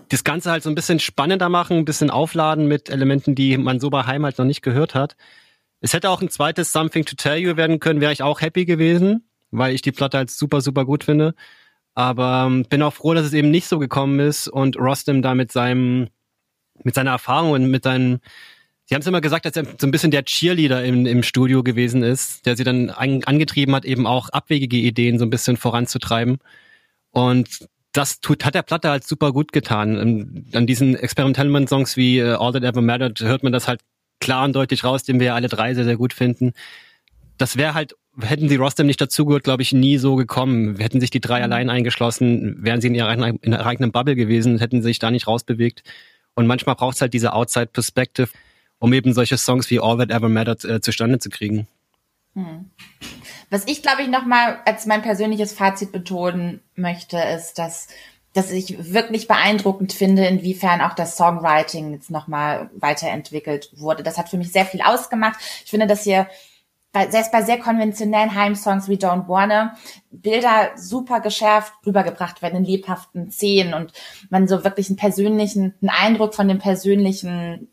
das 0.09 0.23
Ganze 0.23 0.51
halt 0.51 0.63
so 0.63 0.69
ein 0.69 0.75
bisschen 0.75 0.99
spannender 0.99 1.49
machen, 1.49 1.77
ein 1.77 1.85
bisschen 1.85 2.09
aufladen 2.09 2.67
mit 2.67 2.89
Elementen, 2.89 3.35
die 3.35 3.57
man 3.57 3.79
so 3.79 3.89
bei 3.89 4.03
Heim 4.03 4.25
halt 4.25 4.37
noch 4.37 4.45
nicht 4.45 4.61
gehört 4.61 4.95
hat. 4.95 5.15
Es 5.81 5.93
hätte 5.93 6.09
auch 6.09 6.21
ein 6.21 6.29
zweites 6.29 6.71
Something 6.71 7.05
to 7.05 7.15
Tell 7.15 7.37
You 7.37 7.57
werden 7.57 7.79
können, 7.79 8.01
wäre 8.01 8.13
ich 8.13 8.23
auch 8.23 8.41
happy 8.41 8.65
gewesen, 8.65 9.27
weil 9.51 9.75
ich 9.75 9.81
die 9.81 9.91
Platte 9.91 10.17
halt 10.17 10.31
super, 10.31 10.61
super 10.61 10.85
gut 10.85 11.03
finde. 11.03 11.35
Aber 11.93 12.45
ähm, 12.47 12.65
bin 12.69 12.81
auch 12.81 12.93
froh, 12.93 13.13
dass 13.13 13.25
es 13.25 13.33
eben 13.33 13.51
nicht 13.51 13.67
so 13.67 13.79
gekommen 13.79 14.19
ist 14.19 14.47
und 14.47 14.77
Rostam 14.77 15.21
da 15.21 15.35
mit 15.35 15.51
seinem, 15.51 16.09
mit 16.83 16.95
seiner 16.95 17.11
Erfahrung 17.11 17.51
und 17.51 17.69
mit 17.69 17.83
seinem, 17.83 18.19
Sie 18.85 18.95
haben 18.95 19.01
es 19.01 19.07
immer 19.07 19.21
gesagt, 19.21 19.45
dass 19.45 19.55
er 19.55 19.65
so 19.65 19.87
ein 19.87 19.91
bisschen 19.91 20.11
der 20.11 20.25
Cheerleader 20.25 20.83
im, 20.83 21.05
im 21.05 21.23
Studio 21.23 21.63
gewesen 21.63 22.03
ist, 22.03 22.45
der 22.45 22.57
sie 22.57 22.63
dann 22.63 22.89
an, 22.89 23.23
angetrieben 23.23 23.75
hat, 23.75 23.85
eben 23.85 24.05
auch 24.07 24.29
abwegige 24.29 24.77
Ideen 24.77 25.19
so 25.19 25.25
ein 25.25 25.29
bisschen 25.29 25.55
voranzutreiben. 25.55 26.39
Und 27.11 27.67
das 27.93 28.19
tut, 28.19 28.43
hat 28.43 28.55
der 28.55 28.63
Platte 28.63 28.89
halt 28.89 29.07
super 29.07 29.31
gut 29.31 29.51
getan. 29.51 29.97
Ähm, 29.97 30.45
an 30.53 30.67
diesen 30.67 30.95
experimentellen 30.95 31.67
Songs 31.67 31.95
wie 31.95 32.21
uh, 32.21 32.35
All 32.37 32.51
That 32.51 32.63
Ever 32.63 32.81
Mattered 32.81 33.21
hört 33.21 33.43
man 33.43 33.53
das 33.53 33.67
halt 33.67 33.81
klar 34.19 34.45
und 34.45 34.55
deutlich 34.55 34.83
raus, 34.83 35.03
den 35.03 35.19
wir 35.19 35.35
alle 35.35 35.47
drei 35.47 35.73
sehr, 35.73 35.83
sehr 35.83 35.97
gut 35.97 36.13
finden. 36.13 36.53
Das 37.37 37.55
wäre 37.57 37.73
halt, 37.73 37.95
hätten 38.19 38.49
sie 38.49 38.55
Rostam 38.55 38.87
nicht 38.87 38.99
dazugehört, 38.99 39.43
glaube 39.43 39.61
ich, 39.61 39.73
nie 39.73 39.97
so 39.97 40.15
gekommen. 40.15 40.77
Hätten 40.77 40.99
sich 40.99 41.11
die 41.11 41.21
drei 41.21 41.39
mhm. 41.39 41.43
allein 41.43 41.69
eingeschlossen, 41.69 42.57
wären 42.63 42.81
sie 42.81 42.87
in 42.87 42.95
ihrer, 42.95 43.13
in 43.13 43.39
ihrer 43.43 43.65
eigenen 43.65 43.91
Bubble 43.91 44.15
gewesen, 44.15 44.59
hätten 44.59 44.81
sich 44.81 44.99
da 44.99 45.11
nicht 45.11 45.27
rausbewegt. 45.27 45.83
Und 46.35 46.47
manchmal 46.47 46.75
braucht 46.75 46.95
es 46.95 47.01
halt 47.01 47.13
diese 47.13 47.33
Outside 47.33 47.67
Perspective, 47.67 48.29
um 48.79 48.91
eben 48.93 49.13
solche 49.13 49.37
Songs 49.37 49.69
wie 49.69 49.79
All 49.79 49.97
That 49.97 50.09
Ever 50.09 50.29
Mattered 50.29 50.65
äh, 50.65 50.81
zustande 50.81 51.19
zu 51.19 51.29
kriegen. 51.29 51.67
Hm. 52.33 52.71
Was 53.53 53.67
ich, 53.67 53.83
glaube 53.83 54.01
ich, 54.01 54.07
nochmal 54.07 54.57
als 54.65 54.87
mein 54.87 55.03
persönliches 55.03 55.53
Fazit 55.53 55.91
betonen 55.91 56.63
möchte, 56.75 57.19
ist, 57.19 57.59
dass, 57.59 57.87
dass 58.33 58.49
ich 58.49 58.91
wirklich 58.91 59.27
beeindruckend 59.27 59.93
finde, 59.93 60.25
inwiefern 60.25 60.81
auch 60.81 60.95
das 60.95 61.17
Songwriting 61.17 61.93
jetzt 61.93 62.09
nochmal 62.09 62.71
weiterentwickelt 62.73 63.69
wurde. 63.75 64.01
Das 64.01 64.17
hat 64.17 64.29
für 64.29 64.37
mich 64.37 64.51
sehr 64.51 64.65
viel 64.65 64.81
ausgemacht. 64.81 65.39
Ich 65.63 65.69
finde, 65.69 65.85
dass 65.85 66.01
hier 66.01 66.25
bei, 66.91 67.11
selbst 67.11 67.31
bei 67.31 67.43
sehr 67.43 67.59
konventionellen 67.59 68.33
Heimsongs 68.33 68.89
wie 68.89 68.97
Don't 68.97 69.27
Wanna 69.27 69.75
Bilder 70.09 70.71
super 70.75 71.19
geschärft 71.19 71.73
rübergebracht 71.85 72.41
werden 72.41 72.57
in 72.57 72.65
lebhaften 72.65 73.29
Szenen 73.29 73.75
und 73.75 73.93
man 74.31 74.47
so 74.47 74.63
wirklich 74.63 74.89
einen 74.89 74.97
persönlichen, 74.97 75.75
einen 75.79 75.91
Eindruck 75.91 76.33
von 76.33 76.47
dem 76.47 76.57
persönlichen 76.57 77.69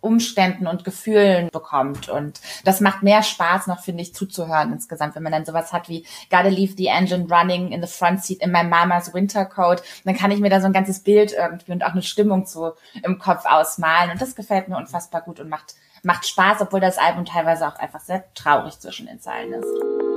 Umständen 0.00 0.66
und 0.66 0.84
Gefühlen 0.84 1.48
bekommt. 1.52 2.08
Und 2.08 2.40
das 2.64 2.80
macht 2.80 3.02
mehr 3.02 3.22
Spaß 3.22 3.66
noch, 3.66 3.80
finde 3.80 4.02
ich, 4.02 4.14
zuzuhören 4.14 4.72
insgesamt, 4.72 5.14
wenn 5.14 5.22
man 5.22 5.32
dann 5.32 5.44
sowas 5.44 5.72
hat 5.72 5.88
wie 5.88 6.06
Gotta 6.30 6.48
leave 6.48 6.74
the 6.76 6.86
engine 6.86 7.26
running 7.30 7.72
in 7.72 7.80
the 7.80 7.92
front 7.92 8.24
seat 8.24 8.40
in 8.40 8.52
my 8.52 8.64
mama's 8.64 9.12
winter 9.14 9.44
coat. 9.44 9.82
Dann 10.04 10.16
kann 10.16 10.30
ich 10.30 10.40
mir 10.40 10.50
da 10.50 10.60
so 10.60 10.66
ein 10.66 10.72
ganzes 10.72 11.00
Bild 11.00 11.32
irgendwie 11.32 11.72
und 11.72 11.84
auch 11.84 11.92
eine 11.92 12.02
Stimmung 12.02 12.46
zu 12.46 12.72
im 13.02 13.18
Kopf 13.18 13.44
ausmalen. 13.44 14.10
Und 14.10 14.20
das 14.20 14.34
gefällt 14.34 14.68
mir 14.68 14.76
unfassbar 14.76 15.22
gut 15.22 15.40
und 15.40 15.48
macht, 15.48 15.74
macht 16.02 16.26
Spaß, 16.26 16.62
obwohl 16.62 16.80
das 16.80 16.98
Album 16.98 17.24
teilweise 17.24 17.66
auch 17.66 17.76
einfach 17.76 18.00
sehr 18.00 18.24
traurig 18.34 18.78
zwischen 18.78 19.06
den 19.06 19.20
Zeilen 19.20 19.52
ist. 19.52 20.07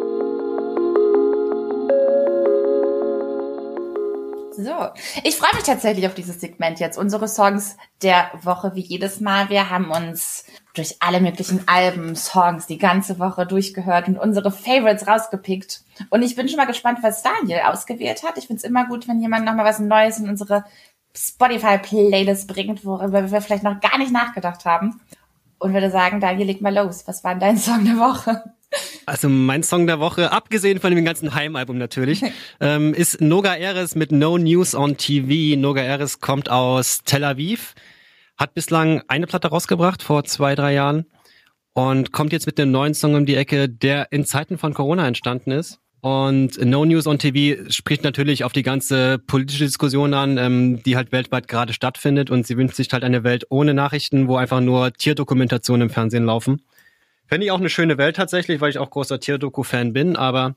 So, 4.63 4.89
ich 5.23 5.37
freue 5.37 5.55
mich 5.55 5.63
tatsächlich 5.63 6.05
auf 6.05 6.13
dieses 6.13 6.39
Segment 6.39 6.79
jetzt. 6.79 6.95
Unsere 6.95 7.27
Songs 7.27 7.77
der 8.03 8.29
Woche 8.43 8.75
wie 8.75 8.81
jedes 8.81 9.19
Mal. 9.19 9.49
Wir 9.49 9.71
haben 9.71 9.89
uns 9.89 10.45
durch 10.75 10.97
alle 10.99 11.19
möglichen 11.19 11.67
Alben, 11.67 12.15
Songs 12.15 12.67
die 12.67 12.77
ganze 12.77 13.17
Woche 13.17 13.47
durchgehört 13.47 14.07
und 14.07 14.19
unsere 14.19 14.51
Favorites 14.51 15.07
rausgepickt. 15.07 15.83
Und 16.11 16.21
ich 16.21 16.35
bin 16.35 16.47
schon 16.47 16.57
mal 16.57 16.67
gespannt, 16.67 16.99
was 17.01 17.23
Daniel 17.23 17.61
ausgewählt 17.65 18.21
hat. 18.23 18.37
Ich 18.37 18.45
finde 18.45 18.57
es 18.59 18.63
immer 18.63 18.85
gut, 18.85 19.07
wenn 19.07 19.19
jemand 19.19 19.45
nochmal 19.45 19.65
was 19.65 19.79
Neues 19.79 20.19
in 20.19 20.29
unsere 20.29 20.63
Spotify-Playlist 21.15 22.47
bringt, 22.47 22.85
worüber 22.85 23.31
wir 23.31 23.41
vielleicht 23.41 23.63
noch 23.63 23.79
gar 23.79 23.97
nicht 23.97 24.11
nachgedacht 24.11 24.65
haben. 24.65 25.01
Und 25.57 25.73
würde 25.73 25.89
sagen, 25.89 26.19
Daniel, 26.19 26.47
leg 26.47 26.61
mal 26.61 26.75
los. 26.75 27.07
Was 27.07 27.23
war 27.23 27.31
denn 27.31 27.39
dein 27.39 27.57
Song 27.57 27.83
der 27.83 27.97
Woche? 27.97 28.53
Also 29.05 29.27
mein 29.29 29.63
Song 29.63 29.87
der 29.87 29.99
Woche, 29.99 30.31
abgesehen 30.31 30.79
von 30.79 30.95
dem 30.95 31.03
ganzen 31.03 31.33
Heimalbum 31.35 31.77
natürlich, 31.77 32.23
ähm, 32.59 32.93
ist 32.93 33.19
Noga 33.19 33.55
Eres 33.55 33.95
mit 33.95 34.11
No 34.11 34.37
News 34.37 34.75
on 34.75 34.97
TV. 34.97 35.59
Noga 35.59 35.81
Eres 35.81 36.19
kommt 36.19 36.49
aus 36.49 37.01
Tel 37.03 37.23
Aviv, 37.23 37.73
hat 38.37 38.53
bislang 38.53 39.01
eine 39.07 39.27
Platte 39.27 39.49
rausgebracht 39.49 40.01
vor 40.03 40.23
zwei, 40.23 40.55
drei 40.55 40.73
Jahren 40.73 41.05
und 41.73 42.11
kommt 42.11 42.33
jetzt 42.33 42.45
mit 42.45 42.59
einem 42.59 42.71
neuen 42.71 42.93
Song 42.93 43.15
um 43.15 43.25
die 43.25 43.35
Ecke, 43.35 43.69
der 43.69 44.11
in 44.11 44.25
Zeiten 44.25 44.57
von 44.57 44.73
Corona 44.73 45.07
entstanden 45.07 45.51
ist. 45.51 45.79
Und 46.01 46.59
No 46.65 46.83
News 46.83 47.05
on 47.05 47.19
TV 47.19 47.69
spricht 47.69 48.03
natürlich 48.03 48.43
auf 48.43 48.53
die 48.53 48.63
ganze 48.63 49.19
politische 49.19 49.65
Diskussion 49.65 50.15
an, 50.15 50.37
ähm, 50.39 50.81
die 50.83 50.95
halt 50.95 51.11
weltweit 51.11 51.47
gerade 51.47 51.73
stattfindet. 51.73 52.31
Und 52.31 52.47
sie 52.47 52.57
wünscht 52.57 52.75
sich 52.75 52.91
halt 52.91 53.03
eine 53.03 53.23
Welt 53.23 53.45
ohne 53.49 53.75
Nachrichten, 53.75 54.27
wo 54.27 54.35
einfach 54.35 54.61
nur 54.61 54.91
Tierdokumentationen 54.93 55.89
im 55.89 55.93
Fernsehen 55.93 56.25
laufen. 56.25 56.63
Fände 57.31 57.45
ich 57.45 57.51
auch 57.51 57.59
eine 57.59 57.69
schöne 57.69 57.97
Welt 57.97 58.17
tatsächlich, 58.17 58.59
weil 58.59 58.71
ich 58.71 58.77
auch 58.77 58.89
großer 58.89 59.21
Tierdoku-Fan 59.21 59.93
bin, 59.93 60.17
aber 60.17 60.55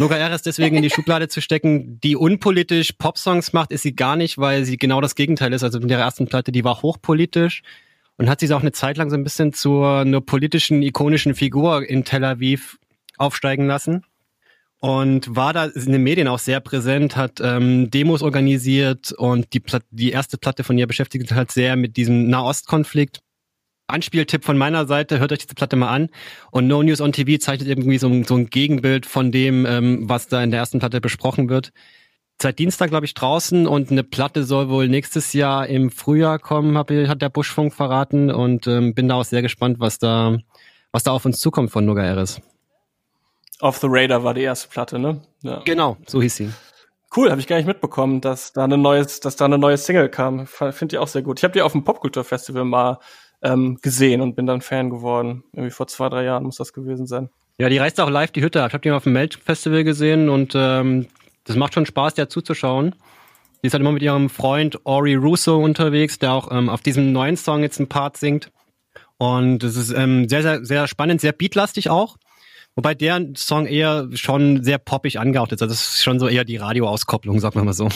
Noga 0.00 0.16
Eres 0.16 0.42
deswegen 0.42 0.74
in 0.74 0.82
die 0.82 0.90
Schublade 0.90 1.28
zu 1.28 1.40
stecken, 1.40 2.00
die 2.00 2.16
unpolitisch 2.16 2.90
Popsongs 2.98 3.52
macht, 3.52 3.70
ist 3.70 3.82
sie 3.82 3.94
gar 3.94 4.16
nicht, 4.16 4.36
weil 4.36 4.64
sie 4.64 4.78
genau 4.78 5.00
das 5.00 5.14
Gegenteil 5.14 5.52
ist. 5.52 5.62
Also 5.62 5.78
in 5.78 5.86
der 5.86 6.00
ersten 6.00 6.26
Platte, 6.26 6.50
die 6.50 6.64
war 6.64 6.82
hochpolitisch 6.82 7.62
und 8.16 8.28
hat 8.28 8.40
sich 8.40 8.52
auch 8.52 8.62
eine 8.62 8.72
Zeit 8.72 8.96
lang 8.96 9.10
so 9.10 9.16
ein 9.16 9.22
bisschen 9.22 9.52
zur 9.52 9.98
einer 9.98 10.20
politischen, 10.20 10.82
ikonischen 10.82 11.36
Figur 11.36 11.88
in 11.88 12.04
Tel 12.04 12.24
Aviv 12.24 12.80
aufsteigen 13.16 13.68
lassen 13.68 14.04
und 14.80 15.36
war 15.36 15.52
da 15.52 15.66
in 15.66 15.92
den 15.92 16.02
Medien 16.02 16.26
auch 16.26 16.40
sehr 16.40 16.58
präsent, 16.58 17.14
hat 17.14 17.40
ähm, 17.40 17.92
Demos 17.92 18.22
organisiert 18.22 19.12
und 19.12 19.52
die, 19.52 19.60
Plat 19.60 19.84
die 19.92 20.10
erste 20.10 20.36
Platte 20.36 20.64
von 20.64 20.76
ihr 20.78 20.88
beschäftigt 20.88 21.30
halt 21.30 21.52
sehr 21.52 21.76
mit 21.76 21.96
diesem 21.96 22.28
Nahostkonflikt 22.28 23.20
Anspieltipp 23.88 24.44
von 24.44 24.58
meiner 24.58 24.86
Seite, 24.86 25.18
hört 25.18 25.32
euch 25.32 25.38
diese 25.38 25.54
Platte 25.54 25.76
mal 25.76 25.88
an. 25.88 26.10
Und 26.50 26.66
No 26.66 26.82
News 26.82 27.00
on 27.00 27.12
TV 27.12 27.38
zeichnet 27.38 27.68
irgendwie 27.68 27.98
so, 27.98 28.08
ein, 28.08 28.24
so 28.24 28.36
ein 28.36 28.46
Gegenbild 28.46 29.06
von 29.06 29.32
dem, 29.32 29.66
ähm, 29.66 30.08
was 30.08 30.28
da 30.28 30.42
in 30.42 30.50
der 30.50 30.60
ersten 30.60 30.78
Platte 30.78 31.00
besprochen 31.00 31.48
wird. 31.48 31.72
Seit 32.40 32.58
Dienstag, 32.58 32.90
glaube 32.90 33.06
ich, 33.06 33.14
draußen 33.14 33.66
und 33.66 33.90
eine 33.90 34.04
Platte 34.04 34.44
soll 34.44 34.68
wohl 34.68 34.86
nächstes 34.88 35.32
Jahr 35.32 35.66
im 35.66 35.90
Frühjahr 35.90 36.38
kommen, 36.38 36.78
hab, 36.78 36.90
hat 36.90 37.22
der 37.22 37.30
Buschfunk 37.30 37.74
verraten 37.74 38.30
und 38.30 38.66
ähm, 38.68 38.94
bin 38.94 39.08
da 39.08 39.16
auch 39.16 39.24
sehr 39.24 39.42
gespannt, 39.42 39.80
was 39.80 39.98
da, 39.98 40.36
was 40.92 41.02
da 41.02 41.10
auf 41.10 41.24
uns 41.24 41.40
zukommt 41.40 41.70
von 41.72 41.84
Noga 41.84 42.04
Eres. 42.04 42.40
Off 43.60 43.78
the 43.78 43.88
Radar 43.90 44.22
war 44.22 44.34
die 44.34 44.42
erste 44.42 44.68
Platte, 44.68 45.00
ne? 45.00 45.20
Ja. 45.42 45.62
Genau, 45.64 45.96
so 46.06 46.22
hieß 46.22 46.36
sie. 46.36 46.50
Cool, 47.16 47.30
habe 47.30 47.40
ich 47.40 47.46
gar 47.46 47.56
nicht 47.56 47.66
mitbekommen, 47.66 48.20
dass 48.20 48.52
da 48.52 48.64
eine 48.64 48.76
neues, 48.76 49.20
dass 49.20 49.34
da 49.34 49.46
eine 49.46 49.58
neue 49.58 49.78
Single 49.78 50.10
kam. 50.10 50.46
Finde 50.46 50.94
ich 50.94 50.98
auch 50.98 51.08
sehr 51.08 51.22
gut. 51.22 51.40
Ich 51.40 51.44
habe 51.44 51.54
die 51.54 51.62
auf 51.62 51.72
dem 51.72 51.82
Popkulturfestival 51.82 52.64
mal 52.64 52.98
ähm, 53.42 53.78
gesehen 53.82 54.20
und 54.20 54.34
bin 54.34 54.46
dann 54.46 54.60
Fan 54.60 54.90
geworden. 54.90 55.44
Irgendwie 55.52 55.70
vor 55.70 55.86
zwei, 55.86 56.08
drei 56.08 56.24
Jahren 56.24 56.44
muss 56.44 56.56
das 56.56 56.72
gewesen 56.72 57.06
sein. 57.06 57.30
Ja, 57.58 57.68
die 57.68 57.78
reißt 57.78 58.00
auch 58.00 58.10
live 58.10 58.30
die 58.30 58.42
Hütte 58.42 58.62
ab. 58.62 58.68
Ich 58.68 58.74
habe 58.74 58.82
die 58.82 58.90
auf 58.90 59.04
dem 59.04 59.12
Melt-Festival 59.14 59.84
gesehen 59.84 60.28
und 60.28 60.52
ähm, 60.56 61.06
das 61.44 61.56
macht 61.56 61.74
schon 61.74 61.86
Spaß, 61.86 62.14
der 62.14 62.28
zuzuschauen. 62.28 62.94
Die 63.62 63.66
ist 63.66 63.72
halt 63.72 63.80
immer 63.80 63.92
mit 63.92 64.02
ihrem 64.02 64.30
Freund 64.30 64.78
Ori 64.84 65.14
Russo 65.14 65.56
unterwegs, 65.56 66.18
der 66.18 66.32
auch 66.32 66.52
ähm, 66.52 66.68
auf 66.68 66.82
diesem 66.82 67.12
neuen 67.12 67.36
Song 67.36 67.62
jetzt 67.62 67.78
einen 67.80 67.88
Part 67.88 68.16
singt. 68.16 68.52
Und 69.16 69.64
es 69.64 69.76
ist 69.76 69.90
ähm, 69.90 70.28
sehr, 70.28 70.42
sehr, 70.42 70.64
sehr 70.64 70.86
spannend, 70.86 71.20
sehr 71.20 71.32
beatlastig 71.32 71.90
auch. 71.90 72.16
Wobei 72.76 72.94
der 72.94 73.30
Song 73.34 73.66
eher 73.66 74.08
schon 74.14 74.62
sehr 74.62 74.78
poppig 74.78 75.18
angehaucht 75.18 75.50
ist. 75.50 75.60
Also 75.60 75.72
das 75.72 75.94
ist 75.94 76.04
schon 76.04 76.20
so 76.20 76.28
eher 76.28 76.44
die 76.44 76.58
Radioauskopplung, 76.58 77.40
sagen 77.40 77.56
wir 77.56 77.64
mal 77.64 77.72
so. 77.72 77.88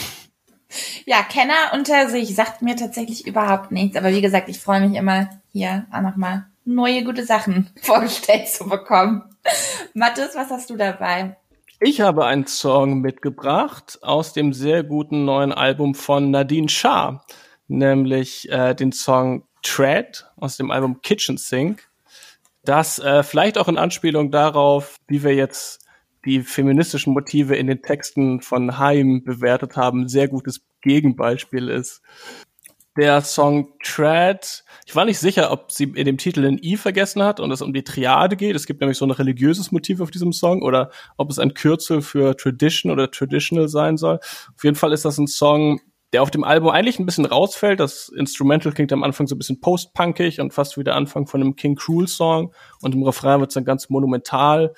Ja, 1.05 1.23
Kenner 1.23 1.73
unter 1.73 2.09
sich 2.09 2.35
sagt 2.35 2.61
mir 2.61 2.75
tatsächlich 2.75 3.27
überhaupt 3.27 3.71
nichts. 3.71 3.97
Aber 3.97 4.11
wie 4.11 4.21
gesagt, 4.21 4.49
ich 4.49 4.59
freue 4.59 4.81
mich 4.81 4.97
immer, 4.97 5.29
hier 5.51 5.85
auch 5.91 6.01
nochmal 6.01 6.45
neue 6.65 7.03
gute 7.03 7.25
Sachen 7.25 7.69
vorgestellt 7.81 8.47
zu 8.47 8.67
bekommen. 8.67 9.23
Mathis, 9.93 10.35
was 10.35 10.49
hast 10.49 10.69
du 10.69 10.77
dabei? 10.77 11.37
Ich 11.79 11.99
habe 11.99 12.25
einen 12.25 12.47
Song 12.47 13.01
mitgebracht 13.01 13.99
aus 14.01 14.31
dem 14.31 14.53
sehr 14.53 14.83
guten 14.83 15.25
neuen 15.25 15.51
Album 15.51 15.95
von 15.95 16.31
Nadine 16.31 16.69
Shah, 16.69 17.25
nämlich 17.67 18.49
äh, 18.49 18.73
den 18.73 18.93
Song 18.93 19.43
Tread 19.63 20.25
aus 20.37 20.55
dem 20.55 20.71
Album 20.71 21.01
Kitchen 21.01 21.37
Sink. 21.37 21.89
Das 22.63 22.99
äh, 22.99 23.23
vielleicht 23.23 23.57
auch 23.57 23.67
in 23.67 23.77
Anspielung 23.77 24.31
darauf, 24.31 24.95
wie 25.07 25.23
wir 25.23 25.35
jetzt 25.35 25.82
die 26.25 26.41
feministischen 26.41 27.13
Motive 27.13 27.55
in 27.55 27.67
den 27.67 27.81
Texten 27.81 28.41
von 28.41 28.77
Haim 28.77 29.23
bewertet 29.23 29.75
haben, 29.75 30.07
sehr 30.07 30.27
gutes 30.27 30.65
Gegenbeispiel 30.81 31.69
ist. 31.69 32.01
Der 32.95 33.21
Song 33.21 33.73
Tread, 33.83 34.63
ich 34.85 34.95
war 34.95 35.05
nicht 35.05 35.17
sicher, 35.17 35.51
ob 35.51 35.71
sie 35.71 35.85
in 35.85 36.05
dem 36.05 36.19
Titel 36.19 36.45
ein 36.45 36.59
I 36.61 36.77
vergessen 36.77 37.23
hat 37.23 37.39
und 37.39 37.51
es 37.51 37.63
um 37.63 37.73
die 37.73 37.83
Triade 37.83 38.35
geht. 38.35 38.55
Es 38.55 38.67
gibt 38.67 38.81
nämlich 38.81 38.99
so 38.99 39.05
ein 39.05 39.11
religiöses 39.11 39.71
Motiv 39.71 39.99
auf 39.99 40.11
diesem 40.11 40.31
Song 40.31 40.61
oder 40.61 40.91
ob 41.17 41.31
es 41.31 41.39
ein 41.39 41.55
Kürzel 41.55 42.03
für 42.03 42.37
Tradition 42.37 42.91
oder 42.91 43.09
Traditional 43.09 43.67
sein 43.67 43.97
soll. 43.97 44.19
Auf 44.55 44.63
jeden 44.63 44.75
Fall 44.75 44.93
ist 44.93 45.05
das 45.05 45.17
ein 45.17 45.25
Song, 45.25 45.81
der 46.13 46.21
auf 46.21 46.31
dem 46.31 46.43
Album 46.43 46.69
eigentlich 46.69 46.99
ein 46.99 47.07
bisschen 47.07 47.25
rausfällt. 47.25 47.79
Das 47.79 48.09
Instrumental 48.09 48.71
klingt 48.71 48.93
am 48.93 49.03
Anfang 49.03 49.25
so 49.25 49.33
ein 49.35 49.39
bisschen 49.39 49.59
post-punkig 49.59 50.39
und 50.39 50.53
fast 50.53 50.77
wie 50.77 50.83
der 50.83 50.95
Anfang 50.95 51.25
von 51.25 51.41
einem 51.41 51.55
King 51.55 51.75
Cruel 51.75 52.07
Song. 52.07 52.53
Und 52.81 52.93
im 52.93 53.01
Refrain 53.01 53.39
wird 53.39 53.49
es 53.49 53.55
dann 53.55 53.65
ganz 53.65 53.89
monumental. 53.89 54.73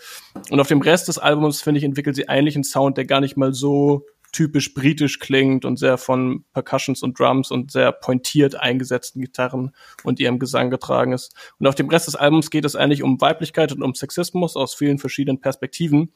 Und 0.49 0.61
auf 0.61 0.67
dem 0.67 0.81
Rest 0.81 1.09
des 1.09 1.19
Albums, 1.19 1.61
finde 1.61 1.79
ich, 1.79 1.83
entwickelt 1.83 2.15
sie 2.15 2.29
eigentlich 2.29 2.55
einen 2.55 2.63
Sound, 2.63 2.95
der 2.95 3.05
gar 3.05 3.19
nicht 3.19 3.35
mal 3.35 3.53
so 3.53 4.05
typisch 4.31 4.73
britisch 4.73 5.19
klingt 5.19 5.63
und 5.63 5.77
sehr 5.77 5.97
von 5.97 6.43
Percussions 6.53 7.03
und 7.03 7.17
Drums 7.17 7.51
und 7.51 7.71
sehr 7.71 7.93
pointiert 7.93 8.55
eingesetzten 8.55 9.21
Gitarren 9.21 9.71
und 10.03 10.19
ihrem 10.19 10.39
Gesang 10.39 10.69
getragen 10.69 11.13
ist. 11.13 11.33
Und 11.57 11.67
auf 11.67 11.75
dem 11.75 11.89
Rest 11.89 12.07
des 12.07 12.15
Albums 12.15 12.49
geht 12.49 12.65
es 12.65 12.75
eigentlich 12.75 13.01
um 13.01 13.21
Weiblichkeit 13.21 13.71
und 13.71 13.81
um 13.81 13.93
Sexismus 13.93 14.57
aus 14.57 14.73
vielen 14.73 14.99
verschiedenen 14.99 15.39
Perspektiven. 15.39 16.11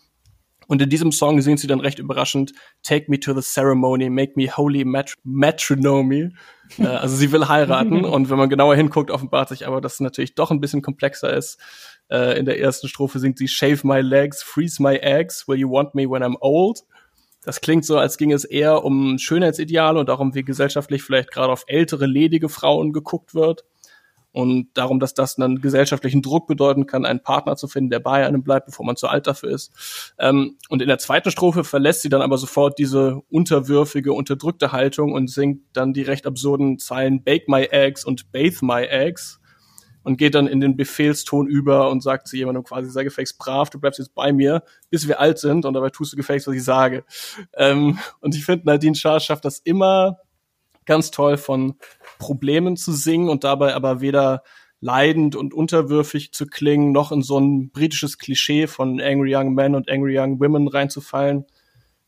Und 0.70 0.84
in 0.84 0.90
diesem 0.90 1.12
Song 1.12 1.42
singt 1.42 1.60
sie 1.60 1.66
dann 1.66 1.80
recht 1.80 1.98
überraschend, 1.98 2.54
Take 2.84 3.10
me 3.10 3.20
to 3.20 3.34
the 3.34 3.42
ceremony, 3.42 4.08
make 4.12 4.34
me 4.36 4.56
holy 4.56 4.86
mat 4.86 5.16
matrimony. 5.24 6.30
äh, 6.78 6.86
also 6.86 7.16
sie 7.16 7.32
will 7.32 7.48
heiraten 7.48 8.06
und 8.06 8.30
wenn 8.30 8.38
man 8.38 8.50
genauer 8.50 8.76
hinguckt, 8.76 9.10
offenbart 9.10 9.50
sich 9.50 9.66
aber, 9.66 9.82
dass 9.82 9.96
es 9.96 10.00
natürlich 10.00 10.36
doch 10.36 10.52
ein 10.52 10.62
bisschen 10.62 10.84
komplexer 10.84 11.34
ist. 11.34 11.60
Äh, 12.12 12.38
in 12.38 12.46
der 12.46 12.60
ersten 12.60 12.88
Strophe 12.88 13.18
singt 13.18 13.40
sie, 13.40 13.48
Shave 13.48 13.80
my 13.82 14.00
legs, 14.02 14.44
freeze 14.44 14.80
my 14.80 14.96
eggs, 14.98 15.48
will 15.48 15.58
you 15.58 15.72
want 15.72 15.96
me 15.96 16.08
when 16.08 16.22
I'm 16.22 16.38
old? 16.40 16.82
Das 17.44 17.62
klingt 17.62 17.84
so, 17.84 17.98
als 17.98 18.20
ging 18.20 18.32
es 18.32 18.46
eher 18.46 18.86
um 18.86 19.18
Schönheitsideale 19.18 20.00
und 20.00 20.08
darum, 20.08 20.36
wie 20.36 20.44
gesellschaftlich 20.44 21.02
vielleicht 21.02 21.32
gerade 21.32 21.52
auf 21.52 21.64
ältere, 21.66 22.06
ledige 22.06 22.48
Frauen 22.48 22.94
geguckt 22.94 23.34
wird 23.34 23.66
und 24.40 24.70
darum, 24.74 25.00
dass 25.00 25.14
das 25.14 25.38
einen 25.38 25.62
gesellschaftlichen 25.62 26.22
Druck 26.22 26.48
bedeuten 26.48 26.86
kann, 26.86 27.06
einen 27.06 27.22
Partner 27.22 27.56
zu 27.56 27.68
finden, 27.68 27.90
der 27.90 28.00
bei 28.00 28.26
einem 28.26 28.44
bleibt, 28.44 28.68
bevor 28.68 28.86
man 28.86 28.96
zu 28.96 29.08
alt 29.08 29.28
dafür 29.28 29.50
ist. 29.50 30.14
Ähm, 30.18 30.58
und 30.70 30.82
in 30.82 30.88
der 30.88 30.98
zweiten 30.98 31.30
Strophe 31.30 31.64
verlässt 31.64 32.02
sie 32.02 32.10
dann 32.10 32.22
aber 32.22 32.38
sofort 32.38 32.80
diese 32.80 33.22
unterwürfige, 33.30 34.14
unterdrückte 34.14 34.72
Haltung 34.72 35.14
und 35.14 35.30
singt 35.30 35.62
dann 35.74 35.94
die 35.94 36.04
recht 36.04 36.26
absurden 36.26 36.80
Zeilen 36.80 37.24
Bake 37.24 37.46
my 37.48 37.68
eggs 37.70 38.06
und 38.06 38.32
Bathe 38.32 38.60
my 38.62 38.84
eggs 38.84 39.40
und 40.04 40.18
geht 40.18 40.36
dann 40.36 40.48
in 40.48 40.62
den 40.62 40.78
Befehlston 40.78 41.48
über 41.48 41.90
und 41.90 42.02
sagt 42.02 42.28
zu 42.28 42.38
jemandem 42.38 42.64
quasi, 42.64 42.90
sei 42.90 43.04
gefälligst 43.04 43.38
brav, 43.38 43.70
du 43.70 43.80
bleibst 43.80 44.00
jetzt 44.00 44.16
bei 44.16 44.32
mir, 44.32 44.64
bis 44.90 45.08
wir 45.08 45.20
alt 45.20 45.40
sind 45.40 45.66
und 45.66 45.74
dabei 45.74 45.90
tust 45.90 46.14
du 46.14 46.18
gefälligst, 46.18 46.48
was 46.48 46.56
ich 46.56 46.64
sage. 46.64 47.04
Ähm, 47.56 48.00
und 48.22 48.36
ich 48.36 48.46
finde, 48.46 48.66
Nadine 48.66 48.96
Schaar 48.96 49.20
schafft 49.20 49.46
das 49.46 49.60
immer 49.60 50.18
ganz 50.86 51.12
toll 51.12 51.38
von 51.38 51.76
Problemen 52.18 52.78
zu 52.78 52.92
singen 52.92 53.30
und 53.30 53.44
dabei 53.44 53.76
aber 53.76 54.02
weder 54.02 54.44
leidend 54.82 55.36
und 55.36 55.54
unterwürfig 55.54 56.32
zu 56.32 56.46
klingen, 56.46 56.92
noch 56.92 57.12
in 57.12 57.22
so 57.22 57.38
ein 57.40 57.70
britisches 57.70 58.18
Klischee 58.18 58.68
von 58.68 59.02
Angry 59.02 59.36
Young 59.36 59.54
Men 59.54 59.76
und 59.76 59.90
Angry 59.90 60.18
Young 60.18 60.40
Women 60.40 60.68
reinzufallen, 60.68 61.46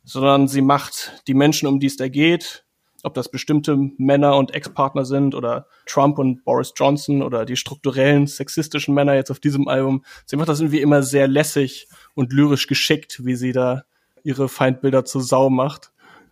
sondern 0.03 0.47
sie 0.47 0.61
macht 0.61 1.23
die 1.27 1.33
Menschen, 1.33 1.67
um 1.67 1.79
die 1.79 1.87
es 1.87 1.97
da 1.97 2.07
geht, 2.07 2.65
ob 3.03 3.13
das 3.13 3.29
bestimmte 3.29 3.77
Männer 3.97 4.37
und 4.37 4.53
Ex-Partner 4.53 5.05
sind 5.05 5.35
oder 5.35 5.67
Trump 5.85 6.17
und 6.19 6.43
Boris 6.43 6.73
Johnson 6.75 7.21
oder 7.21 7.45
die 7.45 7.55
strukturellen 7.55 8.27
sexistischen 8.27 8.93
Männer 8.93 9.15
jetzt 9.15 9.31
auf 9.31 9.39
diesem 9.39 9.67
Album. 9.67 10.03
Sie 10.25 10.35
macht 10.35 10.49
das 10.49 10.59
irgendwie 10.59 10.81
immer 10.81 11.03
sehr 11.03 11.27
lässig 11.27 11.87
und 12.15 12.31
lyrisch 12.31 12.67
geschickt, 12.67 13.25
wie 13.25 13.35
sie 13.35 13.51
da 13.51 13.83
ihre 14.23 14.47
Feindbilder 14.47 15.03
zur 15.03 15.21
Sau 15.21 15.49
macht. 15.49 15.90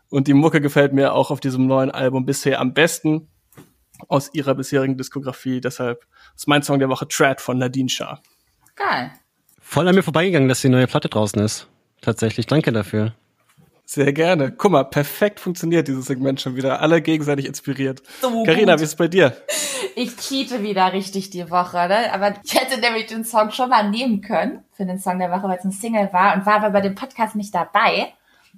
Und 0.10 0.28
die 0.28 0.34
Mucke 0.34 0.60
gefällt 0.62 0.94
mir 0.94 1.14
auch 1.14 1.32
auf 1.32 1.40
diesem 1.40 1.68
neuen 1.68 1.92
Album 1.92 2.26
bisher 2.26 2.60
am 2.60 2.74
besten 2.74 3.28
aus 4.08 4.34
ihrer 4.34 4.56
bisherigen 4.56 4.98
Diskografie. 4.98 5.62
Deshalb 5.62 6.06
ist 6.36 6.48
mein 6.48 6.64
Song 6.64 6.80
der 6.80 6.90
Woche 6.90 7.08
Trad 7.08 7.42
von 7.42 7.58
Nadine 7.58 7.90
Shah. 7.90 8.22
Geil. 8.76 9.12
Voll 9.62 9.88
an 9.88 9.96
mir 9.96 10.04
vorbeigegangen, 10.04 10.50
dass 10.50 10.62
die 10.62 10.70
neue 10.70 10.88
Platte 10.88 11.10
draußen 11.10 11.42
ist. 11.42 11.68
Tatsächlich. 12.02 12.48
Danke 12.48 12.72
dafür. 12.72 13.14
Sehr 13.86 14.14
gerne. 14.14 14.52
Guck 14.52 14.72
mal, 14.72 14.84
perfekt 14.84 15.40
funktioniert 15.40 15.88
dieses 15.88 16.06
Segment 16.06 16.40
schon 16.40 16.56
wieder. 16.56 16.80
Alle 16.80 17.02
gegenseitig 17.02 17.46
inspiriert. 17.46 18.04
So 18.22 18.44
Carina, 18.44 18.80
wie 18.80 18.84
ist 18.84 18.90
es 18.90 18.96
bei 18.96 19.08
dir? 19.08 19.36
Ich 19.96 20.16
cheate 20.16 20.62
wieder 20.62 20.94
richtig 20.94 21.32
die 21.32 21.50
Woche, 21.50 21.88
ne? 21.88 22.14
Aber 22.14 22.36
ich 22.44 22.54
hätte 22.54 22.80
nämlich 22.80 23.08
den 23.08 23.24
Song 23.24 23.52
schon 23.52 23.70
mal 23.70 23.90
nehmen 23.90 24.22
können 24.22 24.64
für 24.74 24.86
den 24.86 25.00
Song 25.00 25.20
der 25.20 25.32
Woche, 25.32 25.48
weil 25.48 25.58
es 25.58 25.66
ein 25.66 25.72
Single 25.72 26.14
war 26.14 26.36
und 26.36 26.46
war 26.46 26.58
aber 26.58 26.70
bei 26.70 26.82
dem 26.82 26.96
Podcast 26.96 27.36
nicht 27.36 27.54
dabei 27.54 28.14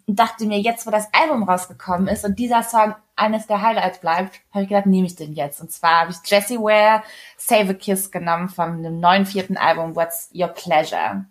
und 0.07 0.19
dachte 0.19 0.45
mir, 0.45 0.59
jetzt 0.59 0.85
wo 0.87 0.91
das 0.91 1.07
Album 1.13 1.43
rausgekommen 1.43 2.07
ist 2.07 2.25
und 2.25 2.39
dieser 2.39 2.63
Song 2.63 2.95
eines 3.15 3.47
der 3.47 3.61
Highlights 3.61 3.99
bleibt, 3.99 4.41
habe 4.51 4.63
ich 4.63 4.69
gedacht, 4.69 4.85
nehme 4.85 5.07
ich 5.07 5.15
den 5.15 5.33
jetzt. 5.33 5.61
Und 5.61 5.71
zwar 5.71 6.01
habe 6.01 6.11
ich 6.11 6.29
Jessie 6.29 6.57
Ware 6.57 7.03
Save 7.37 7.71
a 7.71 7.73
Kiss 7.73 8.11
genommen 8.11 8.49
von 8.49 8.83
dem 8.83 8.99
neuen 8.99 9.25
vierten 9.25 9.57
Album 9.57 9.95
What's 9.95 10.29
Your 10.33 10.47
Pleasure. 10.47 11.25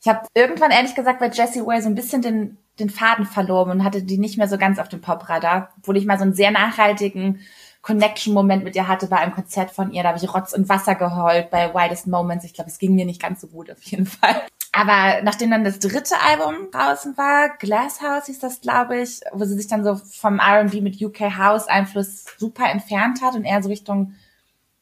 Ich 0.00 0.08
habe 0.08 0.26
irgendwann 0.34 0.70
ehrlich 0.70 0.94
gesagt 0.94 1.20
bei 1.20 1.28
Jessie 1.28 1.64
Ware 1.64 1.82
so 1.82 1.88
ein 1.88 1.94
bisschen 1.94 2.22
den, 2.22 2.56
den 2.78 2.90
Faden 2.90 3.26
verloren 3.26 3.70
und 3.70 3.84
hatte 3.84 4.02
die 4.02 4.18
nicht 4.18 4.38
mehr 4.38 4.48
so 4.48 4.58
ganz 4.58 4.78
auf 4.78 4.88
dem 4.88 5.00
Popradar, 5.00 5.70
obwohl 5.78 5.96
ich 5.96 6.06
mal 6.06 6.18
so 6.18 6.24
einen 6.24 6.34
sehr 6.34 6.50
nachhaltigen 6.50 7.40
Connection-Moment 7.82 8.64
mit 8.64 8.76
ihr 8.76 8.88
hatte 8.88 9.06
bei 9.06 9.16
einem 9.16 9.32
Konzert 9.32 9.70
von 9.70 9.92
ihr. 9.92 10.02
Da 10.02 10.10
habe 10.10 10.18
ich 10.18 10.34
Rotz 10.34 10.52
und 10.52 10.68
Wasser 10.68 10.94
geheult 10.94 11.50
bei 11.50 11.72
Widest 11.74 12.06
Moments. 12.06 12.44
Ich 12.44 12.54
glaube, 12.54 12.70
es 12.70 12.78
ging 12.78 12.94
mir 12.94 13.06
nicht 13.06 13.20
ganz 13.20 13.40
so 13.40 13.46
gut 13.46 13.70
auf 13.70 13.82
jeden 13.82 14.06
Fall. 14.06 14.42
Aber 14.72 15.22
nachdem 15.22 15.50
dann 15.50 15.64
das 15.64 15.80
dritte 15.80 16.14
Album 16.20 16.70
draußen 16.70 17.16
war, 17.16 17.56
Glasshouse 17.58 18.26
hieß 18.26 18.38
das, 18.38 18.60
glaube 18.60 19.00
ich, 19.00 19.20
wo 19.32 19.44
sie 19.44 19.56
sich 19.56 19.66
dann 19.66 19.82
so 19.82 19.96
vom 19.96 20.38
R&B 20.38 20.80
mit 20.80 21.02
UK 21.02 21.36
House 21.36 21.66
Einfluss 21.66 22.26
super 22.38 22.70
entfernt 22.70 23.20
hat 23.20 23.34
und 23.34 23.44
eher 23.44 23.62
so 23.62 23.68
Richtung 23.68 24.14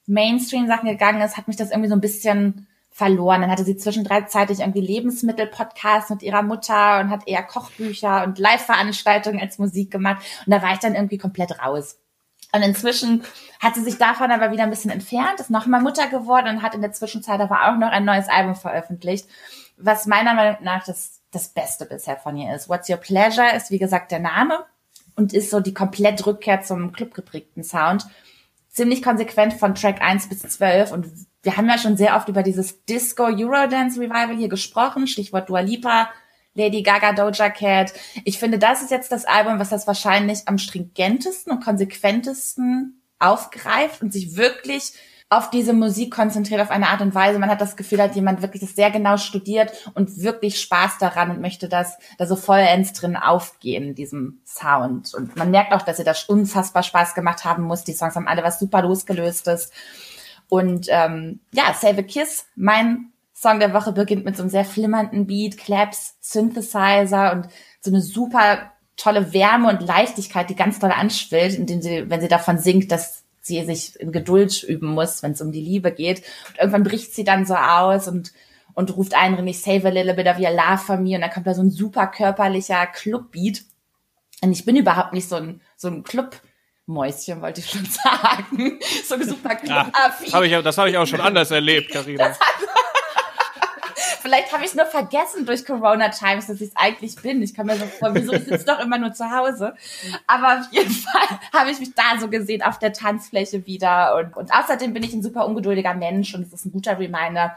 Mainstream-Sachen 0.06 0.88
gegangen 0.88 1.22
ist, 1.22 1.36
hat 1.36 1.48
mich 1.48 1.56
das 1.56 1.70
irgendwie 1.70 1.88
so 1.88 1.94
ein 1.94 2.02
bisschen 2.02 2.66
verloren. 2.90 3.40
Dann 3.40 3.50
hatte 3.50 3.64
sie 3.64 3.76
zwischendurch 3.76 4.24
irgendwie 4.34 4.80
Lebensmittel-Podcasts 4.80 6.10
mit 6.10 6.22
ihrer 6.22 6.42
Mutter 6.42 7.00
und 7.00 7.10
hat 7.10 7.26
eher 7.26 7.42
Kochbücher 7.42 8.24
und 8.24 8.38
Live-Veranstaltungen 8.38 9.40
als 9.40 9.58
Musik 9.58 9.90
gemacht. 9.90 10.22
Und 10.44 10.52
da 10.52 10.60
war 10.62 10.72
ich 10.72 10.80
dann 10.80 10.94
irgendwie 10.94 11.18
komplett 11.18 11.62
raus. 11.62 11.98
Und 12.52 12.62
inzwischen 12.62 13.24
hat 13.60 13.74
sie 13.74 13.82
sich 13.82 13.98
davon 13.98 14.30
aber 14.30 14.50
wieder 14.50 14.64
ein 14.64 14.70
bisschen 14.70 14.90
entfernt, 14.90 15.38
ist 15.38 15.50
nochmal 15.50 15.82
Mutter 15.82 16.08
geworden 16.08 16.48
und 16.48 16.62
hat 16.62 16.74
in 16.74 16.80
der 16.80 16.92
Zwischenzeit 16.92 17.40
aber 17.40 17.68
auch 17.68 17.76
noch 17.76 17.90
ein 17.90 18.04
neues 18.04 18.28
Album 18.28 18.54
veröffentlicht 18.54 19.26
was 19.78 20.06
meiner 20.06 20.34
Meinung 20.34 20.56
nach 20.62 20.84
das, 20.84 21.20
das 21.30 21.48
Beste 21.48 21.86
bisher 21.86 22.16
von 22.16 22.36
ihr 22.36 22.54
ist. 22.54 22.68
What's 22.68 22.88
Your 22.88 22.96
Pleasure 22.96 23.54
ist, 23.56 23.70
wie 23.70 23.78
gesagt, 23.78 24.12
der 24.12 24.20
Name 24.20 24.64
und 25.16 25.32
ist 25.32 25.50
so 25.50 25.60
die 25.60 25.74
komplett 25.74 26.26
Rückkehr 26.26 26.62
zum 26.62 26.92
clubgeprägten 26.92 27.64
Sound. 27.64 28.06
Ziemlich 28.68 29.02
konsequent 29.02 29.54
von 29.54 29.74
Track 29.74 30.00
1 30.00 30.28
bis 30.28 30.40
12 30.40 30.92
und 30.92 31.06
wir 31.42 31.56
haben 31.56 31.68
ja 31.68 31.78
schon 31.78 31.96
sehr 31.96 32.16
oft 32.16 32.28
über 32.28 32.42
dieses 32.42 32.84
Disco 32.84 33.24
Eurodance 33.24 34.00
Revival 34.00 34.36
hier 34.36 34.48
gesprochen, 34.48 35.06
Stichwort 35.06 35.48
Dua 35.48 35.60
Lipa, 35.60 36.10
Lady 36.54 36.82
Gaga, 36.82 37.12
Doja 37.12 37.50
Cat. 37.50 37.92
Ich 38.24 38.38
finde, 38.38 38.58
das 38.58 38.82
ist 38.82 38.90
jetzt 38.90 39.12
das 39.12 39.24
Album, 39.24 39.58
was 39.58 39.70
das 39.70 39.86
wahrscheinlich 39.86 40.40
am 40.46 40.58
stringentesten 40.58 41.52
und 41.52 41.64
konsequentesten 41.64 43.02
aufgreift 43.18 44.02
und 44.02 44.12
sich 44.12 44.36
wirklich 44.36 44.92
auf 45.30 45.50
diese 45.50 45.74
Musik 45.74 46.14
konzentriert 46.14 46.60
auf 46.60 46.70
eine 46.70 46.88
Art 46.88 47.02
und 47.02 47.14
Weise. 47.14 47.38
Man 47.38 47.50
hat 47.50 47.60
das 47.60 47.76
Gefühl, 47.76 48.00
hat 48.00 48.16
jemand 48.16 48.40
wirklich 48.40 48.62
das 48.62 48.74
sehr 48.74 48.90
genau 48.90 49.18
studiert 49.18 49.90
und 49.94 50.22
wirklich 50.22 50.58
Spaß 50.60 50.98
daran 50.98 51.30
und 51.30 51.40
möchte 51.40 51.68
das 51.68 51.98
da 52.16 52.26
so 52.26 52.34
vollends 52.34 52.94
drin 52.94 53.16
aufgehen, 53.16 53.94
diesem 53.94 54.40
Sound. 54.46 55.12
Und 55.12 55.36
man 55.36 55.50
merkt 55.50 55.72
auch, 55.74 55.82
dass 55.82 55.98
ihr 55.98 56.04
das 56.06 56.24
unfassbar 56.24 56.82
Spaß 56.82 57.14
gemacht 57.14 57.44
haben 57.44 57.64
muss. 57.64 57.84
Die 57.84 57.92
Songs 57.92 58.16
haben 58.16 58.26
alle 58.26 58.42
was 58.42 58.58
super 58.58 58.80
losgelöstes. 58.80 59.70
Und 60.48 60.86
ähm, 60.88 61.40
ja, 61.52 61.74
Save 61.74 61.98
a 61.98 62.02
Kiss, 62.02 62.46
mein 62.56 63.12
Song 63.34 63.60
der 63.60 63.74
Woche 63.74 63.92
beginnt 63.92 64.24
mit 64.24 64.36
so 64.36 64.42
einem 64.42 64.50
sehr 64.50 64.64
flimmernden 64.64 65.26
Beat, 65.26 65.58
Claps, 65.58 66.16
Synthesizer 66.20 67.32
und 67.32 67.48
so 67.80 67.90
eine 67.90 68.00
super 68.00 68.72
tolle 68.96 69.32
Wärme 69.34 69.68
und 69.68 69.86
Leichtigkeit, 69.86 70.48
die 70.48 70.56
ganz 70.56 70.78
toll 70.78 70.90
anschwillt, 70.90 71.54
indem 71.54 71.82
sie, 71.82 72.10
wenn 72.10 72.20
sie 72.20 72.28
davon 72.28 72.58
singt, 72.58 72.90
dass 72.90 73.24
sie 73.48 73.64
sich 73.64 73.98
in 73.98 74.12
Geduld 74.12 74.62
üben 74.62 74.88
muss, 74.88 75.22
wenn 75.22 75.32
es 75.32 75.40
um 75.40 75.50
die 75.50 75.60
Liebe 75.60 75.90
geht. 75.90 76.22
Und 76.48 76.58
irgendwann 76.58 76.84
bricht 76.84 77.14
sie 77.14 77.24
dann 77.24 77.46
so 77.46 77.54
aus 77.54 78.06
und 78.06 78.32
und 78.74 78.96
ruft 78.96 79.14
einrinnig 79.14 79.60
Save 79.60 79.88
a 79.88 79.90
little 79.90 80.14
bit 80.14 80.28
of 80.28 80.38
your 80.38 80.52
love 80.52 80.78
for 80.78 80.98
me 80.98 81.16
und 81.16 81.22
dann 81.22 81.30
kommt 81.30 81.48
da 81.48 81.54
so 81.54 81.62
ein 81.62 81.70
super 81.70 82.06
körperlicher 82.06 82.86
Clubbeat. 82.86 83.62
Und 84.40 84.52
ich 84.52 84.64
bin 84.64 84.76
überhaupt 84.76 85.14
nicht 85.14 85.28
so 85.28 85.34
ein 85.34 85.60
so 85.76 85.88
ein 85.88 86.04
Clubmäuschen, 86.04 87.42
wollte 87.42 87.60
ich 87.60 87.70
schon 87.70 87.84
sagen. 87.86 88.78
So 89.04 89.14
ein 89.14 89.28
super 89.28 89.56
Club. 89.56 89.68
Ja, 89.68 89.90
das 90.22 90.32
habe 90.32 90.46
ich, 90.46 90.62
das 90.62 90.78
hab 90.78 90.86
ich 90.86 90.96
auch 90.96 91.06
schon 91.06 91.20
anders 91.22 91.50
erlebt, 91.50 91.90
Carina. 91.90 92.36
Vielleicht 94.28 94.52
habe 94.52 94.62
ich 94.62 94.70
es 94.70 94.76
nur 94.76 94.84
vergessen 94.84 95.46
durch 95.46 95.64
Corona 95.64 96.10
Times, 96.10 96.48
dass 96.48 96.60
ich 96.60 96.68
es 96.68 96.76
eigentlich 96.76 97.16
bin. 97.16 97.40
Ich 97.40 97.54
kann 97.54 97.64
mir 97.64 97.76
so 97.76 97.86
vor, 97.86 98.14
wieso 98.14 98.34
ich 98.34 98.44
sitze 98.44 98.66
doch 98.66 98.78
immer 98.78 98.98
nur 98.98 99.14
zu 99.14 99.30
Hause. 99.30 99.74
Aber 100.26 100.60
auf 100.60 100.66
jeden 100.70 100.90
Fall 100.92 101.38
habe 101.54 101.70
ich 101.70 101.80
mich 101.80 101.94
da 101.94 102.20
so 102.20 102.28
gesehen 102.28 102.62
auf 102.62 102.78
der 102.78 102.92
Tanzfläche 102.92 103.64
wieder. 103.64 104.16
Und, 104.16 104.36
und 104.36 104.52
außerdem 104.52 104.92
bin 104.92 105.02
ich 105.02 105.14
ein 105.14 105.22
super 105.22 105.46
ungeduldiger 105.46 105.94
Mensch 105.94 106.34
und 106.34 106.42
es 106.42 106.52
ist 106.52 106.66
ein 106.66 106.72
guter 106.72 106.98
Reminder 106.98 107.56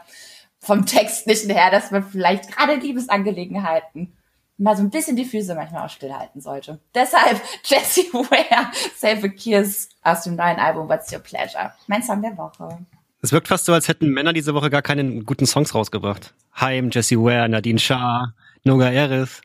vom 0.60 0.86
Textlichen 0.86 1.50
her, 1.50 1.70
dass 1.70 1.90
man 1.90 2.04
vielleicht 2.04 2.50
gerade 2.56 2.76
Liebesangelegenheiten 2.76 4.16
mal 4.56 4.74
so 4.74 4.82
ein 4.82 4.90
bisschen 4.90 5.16
die 5.16 5.26
Füße 5.26 5.54
manchmal 5.54 5.84
auch 5.84 5.90
stillhalten 5.90 6.40
sollte. 6.40 6.80
Deshalb 6.94 7.38
Jessie 7.64 8.10
Ware, 8.14 8.70
Save 8.96 9.26
a 9.26 9.28
Kiss 9.28 9.90
aus 10.02 10.22
dem 10.22 10.36
neuen 10.36 10.58
Album 10.58 10.88
What's 10.88 11.12
Your 11.12 11.18
Pleasure? 11.18 11.74
Mein 11.86 12.02
Song 12.02 12.22
der 12.22 12.38
Woche. 12.38 12.78
Es 13.22 13.30
wirkt 13.30 13.46
fast 13.48 13.66
so, 13.66 13.72
als 13.72 13.86
hätten 13.86 14.10
Männer 14.10 14.32
diese 14.32 14.52
Woche 14.52 14.68
gar 14.68 14.82
keine 14.82 15.22
guten 15.22 15.46
Songs 15.46 15.74
rausgebracht. 15.76 16.34
Haim, 16.54 16.90
Jesse 16.90 17.16
Ware, 17.16 17.48
Nadine 17.48 17.78
Shah, 17.78 18.34
Noga 18.64 18.90
Eris. 18.90 19.40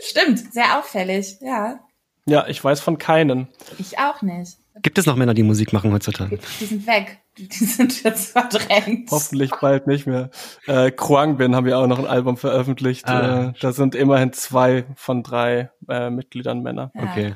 Stimmt, 0.00 0.52
sehr 0.52 0.78
auffällig, 0.78 1.38
ja. 1.40 1.78
Ja, 2.26 2.46
ich 2.48 2.62
weiß 2.62 2.80
von 2.80 2.98
keinen. 2.98 3.48
Ich 3.78 3.98
auch 3.98 4.22
nicht. 4.22 4.58
Gibt 4.82 4.98
es 4.98 5.06
noch 5.06 5.14
Männer, 5.14 5.34
die 5.34 5.44
Musik 5.44 5.72
machen 5.72 5.92
heutzutage? 5.92 6.40
Die 6.60 6.64
sind 6.64 6.86
weg. 6.86 7.18
Die 7.38 7.46
sind 7.64 8.02
jetzt 8.02 8.32
verdrängt. 8.32 9.10
Hoffentlich 9.10 9.50
bald 9.60 9.86
nicht 9.86 10.06
mehr. 10.06 10.30
Äh, 10.66 10.90
Bin 10.90 11.54
haben 11.54 11.66
wir 11.66 11.78
auch 11.78 11.86
noch 11.86 11.98
ein 11.98 12.06
Album 12.06 12.36
veröffentlicht. 12.36 13.08
Ah. 13.08 13.48
Äh, 13.48 13.52
da 13.60 13.72
sind 13.72 13.94
immerhin 13.94 14.32
zwei 14.32 14.84
von 14.96 15.22
drei 15.22 15.70
äh, 15.88 16.10
Mitgliedern 16.10 16.62
Männer. 16.62 16.90
Ja. 16.94 17.02
Okay. 17.02 17.34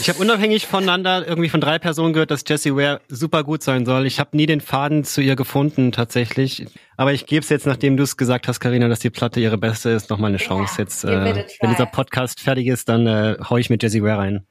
Ich 0.00 0.08
habe 0.08 0.18
unabhängig 0.18 0.66
voneinander 0.66 1.26
irgendwie 1.26 1.48
von 1.48 1.60
drei 1.60 1.78
Personen 1.78 2.12
gehört, 2.12 2.32
dass 2.32 2.42
Jessie 2.46 2.74
Ware 2.74 3.00
super 3.08 3.44
gut 3.44 3.62
sein 3.62 3.86
soll. 3.86 4.06
Ich 4.06 4.18
habe 4.18 4.36
nie 4.36 4.46
den 4.46 4.60
Faden 4.60 5.04
zu 5.04 5.20
ihr 5.20 5.36
gefunden 5.36 5.92
tatsächlich. 5.92 6.66
Aber 6.96 7.12
ich 7.12 7.26
gebe 7.26 7.42
es 7.42 7.48
jetzt, 7.48 7.64
nachdem 7.64 7.96
du 7.96 8.02
es 8.02 8.16
gesagt 8.16 8.48
hast, 8.48 8.58
Karina, 8.58 8.88
dass 8.88 8.98
die 8.98 9.10
Platte 9.10 9.38
ihre 9.38 9.56
beste 9.56 9.90
ist, 9.90 10.10
noch 10.10 10.18
mal 10.18 10.28
eine 10.28 10.38
Chance. 10.38 10.82
Jetzt, 10.82 11.04
äh, 11.04 11.46
wenn 11.60 11.70
dieser 11.70 11.86
Podcast 11.86 12.40
fertig 12.40 12.66
ist, 12.66 12.88
dann 12.88 13.06
äh, 13.06 13.36
hau 13.48 13.56
ich 13.56 13.70
mit 13.70 13.82
Jessie 13.82 14.02
Ware 14.02 14.18
rein. 14.18 14.46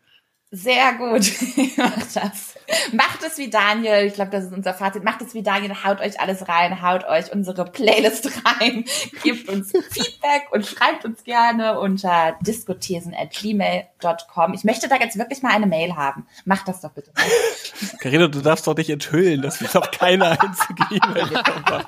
Sehr 0.50 0.94
gut. 0.94 1.30
Macht 1.78 2.16
das. 2.16 2.56
Macht 2.94 3.22
es 3.24 3.38
wie 3.38 3.50
Daniel. 3.50 4.06
Ich 4.06 4.14
glaube, 4.14 4.32
das 4.32 4.46
ist 4.46 4.54
unser 4.54 4.74
Fazit. 4.74 5.04
Macht 5.04 5.22
es 5.22 5.34
wie 5.34 5.44
Daniel. 5.44 5.84
Haut 5.84 6.00
euch 6.00 6.22
alles 6.22 6.48
rein. 6.48 6.82
Haut 6.82 7.04
euch 7.04 7.34
unsere 7.34 7.66
Playlist 7.66 8.32
rein. 8.46 8.86
Gebt 9.24 9.50
uns 9.50 9.72
Feedback 9.72 10.44
und 10.52 10.66
schreibt 10.66 11.04
uns 11.04 11.26
gerne 11.26 11.78
unter 11.78 12.38
diskothesen.gmail.com. 12.42 14.54
Ich 14.54 14.64
möchte 14.64 14.88
da 14.88 14.96
jetzt 14.96 15.18
wirklich 15.18 15.42
mal 15.42 15.52
eine 15.52 15.68
Mail 15.68 15.98
haben. 15.98 16.26
Macht 16.46 16.70
das 16.70 16.80
doch 16.80 16.92
bitte. 16.92 17.12
Carina, 18.00 18.30
du 18.30 18.40
darfst 18.40 18.68
doch 18.68 18.78
nicht 18.78 18.90
enthüllen, 18.90 19.42
dass 19.42 19.60
wir 19.60 19.68
noch 19.74 19.92
keine 19.92 20.40
einzige 20.40 20.82
E-Mail 20.92 21.26
bekommen 21.26 21.66
haben. 21.66 21.84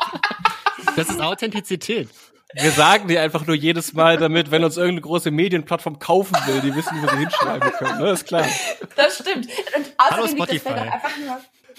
Das 0.97 1.10
ist 1.10 1.22
Authentizität. 1.22 2.10
Wir 2.53 2.71
sagen 2.71 3.07
die 3.07 3.17
einfach 3.19 3.45
nur 3.45 3.55
jedes 3.55 3.93
Mal, 3.93 4.17
damit, 4.17 4.49
wenn 4.49 4.63
uns 4.63 4.77
irgendeine 4.77 5.01
große 5.01 5.29
Medienplattform 5.29 5.99
kaufen 5.99 6.35
will, 6.47 6.61
die 6.61 6.75
wissen, 6.75 7.01
wo 7.01 7.07
sie 7.07 7.17
hinschreiben 7.17 7.71
können. 7.73 7.99
Ne? 7.99 8.09
Ist 8.11 8.25
klar. 8.25 8.45
Das 8.95 9.19
stimmt. 9.19 9.47
Und 9.75 9.93
Hallo 9.99 10.27
Spotify. 10.27 10.91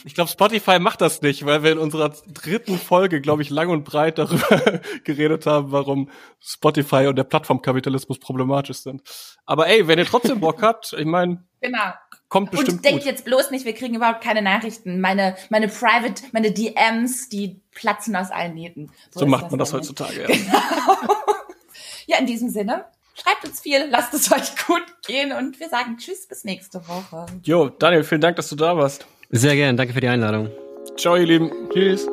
Ich 0.04 0.14
glaube, 0.14 0.30
Spotify 0.30 0.78
macht 0.78 1.00
das 1.00 1.22
nicht, 1.22 1.44
weil 1.44 1.62
wir 1.62 1.72
in 1.72 1.78
unserer 1.78 2.14
dritten 2.28 2.78
Folge, 2.78 3.20
glaube 3.20 3.42
ich, 3.42 3.50
lang 3.50 3.68
und 3.68 3.84
breit 3.84 4.18
darüber 4.18 4.80
geredet 5.04 5.44
haben, 5.44 5.72
warum 5.72 6.08
Spotify 6.40 7.06
und 7.06 7.16
der 7.16 7.24
Plattformkapitalismus 7.24 8.18
problematisch 8.18 8.78
sind. 8.78 9.02
Aber 9.44 9.66
ey, 9.66 9.88
wenn 9.88 9.98
ihr 9.98 10.06
trotzdem 10.06 10.40
Bock 10.40 10.62
habt, 10.62 10.92
ich 10.92 11.04
meine, 11.04 11.44
genau 11.60 11.92
kommt 12.31 12.53
bestimmt 12.53 12.78
Und 12.78 12.85
denkt 12.85 13.05
jetzt 13.05 13.26
bloß 13.26 13.51
nicht, 13.51 13.66
wir 13.66 13.74
kriegen 13.74 13.95
überhaupt 13.95 14.22
keine 14.22 14.41
Nachrichten. 14.41 15.01
Meine, 15.01 15.37
meine 15.51 15.68
Private, 15.68 16.22
meine 16.33 16.53
DMs, 16.53 17.28
die 17.28 17.61
platzen 17.72 18.16
aus 18.16 18.31
allen 18.31 18.55
Nähten. 18.55 18.91
So, 19.11 19.20
so 19.20 19.26
macht 19.26 19.51
man 19.51 19.59
das 19.59 19.74
heutzutage, 19.74 20.22
ja. 20.22 20.26
Genau. 20.26 21.12
ja, 22.07 22.18
in 22.18 22.26
diesem 22.26 22.49
Sinne, 22.49 22.87
schreibt 23.14 23.45
uns 23.45 23.61
viel, 23.61 23.87
lasst 23.91 24.14
es 24.14 24.33
euch 24.33 24.57
gut 24.66 24.87
gehen 25.07 25.33
und 25.33 25.61
wir 25.61 25.68
sagen 25.68 25.99
Tschüss 25.99 26.26
bis 26.26 26.45
nächste 26.45 26.87
Woche. 26.89 27.26
Jo, 27.43 27.68
Daniel, 27.68 28.05
vielen 28.05 28.22
Dank, 28.22 28.37
dass 28.37 28.49
du 28.49 28.57
da 28.57 28.76
warst. 28.76 29.07
Sehr 29.28 29.55
gern, 29.57 29.76
danke 29.76 29.93
für 29.93 30.01
die 30.01 30.09
Einladung. 30.09 30.51
Ciao, 30.97 31.16
ihr 31.16 31.26
Lieben. 31.26 31.51
Tschüss. 31.72 32.09